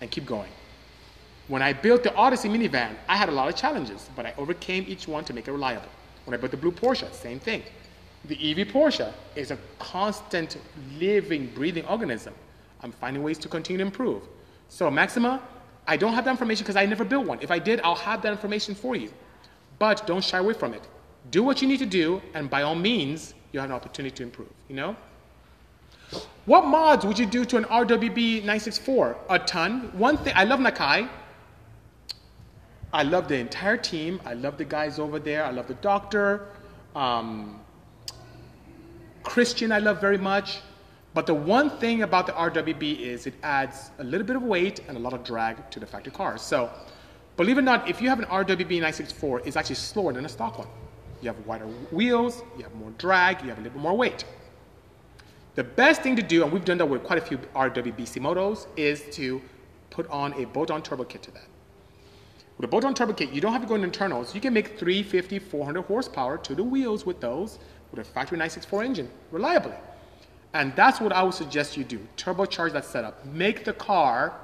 and 0.00 0.10
keep 0.10 0.26
going. 0.26 0.50
When 1.48 1.62
I 1.62 1.72
built 1.72 2.02
the 2.02 2.14
Odyssey 2.14 2.48
minivan, 2.48 2.94
I 3.08 3.16
had 3.16 3.30
a 3.30 3.32
lot 3.32 3.48
of 3.48 3.56
challenges, 3.56 4.10
but 4.14 4.26
I 4.26 4.34
overcame 4.36 4.84
each 4.86 5.08
one 5.08 5.24
to 5.24 5.32
make 5.32 5.48
it 5.48 5.52
reliable. 5.52 5.88
When 6.26 6.34
I 6.34 6.36
built 6.36 6.50
the 6.50 6.58
Blue 6.58 6.72
Porsche, 6.72 7.10
same 7.12 7.40
thing. 7.40 7.62
The 8.26 8.34
EV 8.50 8.68
Porsche 8.68 9.12
is 9.34 9.50
a 9.50 9.58
constant 9.78 10.58
living, 10.98 11.50
breathing 11.54 11.86
organism. 11.86 12.34
I'm 12.82 12.92
finding 12.92 13.22
ways 13.22 13.38
to 13.38 13.48
continue 13.48 13.78
to 13.78 13.84
improve. 13.84 14.22
So 14.68 14.90
Maxima, 14.90 15.40
I 15.86 15.96
don't 15.96 16.12
have 16.12 16.26
that 16.26 16.32
information 16.32 16.64
because 16.64 16.76
I 16.76 16.84
never 16.84 17.04
built 17.04 17.26
one. 17.26 17.38
If 17.40 17.50
I 17.50 17.58
did, 17.58 17.80
I'll 17.80 17.94
have 17.94 18.20
that 18.22 18.32
information 18.32 18.74
for 18.74 18.94
you. 18.94 19.10
But 19.78 20.06
don't 20.06 20.22
shy 20.22 20.38
away 20.38 20.52
from 20.52 20.74
it. 20.74 20.86
Do 21.30 21.42
what 21.42 21.62
you 21.62 21.68
need 21.68 21.78
to 21.78 21.86
do, 21.86 22.20
and 22.34 22.50
by 22.50 22.62
all 22.62 22.74
means, 22.74 23.32
you 23.52 23.60
have 23.60 23.70
an 23.70 23.74
opportunity 23.74 24.14
to 24.16 24.22
improve, 24.22 24.50
you 24.68 24.76
know? 24.76 24.94
What 26.44 26.66
mods 26.66 27.06
would 27.06 27.18
you 27.18 27.26
do 27.26 27.44
to 27.46 27.56
an 27.56 27.64
RWB 27.64 28.40
964? 28.40 29.16
A 29.30 29.38
ton. 29.38 29.90
One 29.94 30.18
thing, 30.18 30.32
I 30.36 30.44
love 30.44 30.60
Nakai. 30.60 31.08
I 32.92 33.02
love 33.02 33.28
the 33.28 33.36
entire 33.36 33.76
team. 33.76 34.20
I 34.24 34.34
love 34.34 34.56
the 34.56 34.64
guys 34.64 34.98
over 34.98 35.18
there. 35.18 35.44
I 35.44 35.50
love 35.50 35.68
the 35.68 35.74
doctor. 35.74 36.46
Um, 36.94 37.60
Christian, 39.22 39.72
I 39.72 39.78
love 39.78 40.00
very 40.00 40.16
much. 40.16 40.60
But 41.14 41.26
the 41.26 41.34
one 41.34 41.70
thing 41.78 42.02
about 42.02 42.26
the 42.26 42.32
RWB 42.32 43.00
is 43.00 43.26
it 43.26 43.34
adds 43.42 43.90
a 43.98 44.04
little 44.04 44.26
bit 44.26 44.36
of 44.36 44.42
weight 44.42 44.80
and 44.88 44.96
a 44.96 45.00
lot 45.00 45.12
of 45.12 45.24
drag 45.24 45.70
to 45.70 45.80
the 45.80 45.86
factory 45.86 46.12
cars. 46.12 46.40
So, 46.40 46.70
believe 47.36 47.58
it 47.58 47.60
or 47.60 47.64
not, 47.64 47.88
if 47.88 48.00
you 48.00 48.08
have 48.08 48.18
an 48.18 48.26
RWB 48.26 48.70
964, 48.70 49.42
it's 49.44 49.56
actually 49.56 49.74
slower 49.74 50.12
than 50.12 50.24
a 50.24 50.28
stock 50.28 50.58
one. 50.58 50.68
You 51.20 51.28
have 51.28 51.46
wider 51.46 51.66
wheels, 51.90 52.42
you 52.56 52.62
have 52.62 52.74
more 52.74 52.90
drag, 52.98 53.42
you 53.42 53.48
have 53.48 53.58
a 53.58 53.62
little 53.62 53.78
bit 53.78 53.82
more 53.82 53.96
weight. 53.96 54.24
The 55.56 55.64
best 55.64 56.02
thing 56.02 56.14
to 56.14 56.22
do, 56.22 56.44
and 56.44 56.52
we've 56.52 56.64
done 56.64 56.78
that 56.78 56.86
with 56.86 57.02
quite 57.02 57.18
a 57.18 57.22
few 57.22 57.38
RWBC 57.38 58.20
motos, 58.20 58.66
is 58.76 59.02
to 59.16 59.42
put 59.90 60.08
on 60.08 60.32
a 60.34 60.46
bolt-on 60.46 60.82
turbo 60.82 61.04
kit 61.04 61.22
to 61.24 61.30
that. 61.32 61.46
With 62.58 62.64
a 62.64 62.68
bolt-on 62.68 62.92
turbo 62.92 63.12
kit, 63.12 63.30
you 63.30 63.40
don't 63.40 63.52
have 63.52 63.62
to 63.62 63.68
go 63.68 63.76
into 63.76 63.86
internals. 63.86 64.34
You 64.34 64.40
can 64.40 64.52
make 64.52 64.78
350, 64.78 65.38
400 65.38 65.82
horsepower 65.82 66.38
to 66.38 66.54
the 66.56 66.64
wheels 66.64 67.06
with 67.06 67.20
those 67.20 67.60
with 67.92 68.00
a 68.00 68.04
factory 68.04 68.36
964 68.36 68.82
engine 68.82 69.08
reliably. 69.30 69.76
And 70.54 70.74
that's 70.74 71.00
what 71.00 71.12
I 71.12 71.22
would 71.22 71.34
suggest 71.34 71.76
you 71.76 71.84
do. 71.84 72.00
Turbocharge 72.16 72.72
that 72.72 72.84
setup. 72.84 73.24
Make 73.26 73.64
the 73.64 73.74
car 73.74 74.34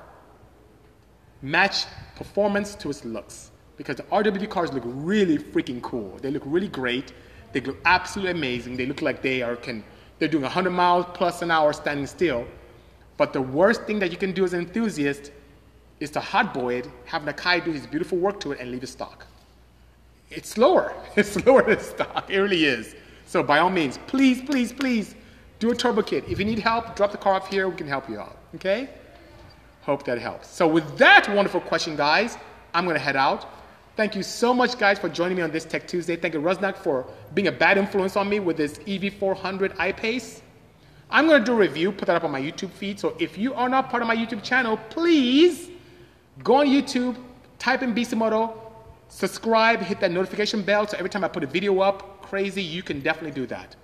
match 1.43 1.87
performance 2.15 2.77
to 2.77 2.91
its 2.91 3.05
looks. 3.05 3.51
Because 3.77 3.97
the 3.97 4.05
RWB 4.05 4.49
cars 4.49 4.73
look 4.73 4.85
really 4.87 5.37
freaking 5.37 5.83
cool. 5.83 6.17
They 6.23 6.31
look 6.31 6.45
really 6.47 6.69
great. 6.69 7.13
They 7.53 7.61
look 7.61 7.79
absolutely 7.85 8.31
amazing. 8.31 8.77
They 8.77 8.87
look 8.87 9.03
like 9.03 9.23
they 9.23 9.43
are 9.43 9.57
can 9.57 9.83
they're 10.21 10.29
doing 10.29 10.45
100 10.45 10.71
miles 10.71 11.07
plus 11.15 11.43
an 11.43 11.51
hour 11.51 11.73
standing 11.73 12.07
still. 12.07 12.47
But 13.17 13.33
the 13.33 13.43
worst 13.43 13.83
thing 13.83 13.99
that 13.99 14.13
you 14.13 14.17
can 14.17 14.31
do 14.31 14.45
as 14.45 14.53
an 14.53 14.61
enthusiast 14.61 15.33
is 16.01 16.11
to 16.11 16.21
hotboy 16.21 16.81
it, 16.81 16.91
have 17.07 17.23
Nakai 17.23 17.65
do 17.65 17.73
his 17.73 17.87
beautiful 17.87 18.19
work 18.19 18.41
to 18.41 18.53
it, 18.53 18.61
and 18.61 18.71
leave 18.71 18.83
it 18.83 18.89
stock. 18.89 19.27
It's 20.31 20.49
slower. 20.49 20.95
It's 21.17 21.31
slower 21.33 21.63
than 21.63 21.81
stock. 21.81 22.29
It 22.29 22.39
really 22.39 22.65
is. 22.65 22.95
So 23.27 23.43
by 23.43 23.59
all 23.61 23.71
means, 23.71 23.99
please, 24.07 24.43
please, 24.43 24.73
please 24.73 25.15
do 25.59 25.71
a 25.71 25.75
turbo 25.75 26.03
kit. 26.03 26.25
If 26.29 26.39
you 26.39 26.45
need 26.45 26.59
help, 26.59 26.97
drop 26.97 27.13
the 27.13 27.19
car 27.19 27.35
off 27.35 27.49
here. 27.49 27.69
We 27.69 27.77
can 27.77 27.87
help 27.87 28.09
you 28.09 28.19
out. 28.19 28.37
Okay? 28.57 28.89
Hope 29.83 30.05
that 30.05 30.19
helps. 30.19 30.49
So 30.49 30.67
with 30.67 30.99
that 30.99 31.29
wonderful 31.29 31.61
question, 31.61 31.97
guys, 31.97 32.37
I'm 32.75 32.85
going 32.85 32.97
to 32.97 33.01
head 33.03 33.17
out. 33.17 33.47
Thank 33.97 34.17
you 34.17 34.25
so 34.25 34.53
much, 34.53 34.77
guys, 34.77 34.99
for 34.99 35.09
joining 35.09 35.37
me 35.37 35.43
on 35.43 35.53
this 35.53 35.65
Tech 35.65 35.87
Tuesday. 35.87 36.17
Thank 36.17 36.35
you, 36.35 36.41
Rusnak, 36.41 36.77
for 36.77 37.07
being 37.33 37.47
a 37.47 37.53
bad 37.53 37.79
influence 37.79 38.17
on 38.17 38.29
me 38.29 38.41
with 38.41 38.57
this 38.57 38.79
EV400 38.79 39.77
I-Pace. 39.79 40.43
I'm 41.11 41.29
going 41.29 41.41
to 41.41 41.47
do 41.47 41.53
a 41.53 41.57
review, 41.57 41.93
put 41.93 42.07
that 42.07 42.17
up 42.17 42.25
on 42.25 42.33
my 42.33 42.41
YouTube 42.41 42.71
feed. 42.71 42.99
So 42.99 43.15
if 43.21 43.39
you 43.39 43.55
are 43.55 43.69
not 43.69 43.91
part 43.91 44.03
of 44.03 44.09
my 44.09 44.17
YouTube 44.17 44.43
channel, 44.43 44.77
please 44.91 45.71
go 46.43 46.57
on 46.57 46.67
YouTube, 46.67 47.17
type 47.59 47.83
in 47.83 47.95
Bisimoto, 47.95 48.57
subscribe, 49.09 49.81
hit 49.81 50.01
that 50.01 50.11
notification 50.11 50.63
bell 50.63 50.87
so 50.87 50.97
every 50.97 51.11
time 51.11 51.25
I 51.25 51.29
put 51.29 51.45
a 51.45 51.47
video 51.47 51.81
up, 51.81 52.23
crazy, 52.23 52.63
you 52.63 52.83
can 52.83 53.01
definitely 53.01 53.31
do 53.31 53.47
that. 53.47 53.77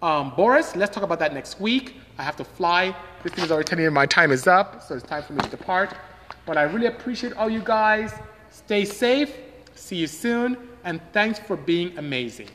Um, 0.00 0.32
Boris, 0.36 0.76
let's 0.76 0.94
talk 0.94 1.02
about 1.02 1.18
that 1.18 1.34
next 1.34 1.60
week. 1.60 1.96
I 2.18 2.22
have 2.22 2.36
to 2.36 2.44
fly. 2.44 2.94
This 3.22 3.32
thing 3.32 3.44
is 3.44 3.50
already 3.50 3.66
telling 3.66 3.84
me 3.84 3.90
my 3.90 4.06
time 4.06 4.30
is 4.30 4.46
up, 4.46 4.82
so 4.82 4.94
it's 4.94 5.04
time 5.04 5.22
for 5.22 5.32
me 5.32 5.40
to 5.40 5.50
depart. 5.50 5.94
But 6.46 6.56
I 6.56 6.62
really 6.62 6.86
appreciate 6.86 7.32
all 7.34 7.50
you 7.50 7.60
guys. 7.60 8.14
Stay 8.50 8.84
safe. 8.84 9.36
See 9.74 9.96
you 9.96 10.06
soon. 10.06 10.56
And 10.84 11.00
thanks 11.12 11.38
for 11.38 11.56
being 11.56 11.96
amazing. 11.98 12.48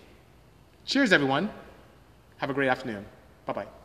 Cheers, 0.85 1.13
everyone. 1.13 1.49
Have 2.37 2.49
a 2.49 2.53
great 2.53 2.69
afternoon. 2.69 3.05
Bye 3.45 3.53
bye. 3.53 3.82